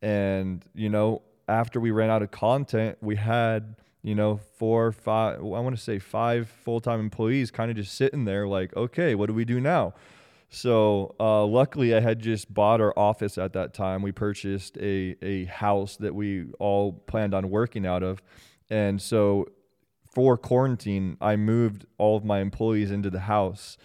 And 0.00 0.64
you 0.74 0.88
know, 0.88 1.22
after 1.48 1.80
we 1.80 1.90
ran 1.90 2.10
out 2.10 2.22
of 2.22 2.30
content, 2.30 2.98
we 3.00 3.16
had 3.16 3.76
you 4.04 4.14
know, 4.14 4.38
four, 4.58 4.92
five, 4.92 5.38
I 5.38 5.42
want 5.42 5.74
to 5.74 5.82
say 5.82 5.98
five 5.98 6.46
full 6.46 6.78
time 6.78 7.00
employees 7.00 7.50
kind 7.50 7.70
of 7.70 7.76
just 7.76 7.94
sitting 7.94 8.26
there 8.26 8.46
like, 8.46 8.76
okay, 8.76 9.14
what 9.14 9.26
do 9.26 9.32
we 9.32 9.46
do 9.46 9.60
now? 9.60 9.94
So 10.50 11.16
uh, 11.18 11.44
luckily, 11.46 11.94
I 11.94 12.00
had 12.00 12.20
just 12.20 12.52
bought 12.52 12.82
our 12.82 12.96
office 12.98 13.38
at 13.38 13.54
that 13.54 13.72
time. 13.72 14.02
We 14.02 14.12
purchased 14.12 14.76
a 14.76 15.16
a 15.22 15.46
house 15.46 15.96
that 15.96 16.14
we 16.14 16.44
all 16.60 16.92
planned 16.92 17.34
on 17.34 17.50
working 17.50 17.86
out 17.86 18.02
of, 18.02 18.22
and 18.70 19.00
so 19.00 19.48
for 20.14 20.36
quarantine, 20.36 21.16
I 21.20 21.36
moved 21.36 21.86
all 21.98 22.16
of 22.16 22.24
my 22.24 22.40
employees 22.40 22.90
into 22.90 23.10
the 23.10 23.20
house, 23.20 23.76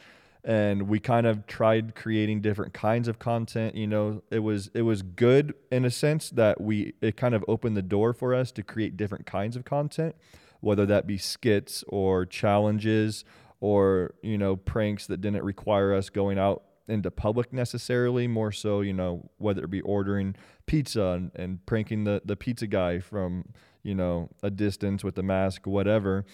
and 0.44 0.84
we 0.84 1.00
kind 1.00 1.26
of 1.26 1.48
tried 1.48 1.96
creating 1.96 2.42
different 2.42 2.74
kinds 2.74 3.08
of 3.08 3.20
content. 3.20 3.76
You 3.76 3.88
know, 3.88 4.22
it 4.30 4.40
was 4.40 4.70
it 4.74 4.84
was 4.84 5.02
good 5.02 5.54
in 5.72 5.86
a 5.86 5.92
sense 5.92 6.30
that 6.32 6.62
we 6.62 6.94
it 7.02 7.18
kind 7.18 7.34
of 7.36 7.44
opened 7.48 7.76
the 7.76 7.82
door 7.82 8.14
for 8.14 8.34
us 8.34 8.52
to 8.54 8.64
create 8.64 8.96
different 8.96 9.26
kinds 9.26 9.56
of 9.56 9.66
content, 9.66 10.16
whether 10.62 10.86
that 10.86 11.08
be 11.08 11.18
skits 11.18 11.84
or 11.88 12.26
challenges 12.26 13.26
or 13.60 14.14
you 14.22 14.38
know 14.38 14.56
pranks 14.56 15.08
that 15.08 15.22
didn't 15.22 15.44
require 15.44 15.94
us 15.94 16.10
going 16.10 16.38
out 16.38 16.64
into 16.88 17.12
public 17.12 17.54
necessarily 17.54 18.28
more 18.28 18.52
so 18.52 18.82
you 18.82 18.94
know 18.94 19.30
whether 19.38 19.64
it 19.64 19.70
be 19.70 19.82
ordering 19.82 20.36
pizza 20.66 21.04
and, 21.04 21.32
and 21.36 21.66
pranking 21.66 22.04
the, 22.04 22.22
the 22.26 22.36
pizza 22.36 22.66
guy 22.66 23.00
from 23.00 23.46
you 23.84 23.96
know 23.96 24.30
a 24.44 24.50
distance 24.50 25.04
with 25.04 25.16
the 25.16 25.24
mask 25.24 25.68
whatever. 25.68 26.26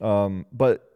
Um, 0.00 0.46
but 0.52 0.90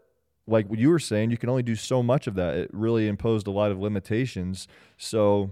like 0.46 0.68
what 0.68 0.78
you 0.78 0.90
were 0.90 0.98
saying 0.98 1.30
you 1.30 1.38
can 1.38 1.48
only 1.48 1.62
do 1.62 1.76
so 1.76 2.02
much 2.02 2.26
of 2.26 2.34
that. 2.34 2.56
It 2.56 2.70
really 2.72 3.08
imposed 3.08 3.46
a 3.46 3.50
lot 3.50 3.70
of 3.70 3.78
limitations. 3.78 4.68
So 4.96 5.50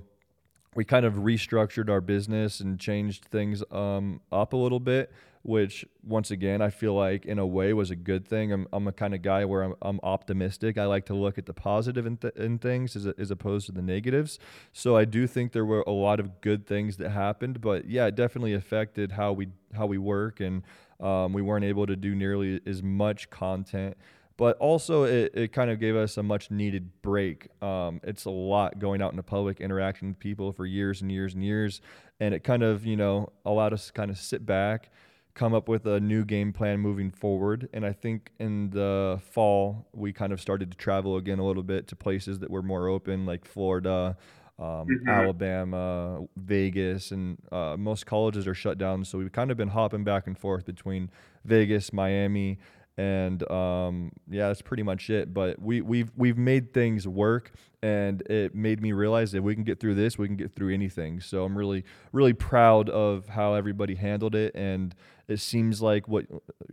we 0.74 0.84
kind 0.84 1.06
of 1.06 1.14
restructured 1.14 1.88
our 1.90 2.00
business 2.00 2.60
and 2.60 2.78
changed 2.78 3.24
things 3.24 3.62
um, 3.70 4.20
up 4.30 4.52
a 4.52 4.56
little 4.56 4.80
bit 4.80 5.10
which 5.48 5.86
once 6.02 6.30
again 6.30 6.60
I 6.60 6.68
feel 6.68 6.92
like 6.92 7.24
in 7.24 7.38
a 7.38 7.46
way 7.46 7.72
was 7.72 7.90
a 7.90 7.96
good 7.96 8.28
thing. 8.28 8.52
I'm 8.52 8.68
I'm 8.70 8.86
a 8.86 8.92
kind 8.92 9.14
of 9.14 9.22
guy 9.22 9.46
where 9.46 9.62
I'm, 9.62 9.74
I'm 9.80 9.98
optimistic. 10.02 10.76
I 10.76 10.84
like 10.84 11.06
to 11.06 11.14
look 11.14 11.38
at 11.38 11.46
the 11.46 11.54
positive 11.54 12.04
in, 12.04 12.18
th- 12.18 12.34
in 12.34 12.58
things 12.58 12.94
as, 12.94 13.06
as 13.06 13.30
opposed 13.30 13.64
to 13.66 13.72
the 13.72 13.80
negatives. 13.80 14.38
So 14.74 14.94
I 14.94 15.06
do 15.06 15.26
think 15.26 15.52
there 15.52 15.64
were 15.64 15.82
a 15.86 15.90
lot 15.90 16.20
of 16.20 16.42
good 16.42 16.66
things 16.66 16.98
that 16.98 17.10
happened, 17.10 17.62
but 17.62 17.88
yeah, 17.88 18.06
it 18.06 18.14
definitely 18.14 18.52
affected 18.52 19.12
how 19.12 19.32
we 19.32 19.48
how 19.74 19.86
we 19.86 19.96
work 19.96 20.40
and 20.40 20.62
um, 21.00 21.32
we 21.32 21.40
weren't 21.40 21.64
able 21.64 21.86
to 21.86 21.96
do 21.96 22.14
nearly 22.14 22.60
as 22.66 22.82
much 22.82 23.30
content. 23.30 23.96
But 24.36 24.56
also, 24.58 25.02
it, 25.02 25.32
it 25.34 25.52
kind 25.52 25.68
of 25.68 25.80
gave 25.80 25.96
us 25.96 26.16
a 26.16 26.22
much 26.22 26.50
needed 26.50 27.02
break. 27.02 27.48
Um, 27.60 28.00
it's 28.04 28.24
a 28.24 28.30
lot 28.30 28.78
going 28.78 29.02
out 29.02 29.10
in 29.10 29.16
the 29.16 29.22
public, 29.22 29.60
interacting 29.60 30.08
with 30.10 30.20
people 30.20 30.52
for 30.52 30.64
years 30.64 31.02
and 31.02 31.10
years 31.10 31.34
and 31.34 31.42
years. 31.42 31.80
And 32.20 32.32
it 32.32 32.44
kind 32.44 32.62
of, 32.62 32.86
you 32.86 32.96
know, 32.96 33.32
allowed 33.44 33.72
us 33.72 33.88
to 33.88 33.92
kind 33.92 34.12
of 34.12 34.18
sit 34.18 34.46
back, 34.46 34.90
come 35.38 35.54
up 35.54 35.68
with 35.68 35.86
a 35.86 36.00
new 36.00 36.24
game 36.24 36.52
plan 36.52 36.80
moving 36.80 37.12
forward. 37.12 37.68
And 37.72 37.86
I 37.86 37.92
think 37.92 38.32
in 38.40 38.70
the 38.70 39.20
fall, 39.30 39.86
we 39.92 40.12
kind 40.12 40.32
of 40.32 40.40
started 40.40 40.72
to 40.72 40.76
travel 40.76 41.16
again 41.16 41.38
a 41.38 41.46
little 41.46 41.62
bit 41.62 41.86
to 41.88 41.96
places 41.96 42.40
that 42.40 42.50
were 42.50 42.62
more 42.62 42.88
open, 42.88 43.24
like 43.24 43.44
Florida, 43.44 44.16
um, 44.58 44.66
mm-hmm. 44.66 45.08
Alabama, 45.08 46.22
Vegas, 46.36 47.12
and 47.12 47.38
uh, 47.52 47.76
most 47.78 48.04
colleges 48.04 48.48
are 48.48 48.54
shut 48.54 48.78
down. 48.78 49.04
So 49.04 49.16
we've 49.16 49.30
kind 49.30 49.52
of 49.52 49.56
been 49.56 49.68
hopping 49.68 50.02
back 50.02 50.26
and 50.26 50.36
forth 50.36 50.66
between 50.66 51.08
Vegas, 51.44 51.92
Miami, 51.92 52.58
and 52.96 53.48
um, 53.48 54.10
yeah, 54.28 54.48
that's 54.48 54.60
pretty 54.60 54.82
much 54.82 55.08
it. 55.08 55.32
But 55.32 55.62
we 55.62 55.80
we've 55.82 56.10
we've 56.16 56.36
made 56.36 56.74
things 56.74 57.06
work, 57.06 57.52
and 57.80 58.22
it 58.22 58.56
made 58.56 58.82
me 58.82 58.90
realize 58.90 59.30
that 59.30 59.42
we 59.42 59.54
can 59.54 59.62
get 59.62 59.78
through 59.78 59.94
this, 59.94 60.18
we 60.18 60.26
can 60.26 60.36
get 60.36 60.52
through 60.56 60.74
anything. 60.74 61.20
So 61.20 61.44
I'm 61.44 61.56
really 61.56 61.84
really 62.10 62.32
proud 62.32 62.90
of 62.90 63.28
how 63.28 63.54
everybody 63.54 63.94
handled 63.94 64.34
it, 64.34 64.52
and 64.56 64.96
it 65.28 65.40
seems 65.40 65.82
like 65.82 66.08
what 66.08 66.26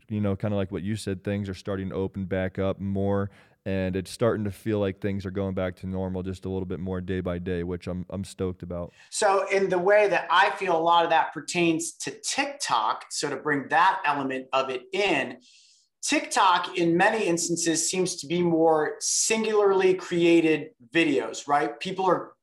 you 0.10 0.22
know, 0.22 0.36
kind 0.36 0.54
of 0.54 0.58
like 0.58 0.72
what 0.72 0.84
you 0.84 0.96
said, 0.96 1.24
things 1.24 1.50
are 1.50 1.54
starting 1.54 1.90
to 1.90 1.96
open 1.96 2.26
back 2.26 2.58
up 2.58 2.80
more. 2.80 3.30
And 3.68 3.96
it's 3.96 4.12
starting 4.12 4.46
to 4.46 4.52
feel 4.52 4.80
like 4.80 5.02
things 5.02 5.26
are 5.26 5.32
going 5.32 5.56
back 5.56 5.76
to 5.78 5.88
normal 5.88 6.22
just 6.22 6.46
a 6.46 6.50
little 6.50 6.68
bit 6.68 6.80
more 6.80 7.02
day 7.02 7.20
by 7.20 7.40
day, 7.40 7.64
which 7.64 7.88
I'm 7.88 8.06
I'm 8.12 8.24
stoked 8.24 8.62
about. 8.62 8.94
So, 9.10 9.48
in 9.50 9.70
the 9.70 9.80
way 9.80 10.08
that 10.08 10.28
I 10.30 10.52
feel 10.52 10.78
a 10.78 10.80
lot 10.80 11.04
of 11.04 11.10
that 11.10 11.34
pertains 11.34 11.94
to 11.94 12.12
TikTok, 12.12 13.06
so 13.10 13.28
to 13.30 13.36
bring 13.38 13.68
that 13.70 14.02
element 14.06 14.48
of 14.54 14.70
it 14.70 14.84
in, 14.94 15.38
TikTok, 16.04 16.78
in 16.78 16.96
many 16.96 17.26
instances, 17.26 17.90
seems 17.90 18.18
to 18.18 18.28
be 18.28 18.44
more 18.44 18.98
singularly 19.00 19.96
created 19.96 20.70
videos, 20.94 21.48
right? 21.48 21.80
People 21.80 22.06
are 22.06 22.34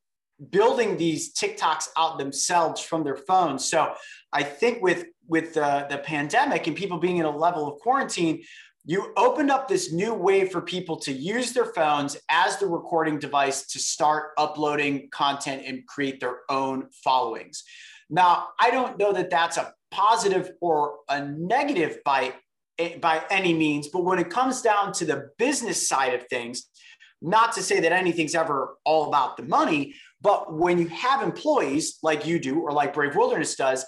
building 0.50 0.96
these 0.96 1.32
TikToks 1.34 1.88
out 1.96 2.18
themselves 2.18 2.80
from 2.80 3.04
their 3.04 3.16
phones. 3.16 3.64
So 3.68 3.94
I 4.32 4.42
think 4.42 4.82
with 4.82 5.06
with 5.28 5.54
the, 5.54 5.86
the 5.88 5.98
pandemic 5.98 6.66
and 6.66 6.76
people 6.76 6.98
being 6.98 7.18
in 7.18 7.24
a 7.24 7.36
level 7.36 7.66
of 7.66 7.78
quarantine, 7.80 8.42
you 8.84 9.12
opened 9.16 9.50
up 9.50 9.68
this 9.68 9.92
new 9.92 10.12
way 10.12 10.48
for 10.48 10.60
people 10.60 10.96
to 10.96 11.12
use 11.12 11.52
their 11.52 11.66
phones 11.66 12.16
as 12.28 12.58
the 12.58 12.66
recording 12.66 13.18
device 13.18 13.66
to 13.68 13.78
start 13.78 14.32
uploading 14.36 15.08
content 15.10 15.62
and 15.64 15.86
create 15.86 16.18
their 16.18 16.40
own 16.48 16.88
followings. 17.04 17.62
Now, 18.10 18.48
I 18.60 18.70
don't 18.70 18.98
know 18.98 19.12
that 19.12 19.30
that's 19.30 19.56
a 19.56 19.72
positive 19.92 20.50
or 20.60 20.96
a 21.08 21.24
negative 21.24 21.98
by 22.04 22.34
eh, 22.78 22.98
by 22.98 23.22
any 23.30 23.54
means. 23.54 23.88
But 23.88 24.04
when 24.04 24.18
it 24.18 24.30
comes 24.30 24.60
down 24.62 24.92
to 24.94 25.04
the 25.04 25.30
business 25.38 25.88
side 25.88 26.14
of 26.14 26.26
things, 26.26 26.68
not 27.20 27.52
to 27.52 27.62
say 27.62 27.78
that 27.80 27.92
anything's 27.92 28.34
ever 28.34 28.76
all 28.84 29.06
about 29.06 29.36
the 29.36 29.44
money, 29.44 29.94
but 30.22 30.54
when 30.54 30.78
you 30.78 30.88
have 30.88 31.22
employees 31.22 31.98
like 32.02 32.26
you 32.26 32.38
do 32.38 32.60
or 32.60 32.72
like 32.72 32.94
Brave 32.94 33.16
Wilderness 33.16 33.56
does, 33.56 33.84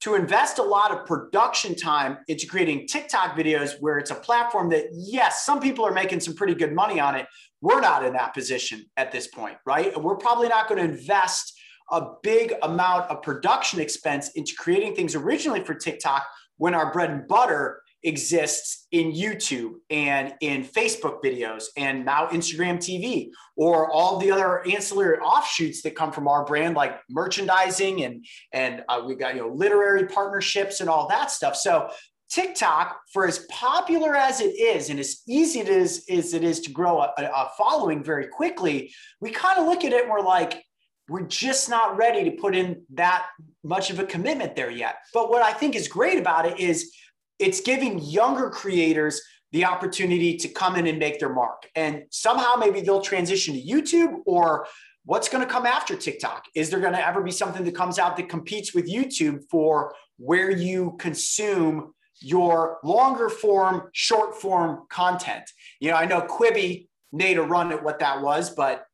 to 0.00 0.14
invest 0.14 0.58
a 0.58 0.62
lot 0.62 0.90
of 0.90 1.06
production 1.06 1.74
time 1.74 2.18
into 2.28 2.46
creating 2.46 2.86
TikTok 2.86 3.36
videos 3.36 3.74
where 3.80 3.98
it's 3.98 4.10
a 4.10 4.14
platform 4.16 4.68
that, 4.70 4.86
yes, 4.92 5.46
some 5.46 5.60
people 5.60 5.86
are 5.86 5.92
making 5.92 6.20
some 6.20 6.34
pretty 6.34 6.54
good 6.54 6.74
money 6.74 7.00
on 7.00 7.14
it. 7.14 7.26
We're 7.60 7.80
not 7.80 8.04
in 8.04 8.12
that 8.14 8.34
position 8.34 8.84
at 8.96 9.12
this 9.12 9.28
point, 9.28 9.56
right? 9.64 9.94
And 9.94 10.04
we're 10.04 10.16
probably 10.16 10.48
not 10.48 10.68
going 10.68 10.78
to 10.78 10.92
invest 10.92 11.54
a 11.90 12.02
big 12.22 12.52
amount 12.62 13.10
of 13.10 13.22
production 13.22 13.80
expense 13.80 14.30
into 14.34 14.54
creating 14.58 14.94
things 14.94 15.14
originally 15.14 15.60
for 15.60 15.74
TikTok 15.74 16.26
when 16.56 16.74
our 16.74 16.92
bread 16.92 17.10
and 17.10 17.28
butter 17.28 17.80
exists 18.04 18.86
in 18.92 19.12
YouTube 19.12 19.72
and 19.90 20.34
in 20.40 20.62
Facebook 20.62 21.22
videos 21.24 21.64
and 21.76 22.04
now 22.04 22.28
Instagram 22.28 22.76
TV 22.76 23.30
or 23.56 23.90
all 23.90 24.18
the 24.18 24.30
other 24.30 24.66
ancillary 24.66 25.18
offshoots 25.18 25.82
that 25.82 25.96
come 25.96 26.12
from 26.12 26.28
our 26.28 26.44
brand 26.44 26.76
like 26.76 27.00
merchandising 27.10 28.04
and 28.04 28.24
and 28.52 28.82
uh, 28.88 29.02
we've 29.04 29.18
got 29.18 29.34
you 29.34 29.40
know 29.40 29.48
literary 29.48 30.06
partnerships 30.06 30.80
and 30.80 30.90
all 30.90 31.08
that 31.08 31.30
stuff. 31.30 31.56
So 31.56 31.88
TikTok, 32.30 33.00
for 33.12 33.26
as 33.26 33.46
popular 33.50 34.16
as 34.16 34.40
it 34.40 34.58
is 34.58 34.90
and 34.90 34.98
as 34.98 35.22
easy 35.28 35.60
it 35.60 35.68
is 35.68 36.04
as 36.10 36.34
it 36.34 36.44
is 36.44 36.60
to 36.60 36.70
grow 36.70 37.00
a, 37.00 37.12
a 37.18 37.50
following 37.56 38.02
very 38.02 38.26
quickly, 38.26 38.92
we 39.20 39.30
kind 39.30 39.58
of 39.58 39.66
look 39.66 39.84
at 39.84 39.92
it 39.92 40.02
and 40.02 40.10
we're 40.10 40.20
like, 40.20 40.64
we're 41.08 41.22
just 41.22 41.68
not 41.68 41.96
ready 41.96 42.24
to 42.24 42.30
put 42.32 42.56
in 42.56 42.82
that 42.94 43.26
much 43.62 43.90
of 43.90 43.98
a 43.98 44.04
commitment 44.04 44.56
there 44.56 44.70
yet. 44.70 44.96
But 45.12 45.30
what 45.30 45.42
I 45.42 45.52
think 45.52 45.76
is 45.76 45.86
great 45.86 46.18
about 46.18 46.46
it 46.46 46.58
is 46.58 46.94
it's 47.38 47.60
giving 47.60 47.98
younger 47.98 48.50
creators 48.50 49.20
the 49.52 49.64
opportunity 49.64 50.36
to 50.36 50.48
come 50.48 50.74
in 50.76 50.86
and 50.86 50.98
make 50.98 51.20
their 51.20 51.32
mark. 51.32 51.68
And 51.76 52.04
somehow 52.10 52.56
maybe 52.56 52.80
they'll 52.80 53.00
transition 53.00 53.54
to 53.54 53.62
YouTube 53.62 54.18
or 54.26 54.66
what's 55.04 55.28
going 55.28 55.46
to 55.46 55.52
come 55.52 55.66
after 55.66 55.94
TikTok? 55.94 56.44
Is 56.54 56.70
there 56.70 56.80
going 56.80 56.94
to 56.94 57.06
ever 57.06 57.22
be 57.22 57.30
something 57.30 57.64
that 57.64 57.74
comes 57.74 57.98
out 57.98 58.16
that 58.16 58.28
competes 58.28 58.74
with 58.74 58.90
YouTube 58.90 59.42
for 59.50 59.94
where 60.16 60.50
you 60.50 60.96
consume 60.98 61.94
your 62.20 62.78
longer 62.82 63.28
form, 63.28 63.90
short 63.92 64.40
form 64.40 64.86
content? 64.88 65.44
You 65.78 65.90
know, 65.90 65.96
I 65.96 66.06
know 66.06 66.22
Quibi 66.22 66.88
made 67.12 67.38
a 67.38 67.42
run 67.42 67.70
at 67.70 67.82
what 67.82 68.00
that 68.00 68.22
was, 68.22 68.50
but 68.50 68.84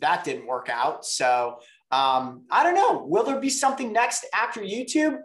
that 0.00 0.24
didn't 0.24 0.46
work 0.46 0.68
out. 0.68 1.04
So 1.04 1.58
um, 1.90 2.44
I 2.50 2.62
don't 2.62 2.74
know. 2.74 3.04
Will 3.06 3.24
there 3.24 3.40
be 3.40 3.50
something 3.50 3.92
next 3.92 4.26
after 4.34 4.60
YouTube? 4.60 5.18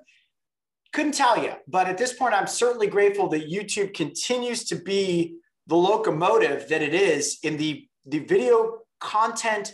Couldn't 0.93 1.13
tell 1.13 1.41
you, 1.41 1.53
but 1.67 1.87
at 1.87 1.97
this 1.97 2.13
point, 2.13 2.35
I'm 2.35 2.47
certainly 2.47 2.87
grateful 2.87 3.27
that 3.29 3.49
YouTube 3.49 3.93
continues 3.95 4.63
to 4.65 4.75
be 4.75 5.37
the 5.67 5.75
locomotive 5.75 6.69
that 6.69 6.81
it 6.81 6.93
is 6.93 7.39
in 7.41 7.57
the, 7.57 7.87
the 8.05 8.19
video 8.19 8.79
content 8.99 9.73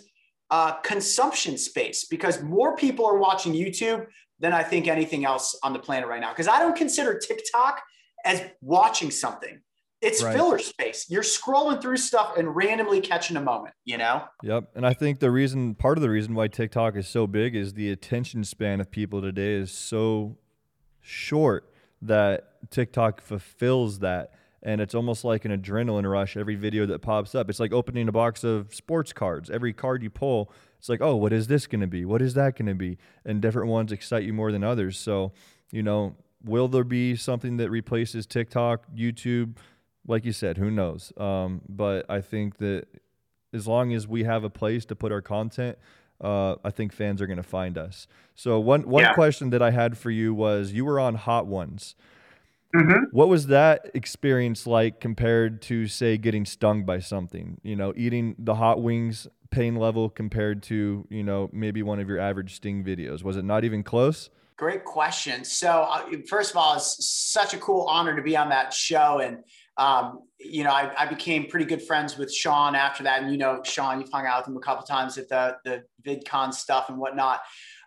uh, 0.50 0.74
consumption 0.80 1.58
space 1.58 2.06
because 2.06 2.42
more 2.42 2.76
people 2.76 3.06
are 3.06 3.18
watching 3.18 3.54
YouTube 3.54 4.06
than 4.40 4.54
I 4.54 4.64
think 4.64 4.88
anything 4.88 5.26
else 5.26 5.60
on 5.62 5.74
the 5.74 5.80
planet 5.80 6.08
right 6.08 6.22
now. 6.22 6.30
Because 6.30 6.48
I 6.48 6.60
don't 6.60 6.76
consider 6.76 7.20
TikTok 7.20 7.82
as 8.26 8.42
watching 8.62 9.12
something. 9.12 9.60
It's 10.02 10.24
right. 10.24 10.34
filler 10.34 10.60
space. 10.60 11.08
You're 11.10 11.24
scrolling 11.24 11.82
through 11.82 11.98
stuff 11.98 12.38
and 12.38 12.56
randomly 12.56 13.02
catching 13.02 13.36
a 13.36 13.42
moment, 13.42 13.76
you 13.84 13.98
know? 13.98 14.24
Yep. 14.44 14.70
And 14.76 14.88
I 14.88 14.94
think 14.94 15.20
the 15.20 15.30
reason, 15.30 15.76
part 15.76 15.98
of 15.98 16.02
the 16.02 16.10
reason 16.10 16.34
why 16.34 16.48
TikTok 16.48 16.96
is 16.96 17.10
so 17.10 17.28
big 17.28 17.54
is 17.54 17.74
the 17.74 17.92
attention 17.92 18.46
span 18.46 18.80
of 18.80 18.90
people 18.90 19.22
today 19.22 19.56
is 19.56 19.72
so 19.72 20.38
short 21.02 21.72
that 22.02 22.70
TikTok 22.72 23.22
fulfills 23.22 24.00
that. 24.00 24.34
And 24.62 24.82
it's 24.82 24.94
almost 24.94 25.24
like 25.24 25.46
an 25.46 25.58
adrenaline 25.58 26.10
rush 26.10 26.36
every 26.36 26.56
video 26.56 26.86
that 26.88 27.00
pops 27.00 27.34
up. 27.34 27.50
It's 27.50 27.60
like 27.60 27.72
opening 27.72 28.08
a 28.10 28.12
box 28.12 28.44
of 28.44 28.74
sports 28.74 29.14
cards. 29.14 29.50
Every 29.50 29.72
card 29.72 30.04
you 30.04 30.10
pull, 30.10 30.52
it's 30.78 30.90
like, 30.90 31.02
oh, 31.02 31.16
what 31.16 31.32
is 31.32 31.48
this 31.48 31.66
going 31.66 31.82
to 31.82 31.88
be? 31.88 32.04
What 32.04 32.22
is 32.22 32.34
that 32.34 32.58
going 32.58 32.68
to 32.68 32.76
be? 32.76 32.98
And 33.26 33.42
different 33.42 33.70
ones 33.70 33.92
excite 33.92 34.24
you 34.24 34.34
more 34.34 34.52
than 34.52 34.64
others. 34.64 34.98
So, 34.98 35.32
you 35.72 35.82
know, 35.82 36.16
will 36.44 36.68
there 36.68 36.84
be 36.84 37.16
something 37.16 37.58
that 37.58 37.70
replaces 37.70 38.26
TikTok, 38.26 38.86
YouTube? 38.96 39.56
Like 40.08 40.26
you 40.26 40.34
said, 40.34 40.58
who 40.58 40.72
knows? 40.72 41.14
Um, 41.18 41.62
but 41.70 42.06
I 42.10 42.22
think 42.22 42.58
that 42.58 42.88
as 43.54 43.68
long 43.68 43.94
as 43.94 44.08
we 44.08 44.24
have 44.24 44.44
a 44.44 44.50
place 44.50 44.86
to 44.86 44.96
put 44.96 45.12
our 45.12 45.22
content, 45.22 45.78
uh, 46.22 46.56
I 46.64 46.72
think 46.72 46.94
fans 46.94 47.22
are 47.22 47.28
going 47.28 47.38
to 47.38 47.44
find 47.44 47.78
us. 47.78 48.08
So 48.36 48.60
one 48.60 48.84
one 48.84 49.04
yeah. 49.04 49.14
question 49.14 49.50
that 49.52 49.62
I 49.62 49.72
had 49.72 49.98
for 49.98 50.12
you 50.12 50.34
was 50.34 50.72
you 50.72 50.86
were 50.86 51.00
on 51.00 51.16
Hot 51.16 51.48
Ones. 51.48 51.96
Mm-hmm. 52.76 53.06
What 53.12 53.30
was 53.30 53.48
that 53.48 53.90
experience 53.96 54.68
like 54.68 55.00
compared 55.00 55.62
to 55.64 55.88
say 55.88 56.18
getting 56.18 56.46
stung 56.46 56.84
by 56.84 57.00
something? 57.00 57.60
You 57.64 57.76
know, 57.76 57.94
eating 57.96 58.36
the 58.38 58.56
hot 58.56 58.82
wings 58.82 59.28
pain 59.50 59.76
level 59.76 60.10
compared 60.10 60.62
to 60.64 61.08
you 61.10 61.24
know 61.24 61.50
maybe 61.52 61.82
one 61.82 62.00
of 62.00 62.08
your 62.08 62.20
average 62.20 62.56
sting 62.56 62.84
videos. 62.84 63.24
Was 63.24 63.38
it 63.38 63.46
not 63.46 63.64
even 63.64 63.84
close? 63.84 64.30
Great 64.56 64.84
question. 64.84 65.46
So 65.46 65.88
uh, 65.90 66.06
first 66.28 66.52
of 66.52 66.58
all, 66.58 66.76
it's 66.76 67.08
such 67.08 67.54
a 67.54 67.58
cool 67.58 67.86
honor 67.88 68.16
to 68.16 68.22
be 68.22 68.36
on 68.36 68.50
that 68.50 68.74
show 68.74 69.20
and 69.20 69.38
um, 69.80 70.20
you 70.40 70.64
know, 70.66 70.72
I, 70.72 70.92
I, 70.98 71.06
became 71.06 71.48
pretty 71.48 71.66
good 71.66 71.82
friends 71.82 72.18
with 72.18 72.34
Sean 72.34 72.76
after 72.76 73.02
that. 73.04 73.22
And, 73.22 73.32
you 73.32 73.38
know, 73.38 73.62
Sean, 73.64 74.02
you've 74.02 74.12
hung 74.12 74.26
out 74.26 74.42
with 74.42 74.50
him 74.50 74.58
a 74.58 74.60
couple 74.60 74.86
times 74.86 75.18
at 75.18 75.30
the, 75.30 75.56
the 75.64 75.84
VidCon 76.06 76.54
stuff 76.54 76.90
and 76.90 76.98
whatnot. 76.98 77.40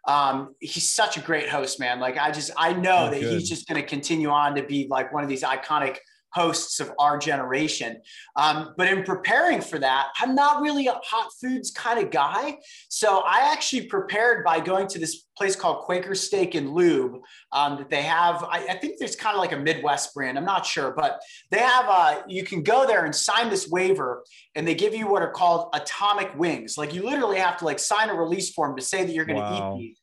Um, 0.09 0.55
he's 0.59 0.88
such 0.88 1.18
a 1.18 1.20
great 1.20 1.51
host, 1.51 1.78
man. 1.78 2.01
Like 2.01 2.16
I 2.16 2.30
just, 2.30 2.51
I 2.57 2.72
know 2.72 3.09
oh, 3.09 3.11
that 3.11 3.20
good. 3.20 3.38
he's 3.38 3.49
just 3.49 3.68
going 3.68 3.80
to 3.80 3.86
continue 3.86 4.30
on 4.30 4.55
to 4.55 4.62
be 4.62 4.86
like 4.88 5.12
one 5.12 5.22
of 5.22 5.28
these 5.28 5.43
iconic 5.43 5.99
hosts 6.32 6.80
of 6.80 6.92
our 6.98 7.18
generation. 7.18 8.00
Um, 8.36 8.74
but 8.76 8.88
in 8.88 9.04
preparing 9.04 9.60
for 9.60 9.78
that, 9.78 10.08
I'm 10.20 10.34
not 10.34 10.62
really 10.62 10.86
a 10.86 11.00
hot 11.04 11.30
foods 11.40 11.70
kind 11.70 11.98
of 11.98 12.10
guy. 12.10 12.58
So 12.88 13.22
I 13.26 13.52
actually 13.52 13.86
prepared 13.86 14.44
by 14.44 14.60
going 14.60 14.88
to 14.88 14.98
this 14.98 15.24
place 15.36 15.56
called 15.56 15.84
Quaker 15.84 16.14
Steak 16.14 16.54
and 16.54 16.72
Lube 16.72 17.20
um, 17.52 17.78
that 17.78 17.90
they 17.90 18.02
have. 18.02 18.44
I, 18.44 18.66
I 18.70 18.74
think 18.78 18.98
there's 18.98 19.16
kind 19.16 19.34
of 19.34 19.40
like 19.40 19.52
a 19.52 19.58
Midwest 19.58 20.14
brand. 20.14 20.38
I'm 20.38 20.44
not 20.44 20.66
sure, 20.66 20.92
but 20.92 21.20
they 21.50 21.58
have. 21.58 21.86
Uh, 21.88 22.22
you 22.28 22.44
can 22.44 22.62
go 22.62 22.86
there 22.86 23.04
and 23.04 23.14
sign 23.14 23.50
this 23.50 23.68
waiver, 23.68 24.24
and 24.54 24.66
they 24.66 24.74
give 24.74 24.94
you 24.94 25.08
what 25.08 25.22
are 25.22 25.30
called 25.30 25.70
atomic 25.74 26.36
wings. 26.38 26.76
Like 26.78 26.94
you 26.94 27.02
literally 27.02 27.38
have 27.38 27.56
to 27.58 27.64
like 27.64 27.78
sign 27.78 28.10
a 28.10 28.14
release 28.14 28.52
form 28.52 28.76
to 28.76 28.82
say 28.82 29.04
that 29.04 29.12
you're 29.12 29.24
going 29.24 29.38
to 29.38 29.42
wow. 29.42 29.76
eat 29.76 29.80
these. 29.80 29.98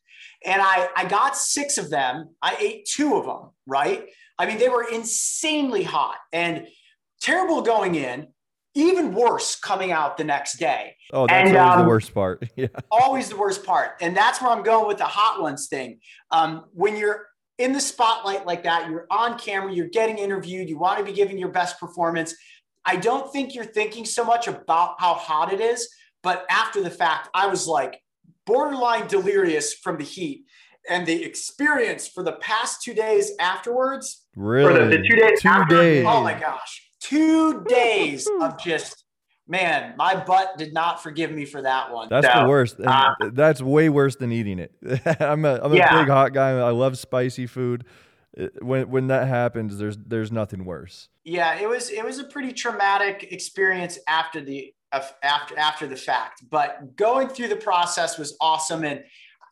And 0.45 0.61
I, 0.61 0.87
I 0.95 1.05
got 1.05 1.35
six 1.35 1.77
of 1.77 1.89
them. 1.89 2.29
I 2.41 2.55
ate 2.59 2.85
two 2.85 3.15
of 3.15 3.25
them, 3.25 3.51
right? 3.67 4.05
I 4.39 4.45
mean, 4.45 4.57
they 4.57 4.69
were 4.69 4.83
insanely 4.83 5.83
hot 5.83 6.15
and 6.31 6.65
terrible 7.21 7.61
going 7.61 7.95
in, 7.95 8.29
even 8.73 9.13
worse 9.13 9.59
coming 9.59 9.91
out 9.91 10.17
the 10.17 10.23
next 10.23 10.57
day. 10.57 10.95
Oh, 11.11 11.27
that's 11.27 11.49
and, 11.49 11.57
always 11.57 11.73
um, 11.75 11.81
the 11.83 11.87
worst 11.89 12.13
part. 12.13 12.49
yeah. 12.55 12.67
Always 12.89 13.29
the 13.29 13.35
worst 13.35 13.65
part. 13.65 13.97
And 13.99 14.15
that's 14.15 14.41
where 14.41 14.49
I'm 14.51 14.63
going 14.63 14.87
with 14.87 14.97
the 14.97 15.05
hot 15.05 15.41
ones 15.41 15.67
thing. 15.67 15.99
Um, 16.31 16.65
when 16.71 16.95
you're 16.95 17.27
in 17.57 17.73
the 17.73 17.81
spotlight 17.81 18.45
like 18.45 18.63
that, 18.63 18.89
you're 18.89 19.07
on 19.11 19.37
camera, 19.37 19.73
you're 19.73 19.89
getting 19.89 20.17
interviewed, 20.17 20.69
you 20.69 20.79
want 20.79 20.97
to 20.99 21.03
be 21.03 21.11
giving 21.11 21.37
your 21.37 21.49
best 21.49 21.77
performance. 21.77 22.33
I 22.85 22.95
don't 22.95 23.31
think 23.33 23.53
you're 23.53 23.65
thinking 23.65 24.05
so 24.05 24.23
much 24.23 24.47
about 24.47 24.95
how 24.99 25.15
hot 25.15 25.51
it 25.51 25.59
is, 25.59 25.89
but 26.23 26.45
after 26.49 26.81
the 26.81 26.89
fact, 26.89 27.27
I 27.33 27.47
was 27.47 27.67
like 27.67 28.01
borderline 28.45 29.07
delirious 29.07 29.73
from 29.73 29.97
the 29.97 30.05
heat 30.05 30.45
and 30.89 31.05
the 31.05 31.23
experience 31.23 32.07
for 32.07 32.23
the 32.23 32.33
past 32.33 32.81
two 32.83 32.93
days 32.93 33.31
afterwards. 33.39 34.25
Really? 34.35 34.73
For 34.73 34.79
the, 34.85 34.97
the 34.97 35.07
two 35.07 35.15
days. 35.15 35.41
Two 35.41 35.47
after, 35.49 35.75
days. 35.75 36.05
Oh 36.07 36.21
my 36.21 36.39
gosh. 36.39 36.89
Two 37.01 37.63
days 37.65 38.27
of 38.41 38.57
just 38.59 39.05
man, 39.47 39.95
my 39.97 40.15
butt 40.23 40.57
did 40.57 40.73
not 40.73 41.01
forgive 41.01 41.31
me 41.31 41.43
for 41.45 41.61
that 41.61 41.91
one. 41.91 42.07
That's 42.09 42.27
So, 42.27 42.43
the 42.43 42.47
worst. 42.49 42.77
Uh, 42.79 43.13
that's 43.33 43.61
way 43.61 43.89
worse 43.89 44.15
than 44.15 44.31
eating 44.31 44.59
it. 44.59 44.71
I'm 45.19 45.43
a 45.45 45.59
I'm 45.61 45.71
a 45.73 45.75
Yeah. 45.75 45.99
big 46.01 46.09
hot 46.09 46.33
guy. 46.33 46.51
I 46.51 46.71
love 46.71 46.97
spicy 46.97 47.47
food. 47.47 47.85
When 48.61 48.89
when 48.89 49.07
that 49.07 49.27
happens, 49.27 49.77
there's 49.77 49.97
there's 49.97 50.31
nothing 50.31 50.65
worse. 50.65 51.09
yeah, 51.25 51.59
it 51.59 51.67
was 51.67 51.89
it 51.89 52.05
was 52.05 52.19
a 52.19 52.23
pretty 52.25 52.53
traumatic 52.53 53.27
experience 53.31 53.97
after 54.07 54.39
the 54.39 54.73
after 55.23 55.57
after 55.57 55.87
the 55.87 55.95
fact, 55.95 56.43
but 56.49 56.95
going 56.95 57.27
through 57.27 57.47
the 57.49 57.55
process 57.55 58.17
was 58.17 58.37
awesome. 58.39 58.83
And 58.83 59.03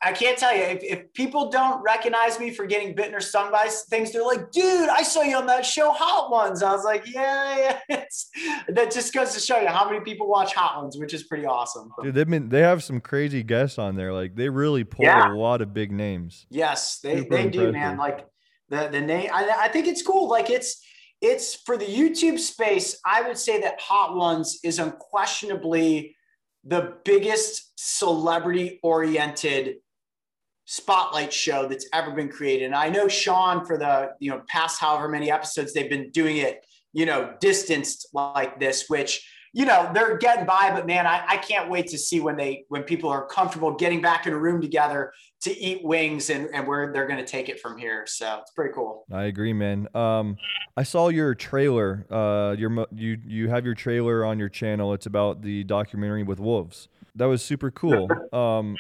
I 0.02 0.12
can't 0.12 0.38
tell 0.38 0.56
you 0.56 0.62
if, 0.64 0.84
if 0.84 1.14
people 1.14 1.50
don't 1.50 1.82
recognize 1.82 2.40
me 2.40 2.52
for 2.52 2.66
getting 2.66 2.94
bitten 2.96 3.16
or 3.16 3.20
stung 3.20 3.52
by 3.52 3.68
things, 3.90 4.12
they're 4.12 4.24
like, 4.24 4.52
"Dude, 4.52 4.90
I 4.90 5.02
saw 5.04 5.22
you 5.22 5.38
on 5.38 5.46
that 5.48 5.66
show, 5.66 5.92
Hot 5.92 6.30
Ones." 6.32 6.62
I 6.62 6.72
was 6.72 6.84
like, 6.84 7.04
"Yeah, 7.12 7.58
yeah." 7.58 7.80
It's, 8.08 8.30
that 8.70 8.92
just 8.92 9.14
goes 9.14 9.34
to 9.34 9.40
show 9.40 9.60
you 9.60 9.68
how 9.68 9.90
many 9.90 10.02
people 10.02 10.28
watch 10.28 10.54
Hot 10.54 10.82
Ones, 10.82 10.98
which 10.98 11.14
is 11.14 11.24
pretty 11.24 11.46
awesome. 11.46 11.90
Dude, 12.04 12.14
they've 12.16 12.30
been 12.30 12.50
they 12.50 12.62
have 12.62 12.84
some 12.84 13.00
crazy 13.02 13.44
guests 13.44 13.78
on 13.80 13.96
there. 13.96 14.14
Like 14.14 14.36
they 14.36 14.50
really 14.50 14.84
pull 14.84 15.06
Yeah. 15.06 15.32
a 15.32 15.36
lot 15.36 15.62
of 15.62 15.74
big 15.74 15.92
names. 15.92 16.46
Yes, 16.50 17.00
they, 17.00 17.18
Super 17.18 17.36
they 17.38 17.50
do, 17.50 17.72
man. 17.72 17.98
Like 17.98 18.26
the 18.70 18.90
the 18.92 19.02
name, 19.02 19.30
I, 19.34 19.50
I 19.62 19.68
think 19.70 19.88
it's 19.88 20.02
cool. 20.04 20.28
Like 20.30 20.50
it's 20.50 20.82
it's 21.22 21.56
for 21.66 21.78
the 21.78 21.86
YouTube 21.86 22.38
space. 22.38 23.00
I 23.04 23.24
would 23.24 23.38
say 23.38 23.60
that 23.62 23.80
Hot 23.82 24.16
Ones 24.16 24.60
is 24.64 24.78
unquestionably 24.80 26.16
the 26.64 26.98
biggest 27.06 27.72
celebrity 27.78 28.80
oriented 28.84 29.76
spotlight 30.68 31.32
show 31.32 31.66
that's 31.66 31.88
ever 31.94 32.12
been 32.12 32.30
created. 32.30 32.66
And 32.66 32.76
I 32.76 32.90
know 32.90 33.08
Sean 33.08 33.66
for 33.66 33.78
the 33.78 34.12
you 34.20 34.30
know 34.30 34.44
past 34.48 34.80
however 34.80 35.10
many 35.10 35.32
episodes 35.32 35.74
they've 35.74 35.90
been 35.90 36.12
doing 36.12 36.38
it, 36.38 36.64
you 36.94 37.06
know, 37.06 37.34
distanced 37.40 38.10
like 38.14 38.60
this, 38.60 38.86
which 38.88 39.28
you 39.54 39.66
know 39.66 39.90
they're 39.94 40.18
getting 40.18 40.46
by. 40.46 40.72
But 40.74 40.86
man, 40.86 41.08
I, 41.08 41.24
I 41.26 41.38
can't 41.38 41.70
wait 41.70 41.88
to 41.88 41.98
see 41.98 42.20
when 42.20 42.36
they 42.36 42.66
when 42.68 42.84
people 42.84 43.10
are 43.10 43.26
comfortable 43.26 43.74
getting 43.76 44.02
back 44.02 44.28
in 44.28 44.34
a 44.34 44.38
room 44.38 44.62
together 44.62 45.14
to 45.40 45.58
eat 45.58 45.84
wings 45.86 46.30
and, 46.30 46.50
and 46.54 46.68
where 46.68 46.92
they're 46.92 47.08
going 47.08 47.24
to 47.24 47.26
take 47.26 47.48
it 47.48 47.62
from 47.62 47.78
here. 47.78 48.06
So 48.06 48.40
it's 48.42 48.52
pretty 48.52 48.74
cool. 48.74 49.06
I 49.12 49.24
agree, 49.24 49.54
man. 49.54 49.88
Um, 49.96 50.36
I 50.76 50.84
saw 50.84 51.08
your 51.08 51.34
trailer. 51.34 52.06
Uh, 52.12 52.56
your 52.58 52.70
mo- 52.70 52.88
you 52.94 53.18
you 53.26 53.50
have 53.50 53.66
your 53.66 53.76
trailer 53.76 54.26
on 54.26 54.38
your 54.38 54.50
channel. 54.50 54.94
It's 54.94 55.06
about 55.06 55.42
the 55.44 55.64
documentary 55.64 56.24
with 56.24 56.42
wolves. 56.42 56.90
That 57.16 57.26
was 57.26 57.42
super 57.42 57.72
cool. 57.72 58.10
Um, 58.34 58.76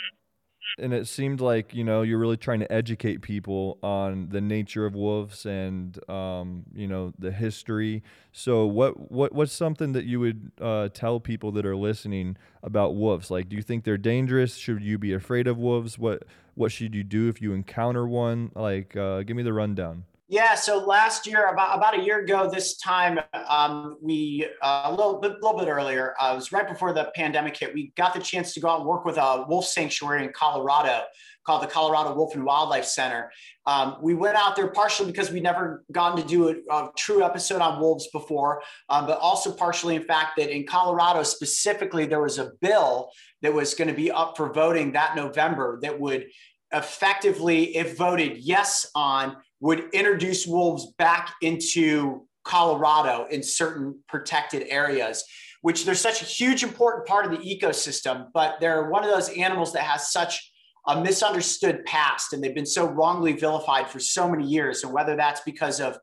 and 0.77 0.93
it 0.93 1.07
seemed 1.07 1.41
like 1.41 1.73
you 1.73 1.83
know 1.83 2.01
you're 2.01 2.19
really 2.19 2.37
trying 2.37 2.59
to 2.59 2.71
educate 2.71 3.21
people 3.21 3.77
on 3.81 4.29
the 4.29 4.41
nature 4.41 4.85
of 4.85 4.95
wolves 4.95 5.45
and 5.45 5.97
um, 6.09 6.63
you 6.73 6.87
know 6.87 7.13
the 7.17 7.31
history. 7.31 8.03
So 8.31 8.65
what 8.65 9.11
what 9.11 9.33
what's 9.33 9.53
something 9.53 9.93
that 9.93 10.05
you 10.05 10.19
would 10.19 10.51
uh, 10.61 10.89
tell 10.89 11.19
people 11.19 11.51
that 11.53 11.65
are 11.65 11.75
listening 11.75 12.37
about 12.63 12.95
wolves? 12.95 13.31
Like, 13.31 13.49
do 13.49 13.55
you 13.55 13.61
think 13.61 13.83
they're 13.83 13.97
dangerous? 13.97 14.55
Should 14.55 14.81
you 14.83 14.97
be 14.97 15.13
afraid 15.13 15.47
of 15.47 15.57
wolves? 15.57 15.97
What 15.97 16.23
what 16.55 16.71
should 16.71 16.95
you 16.95 17.03
do 17.03 17.29
if 17.29 17.41
you 17.41 17.53
encounter 17.53 18.07
one? 18.07 18.51
Like, 18.55 18.95
uh, 18.95 19.23
give 19.23 19.35
me 19.37 19.43
the 19.43 19.53
rundown. 19.53 20.05
Yeah. 20.29 20.55
So 20.55 20.79
last 20.79 21.25
year, 21.25 21.47
about 21.47 21.77
about 21.77 21.97
a 21.97 22.03
year 22.03 22.19
ago, 22.19 22.49
this 22.51 22.77
time, 22.77 23.17
um, 23.47 23.97
we 24.01 24.45
uh, 24.61 24.81
a 24.85 24.91
little 24.91 25.21
bit, 25.21 25.33
little 25.41 25.57
bit 25.57 25.69
earlier. 25.69 26.15
Uh, 26.19 26.31
it 26.33 26.35
was 26.35 26.51
right 26.51 26.67
before 26.67 26.91
the 26.91 27.11
pandemic 27.15 27.55
hit. 27.55 27.73
We 27.73 27.93
got 27.95 28.13
the 28.13 28.19
chance 28.19 28.53
to 28.55 28.59
go 28.59 28.67
out 28.67 28.79
and 28.79 28.89
work 28.89 29.05
with 29.05 29.17
a 29.17 29.45
wolf 29.47 29.65
sanctuary 29.65 30.25
in 30.25 30.33
Colorado 30.33 31.03
called 31.45 31.63
the 31.63 31.67
Colorado 31.67 32.13
Wolf 32.13 32.35
and 32.35 32.43
Wildlife 32.43 32.83
Center. 32.83 33.31
Um, 33.65 33.99
we 34.01 34.15
went 34.15 34.35
out 34.35 34.57
there 34.57 34.67
partially 34.67 35.09
because 35.09 35.31
we'd 35.31 35.43
never 35.43 35.85
gotten 35.93 36.21
to 36.21 36.27
do 36.27 36.49
a, 36.49 36.73
a 36.73 36.89
true 36.97 37.23
episode 37.23 37.61
on 37.61 37.79
wolves 37.79 38.09
before, 38.11 38.61
um, 38.89 39.07
but 39.07 39.17
also 39.19 39.53
partially 39.53 39.95
in 39.95 40.03
fact 40.03 40.31
that 40.37 40.53
in 40.53 40.65
Colorado 40.65 41.23
specifically 41.23 42.05
there 42.05 42.21
was 42.21 42.37
a 42.37 42.51
bill 42.59 43.09
that 43.41 43.53
was 43.53 43.75
going 43.75 43.87
to 43.87 43.93
be 43.93 44.11
up 44.11 44.35
for 44.35 44.51
voting 44.51 44.91
that 44.91 45.15
November 45.15 45.79
that 45.81 45.97
would 45.97 46.27
effectively, 46.73 47.77
if 47.77 47.97
voted 47.97 48.37
yes 48.39 48.91
on, 48.93 49.37
would 49.59 49.89
introduce 49.93 50.45
wolves 50.45 50.93
back 50.97 51.33
into 51.41 52.27
Colorado 52.43 53.27
in 53.29 53.43
certain 53.43 53.99
protected 54.07 54.65
areas, 54.69 55.23
which 55.61 55.85
they're 55.85 55.95
such 55.95 56.21
a 56.21 56.25
huge 56.25 56.63
important 56.63 57.05
part 57.05 57.25
of 57.25 57.31
the 57.31 57.37
ecosystem, 57.37 58.27
but 58.33 58.59
they're 58.59 58.89
one 58.89 59.03
of 59.03 59.09
those 59.09 59.29
animals 59.29 59.73
that 59.73 59.83
has 59.83 60.11
such 60.11 60.51
a 60.87 61.01
misunderstood 61.01 61.83
past 61.85 62.31
and 62.31 62.41
they've 62.41 62.55
been 62.55 62.65
so 62.65 62.85
wrongly 62.85 63.33
vilified 63.33 63.89
for 63.89 63.99
so 63.99 64.29
many 64.29 64.45
years. 64.45 64.83
And 64.83 64.93
whether 64.93 65.15
that's 65.15 65.41
because 65.41 65.81
of 65.81 65.97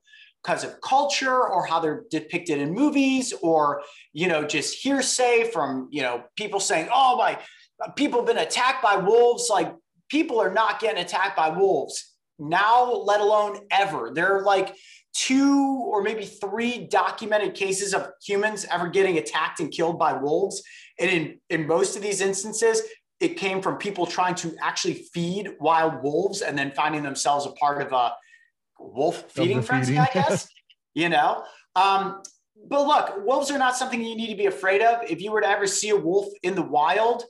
because 0.45 0.63
of 0.63 0.79
culture 0.83 1.49
or 1.49 1.65
how 1.65 1.81
they're 1.81 2.05
depicted 2.11 2.59
in 2.59 2.73
movies 2.73 3.33
or 3.43 3.83
you 4.13 4.29
know 4.29 4.45
just 4.45 4.75
hearsay 4.75 5.51
from 5.51 5.89
you 5.91 6.03
know 6.03 6.23
people 6.37 6.61
saying 6.61 6.87
oh 6.93 7.17
my 7.17 7.39
people 7.97 8.21
have 8.21 8.27
been 8.27 8.39
attacked 8.39 8.83
by 8.83 8.97
wolves 8.97 9.49
like 9.51 9.75
people 10.11 10.39
are 10.41 10.53
not 10.53 10.81
getting 10.81 11.03
attacked 11.03 11.35
by 11.37 11.49
wolves 11.49 12.14
now 12.39 12.93
let 12.93 13.21
alone 13.21 13.61
ever. 13.71 14.11
There 14.15 14.37
are 14.37 14.43
like 14.43 14.75
two 15.13 15.83
or 15.87 16.03
maybe 16.03 16.25
three 16.25 16.87
documented 16.87 17.55
cases 17.55 17.95
of 17.95 18.09
humans 18.23 18.67
ever 18.71 18.89
getting 18.89 19.19
attacked 19.19 19.61
and 19.61 19.71
killed 19.71 19.99
by 19.99 20.13
wolves. 20.13 20.63
And 20.99 21.11
in 21.11 21.41
in 21.51 21.67
most 21.67 21.97
of 21.97 22.03
these 22.03 22.21
instances 22.21 22.83
it 23.21 23.37
came 23.37 23.63
from 23.63 23.77
people 23.77 24.07
trying 24.07 24.35
to 24.35 24.55
actually 24.61 24.95
feed 25.15 25.51
wild 25.61 26.03
wolves 26.03 26.43
and 26.43 26.59
then 26.59 26.73
finding 26.73 27.03
themselves 27.03 27.47
a 27.47 27.53
part 27.53 27.81
of 27.81 27.93
a 27.93 28.13
wolf 28.81 29.31
feeding 29.31 29.63
frenzy 29.63 29.97
i 29.97 30.09
guess 30.13 30.49
you 30.95 31.09
know? 31.09 31.45
Um, 31.77 32.23
but 32.69 32.87
look 32.87 33.27
wolves 33.27 33.51
are 33.51 33.59
not 33.59 33.77
something 33.77 34.03
you 34.03 34.17
need 34.17 34.31
to 34.31 34.37
be 34.37 34.47
afraid 34.47 34.81
of. 34.81 35.03
If 35.11 35.21
you 35.21 35.33
were 35.33 35.41
to 35.41 35.49
ever 35.49 35.67
see 35.67 35.91
a 35.91 35.97
wolf 35.97 36.27
in 36.43 36.55
the 36.55 36.63
wild 36.63 37.25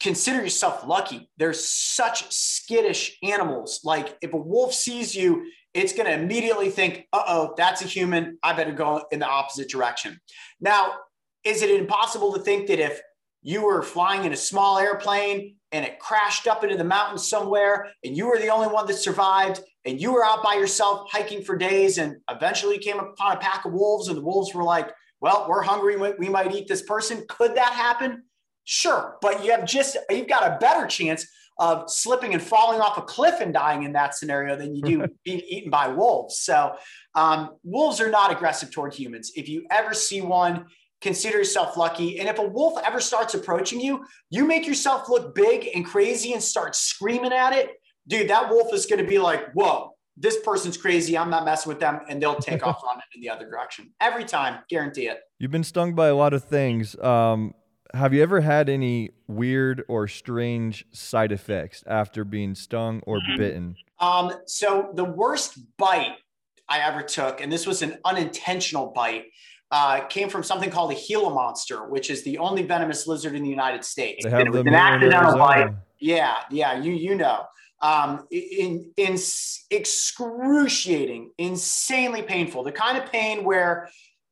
consider 0.00 0.42
yourself 0.42 0.86
lucky. 0.86 1.30
They're 1.36 1.52
such 1.52 2.32
skittish 2.32 3.18
animals. 3.22 3.80
Like 3.84 4.16
if 4.22 4.32
a 4.32 4.36
wolf 4.36 4.74
sees 4.74 5.14
you, 5.14 5.46
it's 5.74 5.92
going 5.92 6.06
to 6.06 6.12
immediately 6.12 6.70
think, 6.70 7.06
"Uh 7.12 7.22
oh, 7.26 7.54
that's 7.56 7.82
a 7.82 7.86
human. 7.86 8.38
I 8.42 8.54
better 8.54 8.72
go 8.72 9.04
in 9.10 9.18
the 9.18 9.26
opposite 9.26 9.68
direction." 9.68 10.18
Now, 10.60 10.94
is 11.44 11.62
it 11.62 11.70
impossible 11.70 12.32
to 12.32 12.40
think 12.40 12.66
that 12.68 12.78
if 12.78 13.00
you 13.42 13.62
were 13.62 13.82
flying 13.82 14.24
in 14.24 14.32
a 14.32 14.36
small 14.36 14.78
airplane 14.78 15.56
and 15.70 15.84
it 15.84 15.98
crashed 16.00 16.46
up 16.46 16.64
into 16.64 16.76
the 16.76 16.84
mountains 16.84 17.28
somewhere, 17.28 17.92
and 18.02 18.16
you 18.16 18.26
were 18.26 18.38
the 18.38 18.48
only 18.48 18.68
one 18.68 18.86
that 18.86 18.94
survived, 18.94 19.60
and 19.84 20.00
you 20.00 20.12
were 20.12 20.24
out 20.24 20.42
by 20.42 20.54
yourself 20.54 21.08
hiking 21.12 21.44
for 21.44 21.56
days, 21.56 21.98
and 21.98 22.16
eventually 22.30 22.78
came 22.78 22.98
upon 22.98 23.36
a 23.36 23.40
pack 23.40 23.64
of 23.64 23.72
wolves, 23.72 24.08
and 24.08 24.16
the 24.16 24.22
wolves 24.22 24.54
were 24.54 24.64
like, 24.64 24.90
"Well, 25.20 25.46
we're 25.48 25.62
hungry. 25.62 25.96
We 25.96 26.28
might 26.28 26.54
eat 26.54 26.68
this 26.68 26.82
person." 26.82 27.24
Could 27.28 27.54
that 27.56 27.72
happen? 27.72 28.24
Sure, 28.68 29.16
but 29.22 29.44
you 29.44 29.52
have 29.52 29.64
just 29.64 29.96
you've 30.10 30.26
got 30.28 30.42
a 30.42 30.58
better 30.58 30.86
chance 30.88 31.26
of 31.58 31.88
slipping 31.88 32.34
and 32.34 32.42
falling 32.42 32.80
off 32.80 32.98
a 32.98 33.02
cliff 33.02 33.40
and 33.40 33.54
dying 33.54 33.84
in 33.84 33.92
that 33.92 34.14
scenario 34.14 34.56
than 34.56 34.74
you 34.74 34.82
do 34.82 35.06
being 35.24 35.40
eaten 35.48 35.70
by 35.70 35.86
wolves. 35.88 36.40
So 36.40 36.74
um, 37.14 37.56
wolves 37.62 38.00
are 38.00 38.10
not 38.10 38.32
aggressive 38.32 38.72
toward 38.72 38.92
humans. 38.92 39.32
If 39.36 39.48
you 39.48 39.66
ever 39.70 39.94
see 39.94 40.20
one, 40.20 40.66
consider 41.00 41.38
yourself 41.38 41.76
lucky. 41.76 42.18
And 42.18 42.28
if 42.28 42.40
a 42.40 42.46
wolf 42.46 42.78
ever 42.84 43.00
starts 43.00 43.34
approaching 43.34 43.80
you, 43.80 44.04
you 44.30 44.44
make 44.44 44.66
yourself 44.66 45.08
look 45.08 45.32
big 45.32 45.68
and 45.72 45.86
crazy 45.86 46.32
and 46.32 46.42
start 46.42 46.74
screaming 46.74 47.32
at 47.32 47.52
it, 47.52 47.70
dude. 48.08 48.28
That 48.28 48.50
wolf 48.50 48.74
is 48.74 48.84
going 48.86 49.02
to 49.02 49.08
be 49.08 49.18
like, 49.18 49.52
"Whoa." 49.52 49.92
This 50.18 50.40
person's 50.40 50.78
crazy. 50.78 51.16
I'm 51.16 51.28
not 51.28 51.44
messing 51.44 51.68
with 51.68 51.78
them, 51.78 52.00
and 52.08 52.22
they'll 52.22 52.36
take 52.36 52.66
off 52.66 52.82
running 52.82 53.02
in 53.14 53.20
the 53.20 53.28
other 53.28 53.48
direction 53.48 53.92
every 54.00 54.24
time. 54.24 54.60
Guarantee 54.70 55.08
it. 55.08 55.20
You've 55.38 55.50
been 55.50 55.62
stung 55.62 55.94
by 55.94 56.08
a 56.08 56.16
lot 56.16 56.32
of 56.32 56.42
things. 56.42 56.98
Um, 56.98 57.52
have 57.96 58.14
you 58.14 58.22
ever 58.22 58.40
had 58.40 58.68
any 58.68 59.10
weird 59.26 59.82
or 59.88 60.06
strange 60.06 60.86
side 60.92 61.32
effects 61.32 61.82
after 61.86 62.24
being 62.24 62.54
stung 62.54 63.00
or 63.06 63.18
bitten? 63.36 63.76
Um, 63.98 64.32
so 64.46 64.90
the 64.94 65.04
worst 65.04 65.58
bite 65.76 66.16
I 66.68 66.80
ever 66.80 67.02
took, 67.02 67.40
and 67.40 67.50
this 67.50 67.66
was 67.66 67.82
an 67.82 67.98
unintentional 68.04 68.92
bite, 68.94 69.24
uh, 69.70 70.00
came 70.04 70.28
from 70.28 70.42
something 70.42 70.70
called 70.70 70.92
a 70.92 70.94
Gila 70.94 71.30
monster, 71.30 71.88
which 71.88 72.10
is 72.10 72.22
the 72.22 72.38
only 72.38 72.62
venomous 72.62 73.06
lizard 73.06 73.34
in 73.34 73.42
the 73.42 73.48
United 73.48 73.84
States. 73.84 74.24
It 74.24 74.50
was 74.50 74.60
an 74.60 74.74
accidental 74.74 75.38
bite. 75.38 75.70
Yeah, 75.98 76.36
yeah, 76.50 76.80
you 76.80 76.92
you 76.92 77.14
know. 77.14 77.44
Um, 77.82 78.26
in 78.30 78.92
in 78.96 79.18
excruciating, 79.70 81.30
insanely 81.38 82.22
painful. 82.22 82.64
The 82.64 82.72
kind 82.72 82.96
of 82.96 83.10
pain 83.10 83.44
where 83.44 83.88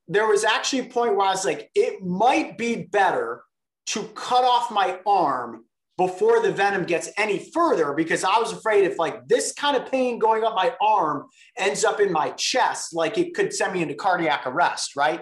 there 0.07 0.27
was 0.27 0.43
actually 0.43 0.79
a 0.79 0.85
point 0.85 1.15
where 1.15 1.27
I 1.27 1.31
was 1.31 1.45
like, 1.45 1.69
it 1.75 2.03
might 2.03 2.57
be 2.57 2.83
better 2.83 3.44
to 3.87 4.03
cut 4.15 4.43
off 4.43 4.71
my 4.71 4.99
arm 5.05 5.65
before 5.97 6.41
the 6.41 6.51
venom 6.51 6.83
gets 6.83 7.09
any 7.17 7.39
further 7.53 7.93
because 7.93 8.23
I 8.23 8.37
was 8.37 8.51
afraid 8.51 8.83
if 8.83 8.99
like 8.99 9.27
this 9.27 9.53
kind 9.53 9.77
of 9.77 9.89
pain 9.89 10.19
going 10.19 10.43
up 10.43 10.53
my 10.53 10.73
arm 10.81 11.27
ends 11.57 11.85
up 11.85 12.01
in 12.01 12.11
my 12.11 12.31
chest, 12.31 12.93
like 12.93 13.17
it 13.17 13.33
could 13.33 13.53
send 13.53 13.73
me 13.73 13.81
into 13.81 13.95
cardiac 13.95 14.45
arrest, 14.45 14.95
right? 14.95 15.21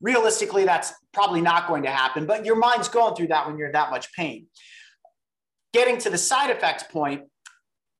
Realistically, 0.00 0.64
that's 0.64 0.92
probably 1.12 1.40
not 1.40 1.66
going 1.66 1.82
to 1.84 1.90
happen, 1.90 2.26
but 2.26 2.44
your 2.44 2.56
mind's 2.56 2.88
going 2.88 3.14
through 3.14 3.28
that 3.28 3.46
when 3.46 3.58
you're 3.58 3.72
that 3.72 3.90
much 3.90 4.12
pain. 4.12 4.46
Getting 5.72 5.98
to 5.98 6.10
the 6.10 6.18
side 6.18 6.50
effects 6.50 6.84
point, 6.84 7.22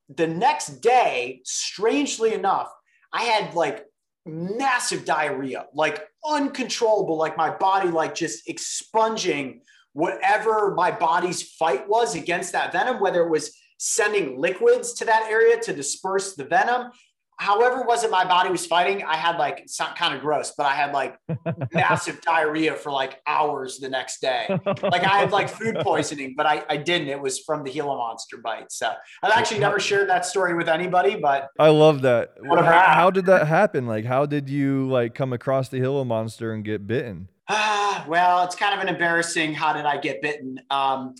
the 0.08 0.26
next 0.26 0.80
day, 0.80 1.40
strangely 1.44 2.34
enough, 2.34 2.70
I 3.12 3.22
had 3.24 3.54
like 3.54 3.84
massive 4.26 5.04
diarrhea, 5.04 5.66
like 5.74 6.06
uncontrollable, 6.24 7.16
like 7.16 7.36
my 7.36 7.50
body 7.56 7.88
like 7.88 8.14
just 8.14 8.48
expunging 8.48 9.62
whatever 9.92 10.74
my 10.74 10.90
body's 10.90 11.42
fight 11.42 11.88
was 11.88 12.14
against 12.14 12.52
that 12.52 12.72
venom, 12.72 13.00
whether 13.00 13.22
it 13.22 13.30
was 13.30 13.56
sending 13.78 14.40
liquids 14.40 14.92
to 14.94 15.04
that 15.04 15.28
area 15.28 15.60
to 15.60 15.72
disperse 15.72 16.34
the 16.34 16.44
venom. 16.44 16.90
However, 17.38 17.80
it 17.80 17.86
was 17.88 18.04
it 18.04 18.10
my 18.10 18.24
body 18.24 18.50
was 18.50 18.66
fighting, 18.66 19.02
I 19.02 19.16
had 19.16 19.36
like 19.36 19.60
it's 19.60 19.80
not 19.80 19.96
kind 19.96 20.14
of 20.14 20.20
gross, 20.20 20.52
but 20.56 20.64
I 20.64 20.74
had 20.74 20.92
like 20.92 21.16
massive 21.72 22.20
diarrhea 22.20 22.76
for 22.76 22.92
like 22.92 23.20
hours 23.26 23.80
the 23.80 23.88
next 23.88 24.20
day. 24.20 24.46
Like 24.48 25.02
I 25.02 25.18
had 25.18 25.32
like 25.32 25.48
food 25.48 25.76
poisoning, 25.80 26.34
but 26.36 26.46
I, 26.46 26.62
I 26.68 26.76
didn't. 26.76 27.08
It 27.08 27.20
was 27.20 27.40
from 27.40 27.64
the 27.64 27.72
Gila 27.72 27.96
monster 27.96 28.36
bite. 28.36 28.70
So 28.70 28.92
I've 29.24 29.32
actually 29.32 29.58
never 29.58 29.80
shared 29.80 30.08
that 30.08 30.24
story 30.24 30.54
with 30.54 30.68
anybody, 30.68 31.16
but 31.16 31.48
I 31.58 31.70
love 31.70 32.02
that. 32.02 32.34
How, 32.48 32.62
how 32.62 33.10
did 33.10 33.26
that 33.26 33.48
happen? 33.48 33.86
Like, 33.86 34.04
how 34.04 34.24
did 34.24 34.48
you 34.48 34.88
like 34.88 35.16
come 35.16 35.32
across 35.32 35.68
the 35.68 35.80
Gila 35.80 36.04
monster 36.04 36.52
and 36.52 36.64
get 36.64 36.86
bitten? 36.86 37.28
Ah, 37.48 38.04
well, 38.08 38.44
it's 38.44 38.56
kind 38.56 38.74
of 38.74 38.80
an 38.80 38.92
embarrassing. 38.92 39.54
How 39.54 39.72
did 39.72 39.84
I 39.84 39.98
get 39.98 40.22
bitten? 40.22 40.60
Um, 40.70 41.14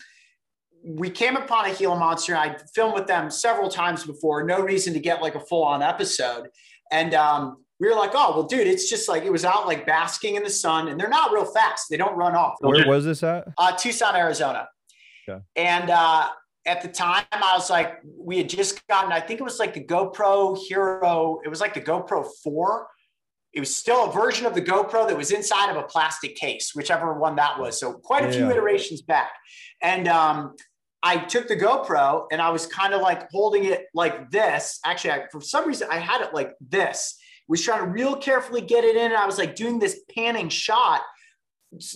we 0.84 1.10
came 1.10 1.36
upon 1.36 1.66
a 1.66 1.74
Gila 1.74 1.96
monster. 1.98 2.36
I 2.36 2.56
filmed 2.74 2.94
with 2.94 3.06
them 3.06 3.30
several 3.30 3.68
times 3.68 4.04
before. 4.04 4.42
No 4.42 4.60
reason 4.60 4.92
to 4.94 5.00
get 5.00 5.22
like 5.22 5.36
a 5.36 5.40
full 5.40 5.62
on 5.62 5.80
episode. 5.80 6.48
And 6.90 7.14
um, 7.14 7.64
we 7.78 7.88
were 7.88 7.94
like, 7.94 8.10
oh, 8.14 8.32
well, 8.34 8.42
dude, 8.44 8.66
it's 8.66 8.90
just 8.90 9.08
like 9.08 9.24
it 9.24 9.32
was 9.32 9.44
out 9.44 9.66
like 9.66 9.86
basking 9.86 10.34
in 10.34 10.42
the 10.42 10.50
sun, 10.50 10.88
and 10.88 11.00
they're 11.00 11.08
not 11.08 11.32
real 11.32 11.44
fast. 11.44 11.86
They 11.88 11.96
don't 11.96 12.16
run 12.16 12.34
off. 12.34 12.54
Where 12.60 12.86
was 12.86 13.04
this 13.04 13.22
at? 13.22 13.48
Uh, 13.58 13.76
Tucson, 13.76 14.16
Arizona. 14.16 14.68
Okay. 15.28 15.40
And 15.56 15.90
uh, 15.90 16.28
at 16.66 16.82
the 16.82 16.88
time, 16.88 17.24
I 17.32 17.54
was 17.54 17.70
like, 17.70 18.00
we 18.16 18.38
had 18.38 18.48
just 18.48 18.86
gotten, 18.86 19.12
I 19.12 19.20
think 19.20 19.40
it 19.40 19.42
was 19.42 19.58
like 19.58 19.74
the 19.74 19.84
GoPro 19.84 20.58
Hero. 20.66 21.40
It 21.44 21.48
was 21.48 21.60
like 21.60 21.74
the 21.74 21.80
GoPro 21.80 22.26
4. 22.42 22.86
It 23.53 23.61
was 23.61 23.74
still 23.74 24.09
a 24.09 24.12
version 24.12 24.46
of 24.46 24.55
the 24.55 24.62
GoPro 24.62 25.07
that 25.07 25.16
was 25.16 25.30
inside 25.30 25.70
of 25.70 25.76
a 25.76 25.82
plastic 25.82 26.36
case, 26.36 26.72
whichever 26.74 27.12
one 27.12 27.36
that 27.36 27.59
was. 27.59 27.78
So 27.78 27.92
quite 27.92 28.24
a 28.24 28.32
few 28.32 28.50
iterations 28.50 29.03
back. 29.03 29.32
And 29.82 30.09
um, 30.09 30.57
I 31.03 31.18
took 31.18 31.48
the 31.48 31.57
GoPro 31.57 32.26
and 32.32 32.40
I 32.40 32.50
was 32.50 32.66
kind 32.66 32.94
of 32.94 33.03
like 33.03 33.30
holding 33.30 33.64
it 33.64 33.86
like 33.92 34.30
this. 34.30 34.80
Actually, 34.86 35.11
I, 35.12 35.26
for 35.30 35.40
some 35.40 35.66
reason, 35.66 35.88
I 35.90 35.98
had 35.98 36.22
it 36.22 36.32
like 36.32 36.53
this. 36.61 37.18
Was 37.48 37.62
trying 37.62 37.84
to 37.84 37.90
real 37.90 38.16
carefully 38.16 38.62
get 38.62 38.84
it 38.84 38.96
in. 38.96 39.07
And 39.07 39.16
I 39.16 39.26
was 39.26 39.36
like 39.36 39.55
doing 39.55 39.78
this 39.78 40.00
panning 40.14 40.48
shot. 40.48 41.03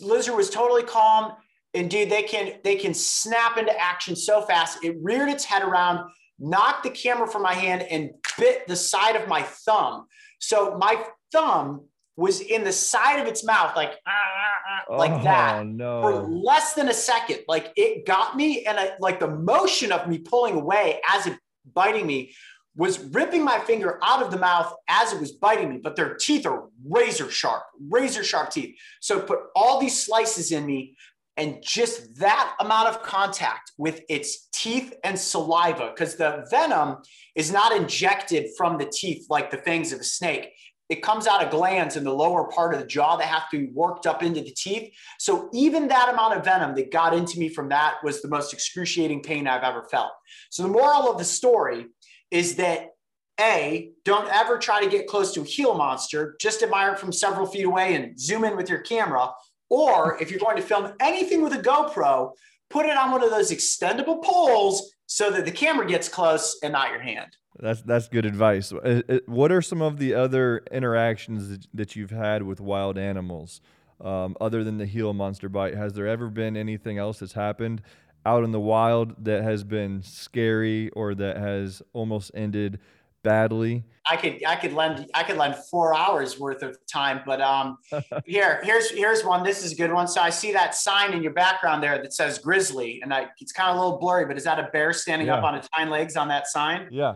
Lizard 0.03 0.35
was 0.35 0.51
totally 0.51 0.83
calm. 0.83 1.33
And 1.73 1.89
dude, 1.89 2.11
they 2.11 2.23
can 2.23 2.55
they 2.65 2.77
can 2.77 2.93
snap 2.93 3.57
into 3.57 3.73
action 3.79 4.17
so 4.17 4.43
fast. 4.43 4.85
It 4.85 4.97
reared 5.01 5.29
its 5.31 5.45
head 5.45 5.63
around, 5.63 6.11
knocked 6.39 6.83
the 6.83 6.91
camera 6.91 7.29
from 7.29 7.43
my 7.43 7.55
hand, 7.55 7.83
and 7.83 8.11
bit 8.39 8.67
the 8.67 8.77
side 8.77 9.17
of 9.17 9.29
my 9.29 9.43
thumb. 9.43 10.07
So 10.41 10.77
my 10.79 11.03
thumb 11.33 11.83
was 12.17 12.41
in 12.41 12.65
the 12.65 12.73
side 12.73 13.21
of 13.21 13.27
its 13.27 13.45
mouth, 13.45 13.77
like 13.77 13.93
"Ah, 14.07 14.11
ah, 14.11 14.85
ah," 14.89 14.97
like 14.97 15.13
oh, 15.13 15.23
that 15.23 15.61
for 15.61 15.67
no. 15.67 16.41
less 16.43 16.73
than 16.73 16.89
a 16.89 16.95
second. 16.95 17.41
Like 17.47 17.73
it 17.77 18.07
got 18.07 18.37
me, 18.37 18.65
and 18.65 18.81
I, 18.81 18.93
like 18.99 19.21
the 19.21 19.29
motion 19.29 19.93
of 19.93 20.09
me 20.09 20.19
pulling 20.19 20.55
away 20.55 21.01
as 21.09 21.27
it 21.27 21.39
biting 21.75 22.07
me 22.07 22.33
was 22.75 22.99
ripping 22.99 23.43
my 23.43 23.59
finger 23.59 23.99
out 24.03 24.23
of 24.23 24.31
the 24.31 24.39
mouth 24.39 24.73
as 24.89 25.13
it 25.13 25.21
was 25.21 25.33
biting 25.33 25.71
me. 25.71 25.81
But 25.83 25.97
their 25.97 26.15
teeth 26.15 26.47
are 26.47 26.69
razor 26.89 27.31
sharp, 27.31 27.65
razor 27.81 28.25
sharp 28.25 28.51
teeth. 28.51 28.77
So 29.01 29.19
it 29.19 29.27
put 29.27 29.41
all 29.55 29.81
these 29.81 30.03
slices 30.03 30.53
in 30.53 30.65
me, 30.65 30.97
and 31.37 31.63
just 31.63 32.19
that 32.19 32.55
amount 32.61 32.89
of 32.89 33.03
contact 33.03 33.73
with 33.77 34.01
its 34.09 34.49
teeth 34.53 34.95
and 35.05 35.19
saliva, 35.19 35.91
because 35.95 36.17
the 36.17 36.47
venom 36.51 36.99
is 37.35 37.53
not 37.53 37.77
injected 37.77 38.49
from 38.57 38.79
the 38.79 38.87
teeth 38.87 39.27
like 39.29 39.51
the 39.51 39.59
fangs 39.59 39.93
of 39.93 40.01
a 40.01 40.05
snake 40.05 40.55
it 40.89 41.03
comes 41.03 41.27
out 41.27 41.43
of 41.43 41.51
glands 41.51 41.97
in 41.97 42.05
the 42.05 42.13
lower 42.13 42.45
part 42.45 42.73
of 42.73 42.81
the 42.81 42.87
jaw 42.87 43.17
that 43.17 43.27
have 43.27 43.51
to 43.51 43.59
be 43.59 43.73
worked 43.73 44.07
up 44.07 44.23
into 44.23 44.41
the 44.41 44.53
teeth. 44.53 44.93
So 45.19 45.49
even 45.53 45.89
that 45.89 46.13
amount 46.13 46.35
of 46.35 46.45
venom 46.45 46.75
that 46.77 46.93
got 46.93 47.15
into 47.15 47.39
me 47.39 47.49
from 47.49 47.69
that 47.71 47.97
was 48.05 48.23
the 48.23 48.29
most 48.29 48.53
excruciating 48.53 49.23
pain 49.23 49.49
I've 49.49 49.65
ever 49.65 49.83
felt. 49.83 50.13
So 50.51 50.63
the 50.63 50.69
moral 50.69 51.11
of 51.11 51.19
the 51.19 51.25
story 51.25 51.87
is 52.31 52.57
that 52.57 52.91
A, 53.41 53.91
don't 54.05 54.29
ever 54.33 54.59
try 54.59 54.83
to 54.83 54.91
get 54.91 55.09
close 55.09 55.33
to 55.35 55.41
a 55.41 55.45
Gila 55.45 55.77
monster, 55.77 56.37
just 56.41 56.63
admire 56.63 56.93
it 56.93 56.99
from 56.99 57.13
several 57.13 57.47
feet 57.47 57.67
away 57.67 57.95
and 57.95 58.19
zoom 58.19 58.45
in 58.45 58.57
with 58.57 58.69
your 58.69 58.81
camera. 58.81 59.31
Or 59.69 60.21
if 60.23 60.31
you're 60.31 60.41
going 60.41 60.57
to 60.57 60.63
film 60.63 60.93
anything 61.01 61.43
with 61.43 61.53
a 61.53 61.59
GoPro, 61.59 62.33
put 62.71 62.87
it 62.87 62.97
on 62.97 63.11
one 63.11 63.25
of 63.25 63.31
those 63.31 63.51
extendable 63.51 64.23
poles 64.23 64.93
so 65.07 65.31
that 65.31 65.45
the 65.45 65.53
camera 65.53 65.87
gets 65.87 66.09
close 66.09 66.59
and 66.63 66.73
not 66.73 66.91
your 66.91 67.01
hand. 67.01 67.37
That's 67.59 67.83
that's 67.83 68.09
good 68.09 68.27
advice. 68.27 68.73
Uh, 68.73 69.03
uh, 69.09 69.19
What 69.27 69.51
are 69.53 69.63
some 69.63 69.83
of 69.83 69.99
the 69.99 70.15
other 70.15 70.63
interactions 70.71 71.67
that, 71.73 71.97
you've 71.97 72.11
had 72.11 72.43
with 72.43 72.61
wild 72.61 72.99
animals, 72.99 73.61
um, 74.01 74.37
other 74.41 74.63
than 74.63 74.79
the 74.79 74.87
Gila 74.87 75.15
monster 75.15 75.49
bite? 75.49 75.75
Has 75.75 75.95
there 75.95 76.07
ever 76.07 76.29
been 76.29 76.57
anything 76.57 76.99
else 76.99 77.21
that's 77.21 77.33
happened 77.33 77.83
out 78.27 78.45
in 78.45 78.51
the 78.51 78.61
wild 78.61 79.25
that 79.25 79.43
has 79.43 79.65
been 79.65 80.03
scary 80.03 80.91
or 80.91 81.15
that 81.15 81.37
has 81.37 81.81
almost 81.93 82.31
ended 82.35 82.81
badly? 83.23 83.85
I 84.09 84.17
could 84.17 84.45
I 84.45 84.57
could 84.57 84.73
lend 84.73 85.09
I 85.15 85.23
could 85.23 85.37
lend 85.37 85.57
four 85.71 85.95
hours 85.95 86.39
worth 86.39 86.63
of 86.63 86.77
time, 86.87 87.23
but 87.25 87.41
um, 87.41 87.79
here 88.27 88.61
here's 88.63 88.91
here's 88.91 89.25
one. 89.25 89.43
This 89.43 89.65
is 89.65 89.73
a 89.73 89.77
good 89.77 89.93
one. 89.93 90.09
So 90.09 90.21
I 90.21 90.31
see 90.31 90.53
that 90.53 90.75
sign 90.75 91.15
in 91.15 91.23
your 91.23 91.33
background 91.33 91.83
there 91.83 92.01
that 92.03 92.13
says 92.13 92.39
grizzly, 92.39 93.01
and 93.03 93.15
I, 93.15 93.29
it's 93.41 93.53
kind 93.53 93.71
of 93.71 93.77
a 93.77 93.81
little 93.81 93.99
blurry, 93.99 94.27
but 94.27 94.37
is 94.37 94.45
that 94.45 94.59
a 94.59 94.69
bear 94.73 94.93
standing 94.93 95.31
up 95.31 95.43
on 95.43 95.55
its 95.55 95.69
hind 95.73 95.91
legs 95.91 96.17
on 96.17 96.29
that 96.29 96.47
sign 96.49 96.89
Yeah. 96.91 97.15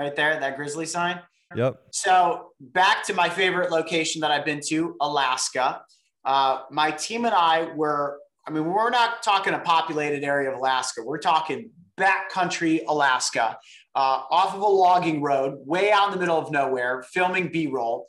Right 0.00 0.16
there? 0.16 0.38
That 0.40 0.56
grizzly 0.56 0.86
sign. 0.86 1.20
Yep. 1.54 1.80
So 1.92 2.52
back 2.60 3.04
to 3.04 3.14
my 3.14 3.28
favorite 3.28 3.70
location 3.70 4.20
that 4.20 4.30
I've 4.30 4.44
been 4.44 4.60
to, 4.68 4.96
Alaska. 5.00 5.82
Uh, 6.24 6.62
my 6.70 6.90
team 6.90 7.24
and 7.24 7.34
I 7.34 7.72
were, 7.74 8.18
I 8.46 8.50
mean, 8.50 8.64
we're 8.64 8.90
not 8.90 9.22
talking 9.22 9.54
a 9.54 9.58
populated 9.58 10.22
area 10.24 10.50
of 10.50 10.56
Alaska. 10.56 11.02
We're 11.04 11.18
talking 11.18 11.70
backcountry 11.98 12.82
Alaska, 12.88 13.58
uh, 13.94 14.22
off 14.30 14.54
of 14.54 14.60
a 14.60 14.66
logging 14.66 15.22
road, 15.22 15.58
way 15.66 15.90
out 15.92 16.06
in 16.08 16.14
the 16.14 16.20
middle 16.20 16.38
of 16.38 16.50
nowhere, 16.50 17.02
filming 17.12 17.50
B-roll, 17.50 18.06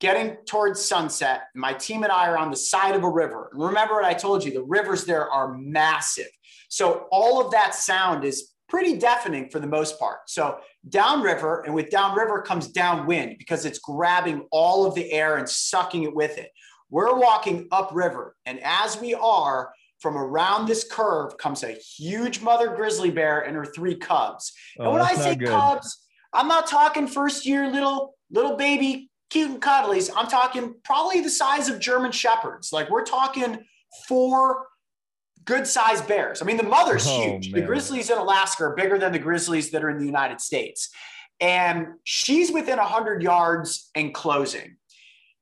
getting 0.00 0.36
towards 0.46 0.84
sunset. 0.84 1.42
My 1.54 1.72
team 1.72 2.02
and 2.02 2.12
I 2.12 2.28
are 2.28 2.38
on 2.38 2.50
the 2.50 2.56
side 2.56 2.94
of 2.94 3.04
a 3.04 3.08
river. 3.08 3.50
Remember 3.52 3.94
what 3.94 4.04
I 4.04 4.14
told 4.14 4.44
you, 4.44 4.52
the 4.52 4.62
rivers 4.62 5.04
there 5.04 5.30
are 5.30 5.56
massive. 5.56 6.28
So 6.68 7.06
all 7.10 7.44
of 7.44 7.52
that 7.52 7.74
sound 7.74 8.24
is 8.24 8.52
pretty 8.70 8.96
deafening 8.96 9.50
for 9.50 9.58
the 9.58 9.66
most 9.66 9.98
part. 9.98 10.20
So 10.30 10.60
downriver, 10.88 11.62
and 11.62 11.74
with 11.74 11.90
downriver 11.90 12.40
comes 12.40 12.68
downwind 12.68 13.36
because 13.38 13.66
it's 13.66 13.78
grabbing 13.80 14.46
all 14.50 14.86
of 14.86 14.94
the 14.94 15.12
air 15.12 15.36
and 15.36 15.48
sucking 15.48 16.04
it 16.04 16.14
with 16.14 16.38
it. 16.38 16.50
We're 16.88 17.14
walking 17.14 17.68
upriver, 17.70 18.36
and 18.46 18.58
as 18.62 18.98
we 19.00 19.14
are, 19.14 19.72
from 20.00 20.16
around 20.16 20.66
this 20.66 20.84
curve 20.90 21.36
comes 21.36 21.62
a 21.62 21.72
huge 21.72 22.40
mother 22.40 22.74
grizzly 22.74 23.10
bear 23.10 23.40
and 23.40 23.54
her 23.54 23.66
three 23.66 23.96
cubs. 23.96 24.52
And 24.78 24.88
Oh, 24.88 24.92
when 24.92 25.02
I 25.02 25.14
say 25.14 25.36
cubs, 25.36 26.06
I'm 26.32 26.48
not 26.48 26.66
talking 26.66 27.06
first 27.06 27.44
year 27.44 27.70
little 27.70 28.14
little 28.30 28.56
baby 28.56 29.10
cute 29.28 29.50
and 29.50 29.62
cuddlies. 29.62 30.10
I'm 30.16 30.26
talking 30.26 30.74
probably 30.84 31.20
the 31.20 31.30
size 31.30 31.68
of 31.68 31.80
German 31.80 32.12
shepherds. 32.12 32.72
Like 32.72 32.90
we're 32.90 33.04
talking 33.04 33.58
four 34.08 34.66
good 35.50 35.66
sized 35.66 36.06
bears. 36.06 36.40
I 36.40 36.44
mean, 36.44 36.56
the 36.56 36.62
mother's 36.62 37.06
Oh, 37.06 37.22
huge. 37.22 37.52
The 37.52 37.60
grizzlies 37.62 38.08
in 38.08 38.18
Alaska 38.18 38.64
are 38.64 38.74
bigger 38.76 38.98
than 38.98 39.10
the 39.12 39.18
grizzlies 39.18 39.70
that 39.72 39.82
are 39.82 39.90
in 39.90 39.98
the 39.98 40.06
United 40.06 40.40
States. 40.40 40.90
And 41.40 41.86
she's 42.04 42.52
within 42.52 42.78
100 42.78 43.22
yards 43.22 43.90
and 43.94 44.14
closing. 44.14 44.76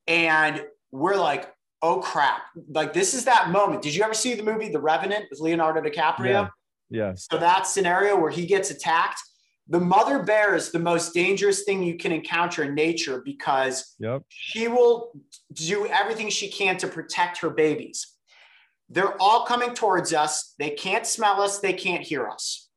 And 0.07 0.65
we're 0.91 1.15
like, 1.17 1.53
oh 1.81 1.99
crap. 1.99 2.41
Like, 2.69 2.91
this 2.93 3.13
is 3.13 3.25
that 3.25 3.49
moment. 3.51 3.81
Did 3.83 3.93
you 3.95 4.03
ever 4.03 4.13
see 4.15 4.33
the 4.33 4.43
movie 4.43 4.69
The 4.69 4.79
Revenant 4.79 5.25
with 5.29 5.39
Leonardo 5.39 5.81
DiCaprio? 5.81 6.25
Yeah. 6.25 6.47
Yeah. 6.89 7.13
So 7.15 7.37
that 7.37 7.67
scenario 7.67 8.19
where 8.19 8.31
he 8.31 8.47
gets 8.47 8.71
attacked, 8.71 9.21
the 9.67 9.79
mother 9.79 10.23
bear 10.23 10.55
is 10.55 10.71
the 10.71 10.79
most 10.79 11.13
dangerous 11.13 11.63
thing 11.63 11.83
you 11.83 11.97
can 11.97 12.11
encounter 12.11 12.63
in 12.63 12.73
nature 12.73 13.21
because 13.23 13.95
Yep. 13.99 14.23
she 14.29 14.67
will 14.67 15.11
do 15.53 15.85
everything 15.85 16.29
she 16.29 16.49
can 16.49 16.77
to 16.77 16.87
protect 16.87 17.37
her 17.41 17.51
babies. 17.51 18.15
They're 18.89 19.21
all 19.21 19.45
coming 19.45 19.73
towards 19.73 20.13
us. 20.13 20.55
They 20.57 20.71
can't 20.71 21.05
smell 21.05 21.41
us, 21.41 21.59
they 21.59 21.73
can't 21.73 22.01
hear 22.03 22.27
us. 22.27 22.69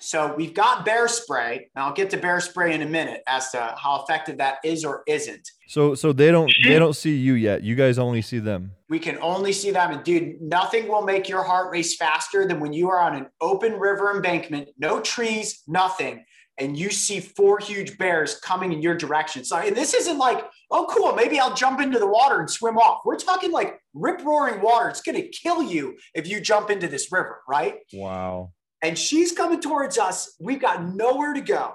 So 0.00 0.34
we've 0.34 0.52
got 0.52 0.84
bear 0.84 1.06
spray, 1.06 1.68
and 1.76 1.84
I'll 1.84 1.92
get 1.92 2.10
to 2.10 2.16
bear 2.16 2.40
spray 2.40 2.74
in 2.74 2.82
a 2.82 2.86
minute 2.86 3.22
as 3.28 3.52
to 3.52 3.76
how 3.80 4.02
effective 4.02 4.38
that 4.38 4.56
is 4.64 4.84
or 4.84 5.04
isn't. 5.06 5.48
So 5.68 5.94
so 5.94 6.12
they 6.12 6.32
don't 6.32 6.52
they 6.64 6.78
don't 6.78 6.96
see 6.96 7.16
you 7.16 7.34
yet. 7.34 7.62
You 7.62 7.76
guys 7.76 8.00
only 8.00 8.20
see 8.20 8.40
them. 8.40 8.72
We 8.88 8.98
can 8.98 9.16
only 9.18 9.52
see 9.52 9.70
them. 9.70 9.92
And 9.92 10.02
dude, 10.02 10.40
nothing 10.42 10.88
will 10.88 11.02
make 11.02 11.28
your 11.28 11.44
heart 11.44 11.70
race 11.70 11.96
faster 11.96 12.48
than 12.48 12.58
when 12.58 12.72
you 12.72 12.90
are 12.90 12.98
on 12.98 13.14
an 13.14 13.26
open 13.40 13.74
river 13.74 14.12
embankment, 14.12 14.70
no 14.76 15.00
trees, 15.00 15.62
nothing, 15.68 16.24
and 16.58 16.76
you 16.76 16.90
see 16.90 17.18
four 17.20 17.58
huge 17.58 17.96
bears 17.98 18.38
coming 18.40 18.72
in 18.72 18.82
your 18.82 18.94
direction. 18.94 19.44
So 19.44 19.56
and 19.56 19.76
this 19.76 19.94
isn't 19.94 20.18
like, 20.18 20.44
oh 20.70 20.86
cool, 20.90 21.14
maybe 21.14 21.40
I'll 21.40 21.54
jump 21.54 21.80
into 21.80 21.98
the 21.98 22.06
water 22.06 22.40
and 22.40 22.50
swim 22.50 22.76
off. 22.76 23.02
We're 23.04 23.16
talking 23.16 23.52
like 23.52 23.80
rip 23.94 24.24
roaring 24.24 24.60
water. 24.60 24.88
It's 24.88 25.02
gonna 25.02 25.22
kill 25.22 25.62
you 25.62 25.96
if 26.14 26.28
you 26.28 26.40
jump 26.40 26.70
into 26.70 26.88
this 26.88 27.10
river, 27.10 27.40
right? 27.48 27.76
Wow 27.92 28.52
and 28.82 28.98
she's 28.98 29.32
coming 29.32 29.60
towards 29.60 29.96
us. 29.96 30.34
We've 30.40 30.60
got 30.60 30.84
nowhere 30.84 31.32
to 31.32 31.40
go. 31.40 31.74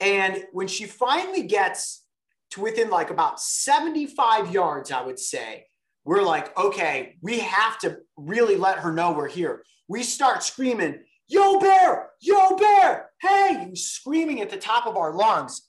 And 0.00 0.44
when 0.52 0.66
she 0.66 0.84
finally 0.84 1.44
gets 1.44 2.04
to 2.50 2.60
within 2.60 2.90
like 2.90 3.10
about 3.10 3.40
75 3.40 4.52
yards, 4.52 4.90
I 4.90 5.02
would 5.02 5.18
say, 5.18 5.66
we're 6.04 6.22
like, 6.22 6.56
okay, 6.58 7.16
we 7.22 7.38
have 7.40 7.78
to 7.80 7.98
really 8.16 8.56
let 8.56 8.78
her 8.78 8.92
know 8.92 9.12
we're 9.12 9.28
here. 9.28 9.62
We 9.86 10.02
start 10.02 10.42
screaming, 10.42 11.00
Yo, 11.30 11.60
bear, 11.60 12.10
yo, 12.20 12.56
bear, 12.56 13.10
hey, 13.20 13.70
screaming 13.74 14.40
at 14.40 14.50
the 14.50 14.56
top 14.56 14.84
of 14.84 14.96
our 14.96 15.14
lungs. 15.14 15.62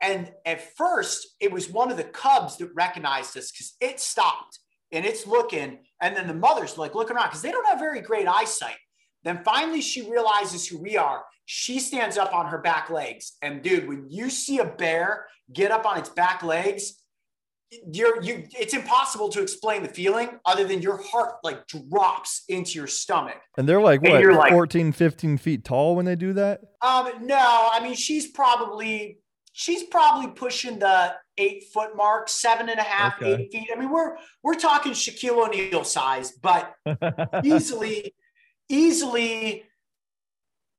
And 0.00 0.32
at 0.44 0.76
first, 0.76 1.36
it 1.38 1.52
was 1.52 1.70
one 1.70 1.92
of 1.92 1.96
the 1.96 2.02
cubs 2.02 2.56
that 2.56 2.74
recognized 2.74 3.36
us 3.36 3.52
because 3.52 3.76
it 3.80 4.00
stopped 4.00 4.58
and 4.90 5.04
it's 5.04 5.24
looking. 5.24 5.78
And 6.02 6.16
then 6.16 6.26
the 6.26 6.34
mother's 6.34 6.76
like 6.76 6.96
looking 6.96 7.16
around 7.16 7.28
because 7.28 7.42
they 7.42 7.52
don't 7.52 7.68
have 7.68 7.78
very 7.78 8.00
great 8.00 8.26
eyesight. 8.26 8.74
Then 9.22 9.44
finally, 9.44 9.82
she 9.82 10.10
realizes 10.10 10.66
who 10.66 10.82
we 10.82 10.96
are. 10.96 11.22
She 11.44 11.78
stands 11.78 12.18
up 12.18 12.34
on 12.34 12.46
her 12.46 12.58
back 12.58 12.90
legs. 12.90 13.34
And 13.40 13.62
dude, 13.62 13.86
when 13.86 14.10
you 14.10 14.30
see 14.30 14.58
a 14.58 14.64
bear 14.64 15.26
get 15.52 15.70
up 15.70 15.86
on 15.86 15.96
its 15.96 16.08
back 16.08 16.42
legs, 16.42 17.03
you're 17.92 18.22
you 18.22 18.46
it's 18.58 18.74
impossible 18.74 19.28
to 19.28 19.42
explain 19.42 19.82
the 19.82 19.88
feeling 19.88 20.28
other 20.44 20.64
than 20.64 20.82
your 20.82 21.00
heart 21.02 21.34
like 21.42 21.66
drops 21.66 22.44
into 22.48 22.72
your 22.72 22.86
stomach 22.86 23.36
and 23.56 23.68
they're 23.68 23.80
like 23.80 24.02
what 24.02 24.24
like, 24.24 24.52
14 24.52 24.92
15 24.92 25.38
feet 25.38 25.64
tall 25.64 25.96
when 25.96 26.04
they 26.04 26.16
do 26.16 26.32
that 26.32 26.60
um 26.82 27.10
no 27.22 27.68
i 27.72 27.80
mean 27.82 27.94
she's 27.94 28.28
probably 28.28 29.18
she's 29.52 29.84
probably 29.84 30.30
pushing 30.30 30.78
the 30.78 31.14
eight 31.38 31.64
foot 31.72 31.96
mark 31.96 32.28
seven 32.28 32.68
and 32.68 32.78
a 32.78 32.84
half 32.84 33.20
okay. 33.20 33.34
eight 33.34 33.52
feet 33.52 33.68
i 33.74 33.78
mean 33.78 33.90
we're 33.90 34.16
we're 34.42 34.54
talking 34.54 34.92
shaquille 34.92 35.46
o'neal 35.46 35.84
size 35.84 36.32
but 36.32 36.74
easily 37.44 38.14
easily 38.68 39.64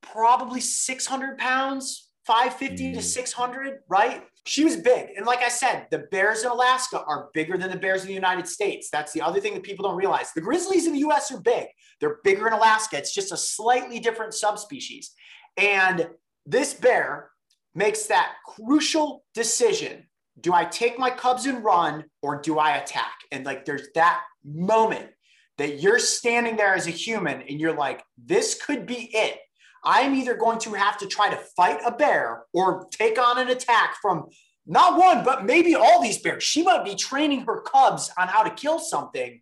probably 0.02 0.62
600 0.62 1.38
pounds, 1.38 2.10
550 2.26 2.92
mm. 2.92 2.96
to 2.96 3.02
600, 3.02 3.80
right? 3.88 4.24
She 4.48 4.64
was 4.64 4.78
big. 4.78 5.10
And 5.18 5.26
like 5.26 5.40
I 5.42 5.50
said, 5.50 5.88
the 5.90 6.06
bears 6.12 6.44
in 6.44 6.50
Alaska 6.50 7.04
are 7.04 7.30
bigger 7.34 7.58
than 7.58 7.72
the 7.72 7.78
bears 7.78 8.02
in 8.02 8.08
the 8.08 8.14
United 8.14 8.48
States. 8.48 8.90
That's 8.92 9.12
the 9.12 9.22
other 9.22 9.40
thing 9.40 9.56
that 9.56 9.64
people 9.64 9.88
don't 9.88 9.98
realize. 9.98 10.32
The 10.34 10.42
grizzlies 10.42 10.86
in 10.86 10.94
the 10.94 11.00
US 11.00 11.32
are 11.32 11.42
big, 11.42 11.68
they're 12.00 12.20
bigger 12.24 12.48
in 12.48 12.54
Alaska. 12.54 12.98
It's 12.98 13.14
just 13.14 13.32
a 13.32 13.38
slightly 13.38 14.00
different 14.00 14.34
subspecies. 14.34 15.12
And 15.58 16.10
this 16.46 16.74
bear 16.74 17.32
makes 17.74 18.06
that 18.06 18.34
crucial 18.46 19.24
decision 19.34 20.08
do 20.42 20.54
I 20.54 20.66
take 20.66 21.00
my 21.00 21.10
cubs 21.10 21.46
and 21.46 21.64
run 21.64 22.06
or 22.22 22.42
do 22.42 22.60
I 22.60 22.78
attack? 22.78 23.14
And 23.32 23.46
like 23.46 23.66
there's 23.66 23.88
that 23.96 24.22
moment 24.44 25.10
that 25.58 25.80
you're 25.80 26.00
standing 26.00 26.58
there 26.58 26.76
as 26.76 26.88
a 26.88 26.92
human 26.92 27.42
and 27.42 27.60
you're 27.60 27.76
like, 27.76 28.04
this 28.18 28.62
could 28.62 28.86
be 28.86 29.10
it. 29.14 29.40
I'm 29.86 30.16
either 30.16 30.36
going 30.36 30.60
to 30.60 30.74
have 30.74 30.98
to 30.98 31.08
try 31.08 31.30
to 31.30 31.36
fight 31.36 31.80
a 31.86 31.92
bear 31.92 32.44
or 32.54 32.88
take 32.92 33.20
on 33.20 33.38
an 33.40 33.50
attack 33.50 33.96
from 34.02 34.26
not 34.66 34.98
one, 34.98 35.24
but 35.24 35.46
maybe 35.46 35.76
all 35.76 36.02
these 36.02 36.18
bears. 36.18 36.44
She 36.44 36.64
might 36.64 36.84
be 36.84 36.96
training 36.96 37.42
her 37.42 37.62
cubs 37.62 38.12
on 38.18 38.28
how 38.28 38.42
to 38.42 38.50
kill 38.50 38.80
something 38.80 39.42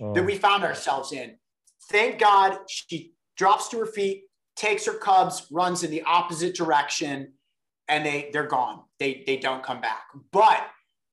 oh. 0.00 0.14
that 0.14 0.24
we 0.24 0.36
found 0.36 0.64
ourselves 0.64 1.12
in. 1.12 1.36
Thank 1.90 2.18
God 2.18 2.58
she 2.66 3.12
drops 3.36 3.68
to 3.68 3.78
her 3.78 3.86
feet, 3.86 4.24
takes 4.56 4.86
her 4.86 4.94
cubs, 4.94 5.46
runs 5.50 5.84
in 5.84 5.90
the 5.90 6.02
opposite 6.02 6.54
direction, 6.54 7.34
and 7.88 8.06
they 8.06 8.30
they're 8.32 8.46
gone. 8.46 8.80
They 8.98 9.22
they 9.26 9.36
don't 9.36 9.62
come 9.62 9.82
back. 9.82 10.04
But 10.32 10.66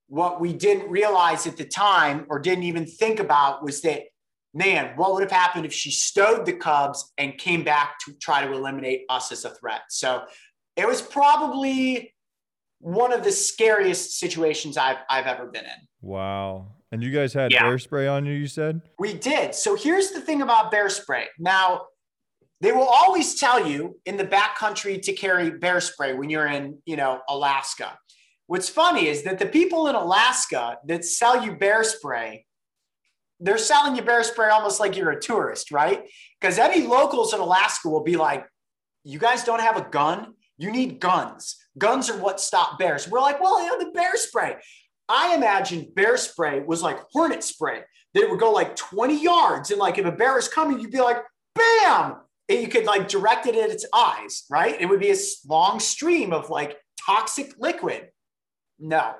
what 0.07 0.39
we 0.39 0.53
didn't 0.53 0.89
realize 0.89 1.45
at 1.45 1.57
the 1.57 1.65
time 1.65 2.25
or 2.29 2.39
didn't 2.39 2.63
even 2.63 2.85
think 2.85 3.19
about 3.19 3.63
was 3.63 3.81
that 3.81 4.03
man, 4.53 4.93
what 4.95 5.13
would 5.13 5.23
have 5.23 5.31
happened 5.31 5.65
if 5.65 5.73
she 5.73 5.91
stowed 5.91 6.45
the 6.45 6.53
Cubs 6.53 7.11
and 7.17 7.37
came 7.37 7.63
back 7.63 7.99
to 8.05 8.13
try 8.13 8.45
to 8.45 8.51
eliminate 8.51 9.03
us 9.09 9.31
as 9.31 9.45
a 9.45 9.49
threat? 9.49 9.81
So 9.89 10.23
it 10.75 10.87
was 10.87 11.01
probably 11.01 12.13
one 12.79 13.13
of 13.13 13.23
the 13.23 13.31
scariest 13.31 14.19
situations 14.19 14.77
I've, 14.77 14.97
I've 15.09 15.27
ever 15.27 15.47
been 15.47 15.65
in. 15.65 15.87
Wow. 16.01 16.67
And 16.91 17.03
you 17.03 17.11
guys 17.11 17.33
had 17.33 17.51
yeah. 17.51 17.63
bear 17.63 17.79
spray 17.79 18.07
on 18.07 18.25
you, 18.25 18.33
you 18.33 18.47
said? 18.47 18.81
We 18.99 19.13
did. 19.13 19.55
So 19.55 19.75
here's 19.75 20.11
the 20.11 20.19
thing 20.19 20.41
about 20.41 20.71
bear 20.71 20.89
spray. 20.89 21.27
Now, 21.39 21.85
they 22.59 22.71
will 22.71 22.87
always 22.87 23.39
tell 23.39 23.65
you 23.65 23.99
in 24.05 24.17
the 24.17 24.25
backcountry 24.25 25.01
to 25.03 25.13
carry 25.13 25.51
bear 25.51 25.79
spray 25.79 26.13
when 26.13 26.29
you're 26.29 26.47
in, 26.47 26.77
you 26.85 26.95
know, 26.95 27.21
Alaska. 27.29 27.97
What's 28.47 28.69
funny 28.69 29.07
is 29.07 29.23
that 29.23 29.39
the 29.39 29.45
people 29.45 29.87
in 29.87 29.95
Alaska 29.95 30.77
that 30.85 31.05
sell 31.05 31.43
you 31.43 31.55
bear 31.55 31.83
spray 31.83 32.45
they're 33.41 33.57
selling 33.57 33.95
you 33.95 34.03
bear 34.03 34.23
spray 34.23 34.49
almost 34.49 34.79
like 34.79 34.95
you're 34.95 35.11
a 35.11 35.19
tourist, 35.19 35.71
right? 35.71 36.03
Because 36.39 36.59
any 36.59 36.85
locals 36.85 37.33
in 37.33 37.39
Alaska 37.39 37.89
will 37.89 38.03
be 38.03 38.15
like, 38.15 38.45
you 39.03 39.17
guys 39.17 39.43
don't 39.43 39.61
have 39.61 39.77
a 39.77 39.89
gun? 39.89 40.35
You 40.57 40.71
need 40.71 40.99
guns. 40.99 41.57
Guns 41.77 42.09
are 42.09 42.17
what 42.17 42.39
stop 42.39 42.77
bears. 42.77 43.09
We're 43.09 43.19
like, 43.19 43.41
well, 43.41 43.61
you 43.63 43.67
know, 43.67 43.83
the 43.83 43.91
bear 43.91 44.15
spray. 44.15 44.57
I 45.09 45.35
imagine 45.35 45.91
bear 45.95 46.17
spray 46.17 46.61
was 46.61 46.83
like 46.83 46.99
hornet 47.11 47.43
spray. 47.43 47.81
That 48.13 48.29
would 48.29 48.39
go 48.39 48.51
like 48.51 48.75
20 48.75 49.21
yards. 49.21 49.71
And 49.71 49.79
like 49.79 49.97
if 49.97 50.05
a 50.05 50.11
bear 50.11 50.37
is 50.37 50.47
coming, 50.47 50.79
you'd 50.79 50.91
be 50.91 51.01
like, 51.01 51.17
bam. 51.55 52.17
And 52.47 52.61
you 52.61 52.67
could 52.67 52.85
like 52.85 53.07
direct 53.07 53.47
it 53.47 53.55
at 53.55 53.71
its 53.71 53.85
eyes, 53.93 54.43
right? 54.51 54.79
It 54.79 54.85
would 54.85 54.99
be 54.99 55.11
a 55.11 55.17
long 55.47 55.79
stream 55.79 56.31
of 56.31 56.49
like 56.49 56.77
toxic 57.05 57.53
liquid. 57.57 58.09
No 58.77 59.13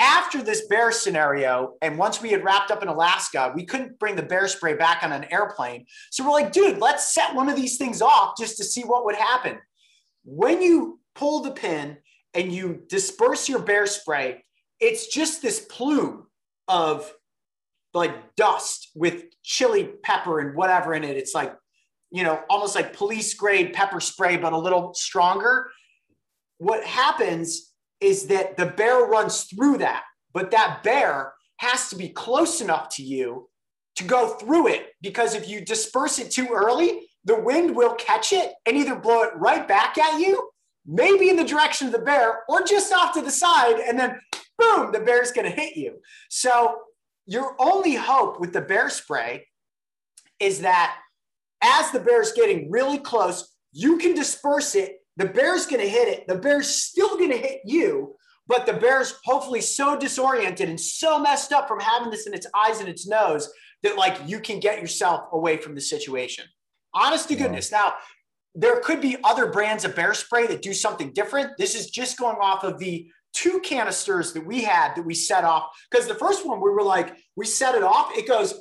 after 0.00 0.42
this 0.42 0.66
bear 0.66 0.90
scenario, 0.90 1.74
and 1.82 1.98
once 1.98 2.22
we 2.22 2.30
had 2.30 2.42
wrapped 2.42 2.70
up 2.70 2.82
in 2.82 2.88
Alaska, 2.88 3.52
we 3.54 3.66
couldn't 3.66 3.98
bring 3.98 4.16
the 4.16 4.22
bear 4.22 4.48
spray 4.48 4.74
back 4.74 5.02
on 5.02 5.12
an 5.12 5.26
airplane. 5.30 5.84
So 6.10 6.24
we're 6.24 6.32
like, 6.32 6.52
dude, 6.52 6.78
let's 6.78 7.12
set 7.14 7.34
one 7.34 7.50
of 7.50 7.56
these 7.56 7.76
things 7.76 8.00
off 8.00 8.34
just 8.38 8.56
to 8.56 8.64
see 8.64 8.82
what 8.82 9.04
would 9.04 9.14
happen. 9.14 9.58
When 10.24 10.62
you 10.62 10.98
pull 11.14 11.42
the 11.42 11.50
pin 11.50 11.98
and 12.32 12.50
you 12.50 12.82
disperse 12.88 13.48
your 13.48 13.60
bear 13.60 13.86
spray, 13.86 14.42
it's 14.80 15.06
just 15.08 15.42
this 15.42 15.66
plume 15.70 16.26
of 16.66 17.12
like 17.92 18.34
dust 18.36 18.90
with 18.94 19.24
chili 19.42 19.90
pepper 20.02 20.40
and 20.40 20.56
whatever 20.56 20.94
in 20.94 21.04
it. 21.04 21.18
It's 21.18 21.34
like, 21.34 21.54
you 22.10 22.24
know, 22.24 22.40
almost 22.48 22.74
like 22.74 22.96
police 22.96 23.34
grade 23.34 23.74
pepper 23.74 24.00
spray, 24.00 24.38
but 24.38 24.54
a 24.54 24.58
little 24.58 24.94
stronger. 24.94 25.70
What 26.58 26.84
happens 26.84 27.69
is 28.00 28.26
that 28.26 28.56
the 28.56 28.66
bear 28.66 29.04
runs 29.04 29.44
through 29.44 29.78
that, 29.78 30.04
but 30.32 30.50
that 30.50 30.82
bear 30.82 31.32
has 31.58 31.90
to 31.90 31.96
be 31.96 32.08
close 32.08 32.60
enough 32.60 32.88
to 32.96 33.02
you 33.02 33.48
to 33.96 34.04
go 34.04 34.28
through 34.28 34.68
it 34.68 34.92
because 35.02 35.34
if 35.34 35.48
you 35.48 35.60
disperse 35.60 36.18
it 36.18 36.30
too 36.30 36.48
early, 36.52 37.08
the 37.24 37.38
wind 37.38 37.76
will 37.76 37.94
catch 37.94 38.32
it 38.32 38.52
and 38.64 38.76
either 38.76 38.96
blow 38.96 39.22
it 39.22 39.36
right 39.36 39.68
back 39.68 39.98
at 39.98 40.18
you, 40.18 40.50
maybe 40.86 41.28
in 41.28 41.36
the 41.36 41.44
direction 41.44 41.86
of 41.86 41.92
the 41.92 41.98
bear, 41.98 42.40
or 42.48 42.62
just 42.62 42.92
off 42.92 43.12
to 43.12 43.20
the 43.20 43.30
side, 43.30 43.78
and 43.78 43.98
then 43.98 44.18
boom, 44.58 44.92
the 44.92 45.00
bear's 45.00 45.32
gonna 45.32 45.50
hit 45.50 45.76
you. 45.76 45.98
So, 46.28 46.80
your 47.26 47.54
only 47.60 47.94
hope 47.94 48.40
with 48.40 48.52
the 48.52 48.60
bear 48.60 48.88
spray 48.88 49.46
is 50.40 50.60
that 50.62 50.96
as 51.62 51.90
the 51.90 52.00
bear's 52.00 52.32
getting 52.32 52.70
really 52.70 52.98
close, 52.98 53.54
you 53.72 53.98
can 53.98 54.14
disperse 54.14 54.74
it 54.74 54.99
the 55.16 55.26
bear's 55.26 55.66
going 55.66 55.82
to 55.82 55.88
hit 55.88 56.08
it. 56.08 56.26
The 56.26 56.36
bear's 56.36 56.68
still 56.68 57.16
going 57.16 57.30
to 57.30 57.36
hit 57.36 57.60
you, 57.64 58.16
but 58.46 58.66
the 58.66 58.72
bear's 58.72 59.14
hopefully 59.24 59.60
so 59.60 59.98
disoriented 59.98 60.68
and 60.68 60.80
so 60.80 61.18
messed 61.18 61.52
up 61.52 61.68
from 61.68 61.80
having 61.80 62.10
this 62.10 62.26
in 62.26 62.34
its 62.34 62.46
eyes 62.54 62.80
and 62.80 62.88
its 62.88 63.06
nose 63.06 63.50
that 63.82 63.96
like 63.96 64.16
you 64.26 64.40
can 64.40 64.60
get 64.60 64.80
yourself 64.80 65.24
away 65.32 65.56
from 65.56 65.74
the 65.74 65.80
situation. 65.80 66.44
Honest 66.94 67.28
to 67.28 67.36
goodness. 67.36 67.70
Now, 67.70 67.94
there 68.54 68.80
could 68.80 69.00
be 69.00 69.16
other 69.22 69.46
brands 69.46 69.84
of 69.84 69.94
bear 69.94 70.12
spray 70.14 70.46
that 70.48 70.62
do 70.62 70.74
something 70.74 71.12
different. 71.12 71.52
This 71.56 71.74
is 71.74 71.90
just 71.90 72.18
going 72.18 72.36
off 72.40 72.64
of 72.64 72.78
the 72.78 73.08
two 73.32 73.60
canisters 73.60 74.32
that 74.32 74.44
we 74.44 74.62
had 74.62 74.94
that 74.96 75.06
we 75.06 75.14
set 75.14 75.44
off. 75.44 75.68
Because 75.90 76.08
the 76.08 76.14
first 76.14 76.46
one, 76.46 76.60
we 76.60 76.70
were 76.70 76.82
like, 76.82 77.16
we 77.36 77.46
set 77.46 77.74
it 77.74 77.84
off, 77.84 78.10
it 78.16 78.26
goes 78.26 78.54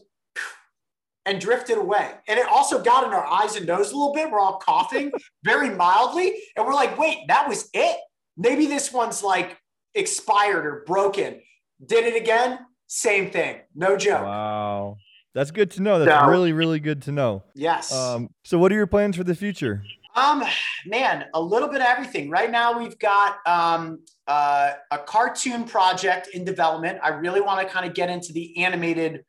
and 1.29 1.39
drifted 1.39 1.77
away. 1.77 2.11
And 2.27 2.39
it 2.39 2.47
also 2.47 2.81
got 2.81 3.05
in 3.05 3.13
our 3.13 3.23
eyes 3.23 3.55
and 3.55 3.67
nose 3.67 3.91
a 3.91 3.95
little 3.95 4.13
bit. 4.13 4.31
We're 4.31 4.39
all 4.39 4.57
coughing 4.57 5.11
very 5.43 5.69
mildly. 5.69 6.33
And 6.57 6.65
we're 6.65 6.73
like, 6.73 6.97
wait, 6.97 7.19
that 7.27 7.47
was 7.47 7.69
it? 7.73 7.97
Maybe 8.35 8.65
this 8.65 8.91
one's 8.91 9.21
like 9.21 9.55
expired 9.93 10.65
or 10.65 10.83
broken. 10.87 11.39
Did 11.85 12.05
it 12.05 12.19
again? 12.19 12.59
Same 12.87 13.29
thing. 13.29 13.57
No 13.75 13.95
joke. 13.95 14.23
Wow. 14.23 14.97
That's 15.35 15.51
good 15.51 15.69
to 15.71 15.83
know. 15.83 15.99
That's 15.99 16.25
so, 16.25 16.31
really, 16.31 16.51
really 16.51 16.79
good 16.79 17.03
to 17.03 17.11
know. 17.11 17.43
Yes. 17.53 17.93
Um, 17.93 18.29
so, 18.43 18.57
what 18.57 18.71
are 18.71 18.75
your 18.75 18.87
plans 18.87 19.15
for 19.15 19.23
the 19.23 19.35
future? 19.35 19.83
Um, 20.15 20.43
man, 20.87 21.25
a 21.35 21.39
little 21.41 21.67
bit 21.67 21.81
of 21.81 21.87
everything. 21.87 22.31
Right 22.31 22.49
now, 22.49 22.79
we've 22.79 22.97
got 22.97 23.37
um, 23.45 23.99
uh, 24.27 24.71
a 24.89 24.97
cartoon 24.97 25.65
project 25.65 26.29
in 26.33 26.43
development. 26.43 26.97
I 27.03 27.09
really 27.09 27.41
want 27.41 27.65
to 27.65 27.71
kind 27.71 27.87
of 27.87 27.93
get 27.93 28.09
into 28.09 28.33
the 28.33 28.57
animated 28.57 29.23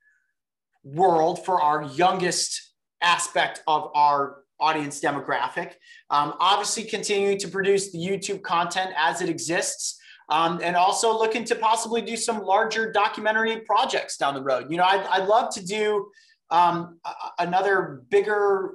world 0.94 1.44
for 1.44 1.60
our 1.60 1.84
youngest 1.84 2.72
aspect 3.00 3.62
of 3.66 3.90
our 3.94 4.42
audience 4.58 5.00
demographic. 5.00 5.72
Um, 6.10 6.34
obviously, 6.38 6.84
continuing 6.84 7.38
to 7.38 7.48
produce 7.48 7.92
the 7.92 7.98
YouTube 7.98 8.42
content 8.42 8.90
as 8.96 9.22
it 9.22 9.28
exists. 9.28 9.98
Um, 10.28 10.60
and 10.62 10.76
also 10.76 11.18
looking 11.18 11.42
to 11.46 11.56
possibly 11.56 12.02
do 12.02 12.16
some 12.16 12.44
larger 12.44 12.92
documentary 12.92 13.62
projects 13.62 14.16
down 14.16 14.34
the 14.34 14.42
road. 14.42 14.70
You 14.70 14.76
know, 14.76 14.84
I'd, 14.84 15.04
I'd 15.06 15.26
love 15.26 15.52
to 15.54 15.64
do 15.64 16.08
um, 16.50 17.00
another 17.40 18.02
bigger 18.10 18.74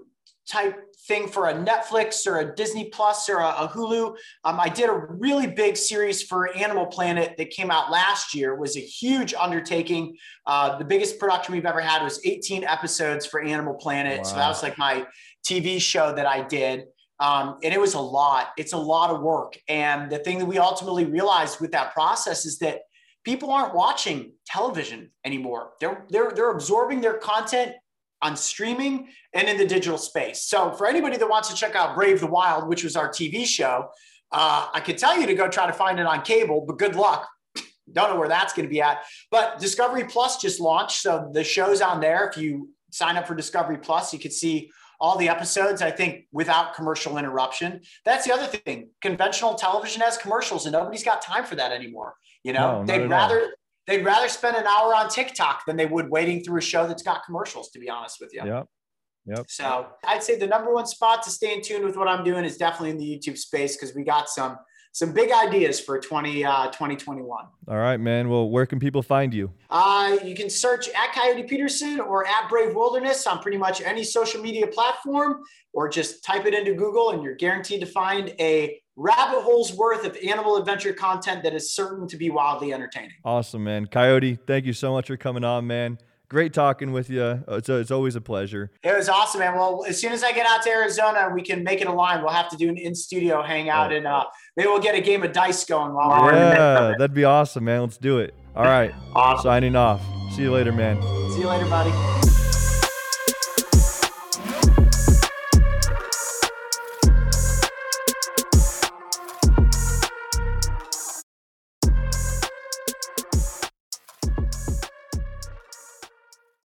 type 0.49 0.75
thing 1.07 1.27
for 1.27 1.49
a 1.49 1.53
Netflix 1.53 2.25
or 2.27 2.39
a 2.39 2.55
Disney 2.55 2.89
Plus 2.89 3.29
or 3.29 3.39
a, 3.39 3.49
a 3.49 3.67
Hulu. 3.67 4.15
Um, 4.43 4.59
I 4.59 4.69
did 4.69 4.89
a 4.89 4.93
really 4.93 5.47
big 5.47 5.77
series 5.77 6.23
for 6.23 6.55
Animal 6.55 6.87
Planet 6.87 7.35
that 7.37 7.49
came 7.51 7.71
out 7.71 7.91
last 7.91 8.33
year. 8.33 8.53
It 8.53 8.59
was 8.59 8.77
a 8.77 8.81
huge 8.81 9.33
undertaking. 9.33 10.15
Uh, 10.45 10.77
the 10.77 10.85
biggest 10.85 11.19
production 11.19 11.53
we've 11.53 11.65
ever 11.65 11.81
had 11.81 12.03
was 12.03 12.19
18 12.25 12.63
episodes 12.63 13.25
for 13.25 13.41
Animal 13.41 13.75
Planet. 13.75 14.17
Wow. 14.19 14.23
So 14.23 14.35
that 14.35 14.47
was 14.47 14.63
like 14.63 14.77
my 14.77 15.05
TV 15.45 15.79
show 15.79 16.13
that 16.13 16.25
I 16.25 16.41
did. 16.41 16.85
Um, 17.19 17.57
and 17.63 17.73
it 17.73 17.79
was 17.79 17.93
a 17.93 17.99
lot. 17.99 18.49
It's 18.57 18.73
a 18.73 18.77
lot 18.77 19.09
of 19.09 19.21
work. 19.21 19.57
And 19.69 20.11
the 20.11 20.19
thing 20.19 20.39
that 20.39 20.45
we 20.45 20.57
ultimately 20.59 21.05
realized 21.05 21.61
with 21.61 21.71
that 21.71 21.93
process 21.93 22.45
is 22.45 22.59
that 22.59 22.79
people 23.23 23.51
aren't 23.51 23.73
watching 23.73 24.33
television 24.45 25.11
anymore. 25.23 25.71
They're 25.79 26.05
they're 26.09 26.31
they're 26.31 26.51
absorbing 26.51 27.01
their 27.01 27.17
content 27.17 27.73
on 28.25 28.35
streaming 28.35 29.07
and 29.33 29.47
in 29.47 29.57
the 29.57 29.65
digital 29.65 29.97
space. 29.97 30.43
So 30.43 30.71
for 30.71 30.87
anybody 30.87 31.17
that 31.17 31.29
wants 31.29 31.49
to 31.49 31.55
check 31.55 31.75
out 31.75 31.95
Brave 31.95 32.19
the 32.19 32.27
Wild, 32.27 32.67
which 32.67 32.83
was 32.83 32.95
our 32.95 33.09
TV 33.09 33.45
show, 33.45 33.89
uh, 34.31 34.67
I 34.73 34.79
could 34.79 34.97
tell 34.97 35.19
you 35.19 35.27
to 35.27 35.35
go 35.35 35.47
try 35.47 35.67
to 35.67 35.73
find 35.73 35.99
it 35.99 36.05
on 36.07 36.23
cable, 36.23 36.65
but 36.67 36.79
good 36.79 36.95
luck. 36.95 37.27
Don't 37.93 38.09
know 38.09 38.19
where 38.19 38.27
that's 38.27 38.53
going 38.53 38.67
to 38.67 38.69
be 38.69 38.81
at. 38.81 39.03
But 39.29 39.59
Discovery 39.59 40.05
Plus 40.05 40.41
just 40.41 40.59
launched, 40.59 41.01
so 41.01 41.29
the 41.31 41.43
show's 41.43 41.81
on 41.81 41.99
there. 42.01 42.27
If 42.27 42.37
you 42.37 42.69
sign 42.91 43.15
up 43.15 43.27
for 43.27 43.35
Discovery 43.35 43.77
Plus, 43.77 44.11
you 44.11 44.19
can 44.19 44.31
see 44.31 44.71
all 44.99 45.17
the 45.17 45.29
episodes, 45.29 45.81
I 45.81 45.91
think, 45.91 46.25
without 46.31 46.73
commercial 46.73 47.17
interruption. 47.17 47.81
That's 48.05 48.25
the 48.25 48.33
other 48.33 48.47
thing. 48.47 48.89
Conventional 49.01 49.53
television 49.53 50.01
has 50.01 50.17
commercials, 50.17 50.65
and 50.65 50.73
nobody's 50.73 51.03
got 51.03 51.21
time 51.21 51.45
for 51.45 51.55
that 51.55 51.71
anymore. 51.71 52.15
You 52.43 52.53
know, 52.53 52.79
no, 52.79 52.85
they'd 52.85 53.07
rather 53.07 53.53
they'd 53.87 54.03
rather 54.03 54.29
spend 54.29 54.55
an 54.57 54.65
hour 54.65 54.95
on 54.95 55.09
TikTok 55.09 55.65
than 55.65 55.77
they 55.77 55.85
would 55.85 56.09
waiting 56.09 56.43
through 56.43 56.59
a 56.59 56.61
show 56.61 56.87
that's 56.87 57.03
got 57.03 57.25
commercials, 57.25 57.69
to 57.71 57.79
be 57.79 57.89
honest 57.89 58.17
with 58.19 58.33
you. 58.33 58.41
Yep. 58.45 58.67
Yep. 59.27 59.45
So 59.49 59.87
I'd 60.03 60.23
say 60.23 60.37
the 60.37 60.47
number 60.47 60.73
one 60.73 60.85
spot 60.85 61.23
to 61.23 61.31
stay 61.31 61.53
in 61.53 61.61
tune 61.61 61.83
with 61.83 61.97
what 61.97 62.07
I'm 62.07 62.23
doing 62.23 62.45
is 62.45 62.57
definitely 62.57 62.91
in 62.91 62.97
the 62.97 63.05
YouTube 63.05 63.37
space 63.37 63.75
because 63.75 63.95
we 63.95 64.03
got 64.03 64.29
some 64.29 64.57
some 64.95 65.11
big 65.11 65.29
ideas 65.29 65.77
for 65.77 65.99
20, 65.99 66.45
uh, 66.45 66.67
2021. 66.67 67.45
All 67.67 67.75
right, 67.75 67.99
man. 67.99 68.29
Well, 68.29 68.49
where 68.49 68.65
can 68.65 68.79
people 68.79 69.03
find 69.03 69.33
you? 69.33 69.51
Uh, 69.69 70.15
you 70.23 70.35
can 70.35 70.49
search 70.49 70.87
at 70.87 71.11
Coyote 71.13 71.43
Peterson 71.43 71.99
or 71.99 72.25
at 72.25 72.47
Brave 72.47 72.73
Wilderness 72.73 73.27
on 73.27 73.39
pretty 73.39 73.57
much 73.57 73.81
any 73.81 74.05
social 74.05 74.41
media 74.41 74.67
platform, 74.67 75.43
or 75.73 75.89
just 75.89 76.23
type 76.23 76.45
it 76.45 76.53
into 76.53 76.73
Google 76.75 77.09
and 77.09 77.21
you're 77.21 77.35
guaranteed 77.35 77.81
to 77.81 77.85
find 77.85 78.33
a 78.39 78.79
rabbit 78.95 79.41
holes 79.41 79.73
worth 79.73 80.05
of 80.05 80.17
animal 80.17 80.57
adventure 80.57 80.93
content 80.93 81.43
that 81.43 81.53
is 81.53 81.73
certain 81.73 82.07
to 82.07 82.17
be 82.17 82.29
wildly 82.29 82.73
entertaining. 82.73 83.11
Awesome, 83.23 83.63
man. 83.63 83.87
Coyote, 83.87 84.37
thank 84.47 84.65
you 84.65 84.73
so 84.73 84.93
much 84.93 85.07
for 85.07 85.17
coming 85.17 85.43
on, 85.43 85.67
man. 85.67 85.97
Great 86.27 86.53
talking 86.53 86.91
with 86.91 87.09
you. 87.09 87.43
It's, 87.47 87.69
a, 87.69 87.75
it's 87.75 87.91
always 87.91 88.15
a 88.15 88.21
pleasure. 88.21 88.71
It 88.83 88.95
was 88.95 89.09
awesome, 89.09 89.41
man. 89.41 89.53
Well, 89.55 89.85
as 89.87 89.99
soon 89.99 90.11
as 90.11 90.23
I 90.23 90.31
get 90.31 90.47
out 90.47 90.63
to 90.63 90.69
Arizona, 90.69 91.29
we 91.33 91.43
can 91.43 91.63
make 91.63 91.81
it 91.81 91.87
a 91.87 91.93
line. 91.93 92.21
We'll 92.21 92.31
have 92.31 92.49
to 92.49 92.57
do 92.57 92.67
an 92.67 92.77
in 92.77 92.95
studio 92.95 93.43
hangout 93.43 93.91
oh. 93.91 93.95
and 93.95 94.07
uh, 94.07 94.25
maybe 94.57 94.67
we'll 94.67 94.81
get 94.81 94.95
a 94.95 95.01
game 95.01 95.23
of 95.23 95.33
dice 95.33 95.63
going 95.65 95.93
while 95.93 96.23
we're 96.23 96.33
Yeah, 96.33 96.95
that'd 96.97 97.13
be 97.13 97.25
awesome, 97.25 97.65
man. 97.65 97.81
Let's 97.81 97.97
do 97.97 98.19
it. 98.19 98.33
All 98.55 98.63
right. 98.63 98.93
awesome. 99.13 99.43
Signing 99.43 99.75
off. 99.75 100.01
See 100.35 100.41
you 100.41 100.51
later, 100.51 100.71
man. 100.71 100.99
See 101.33 101.41
you 101.41 101.47
later, 101.47 101.65
buddy. 101.65 101.91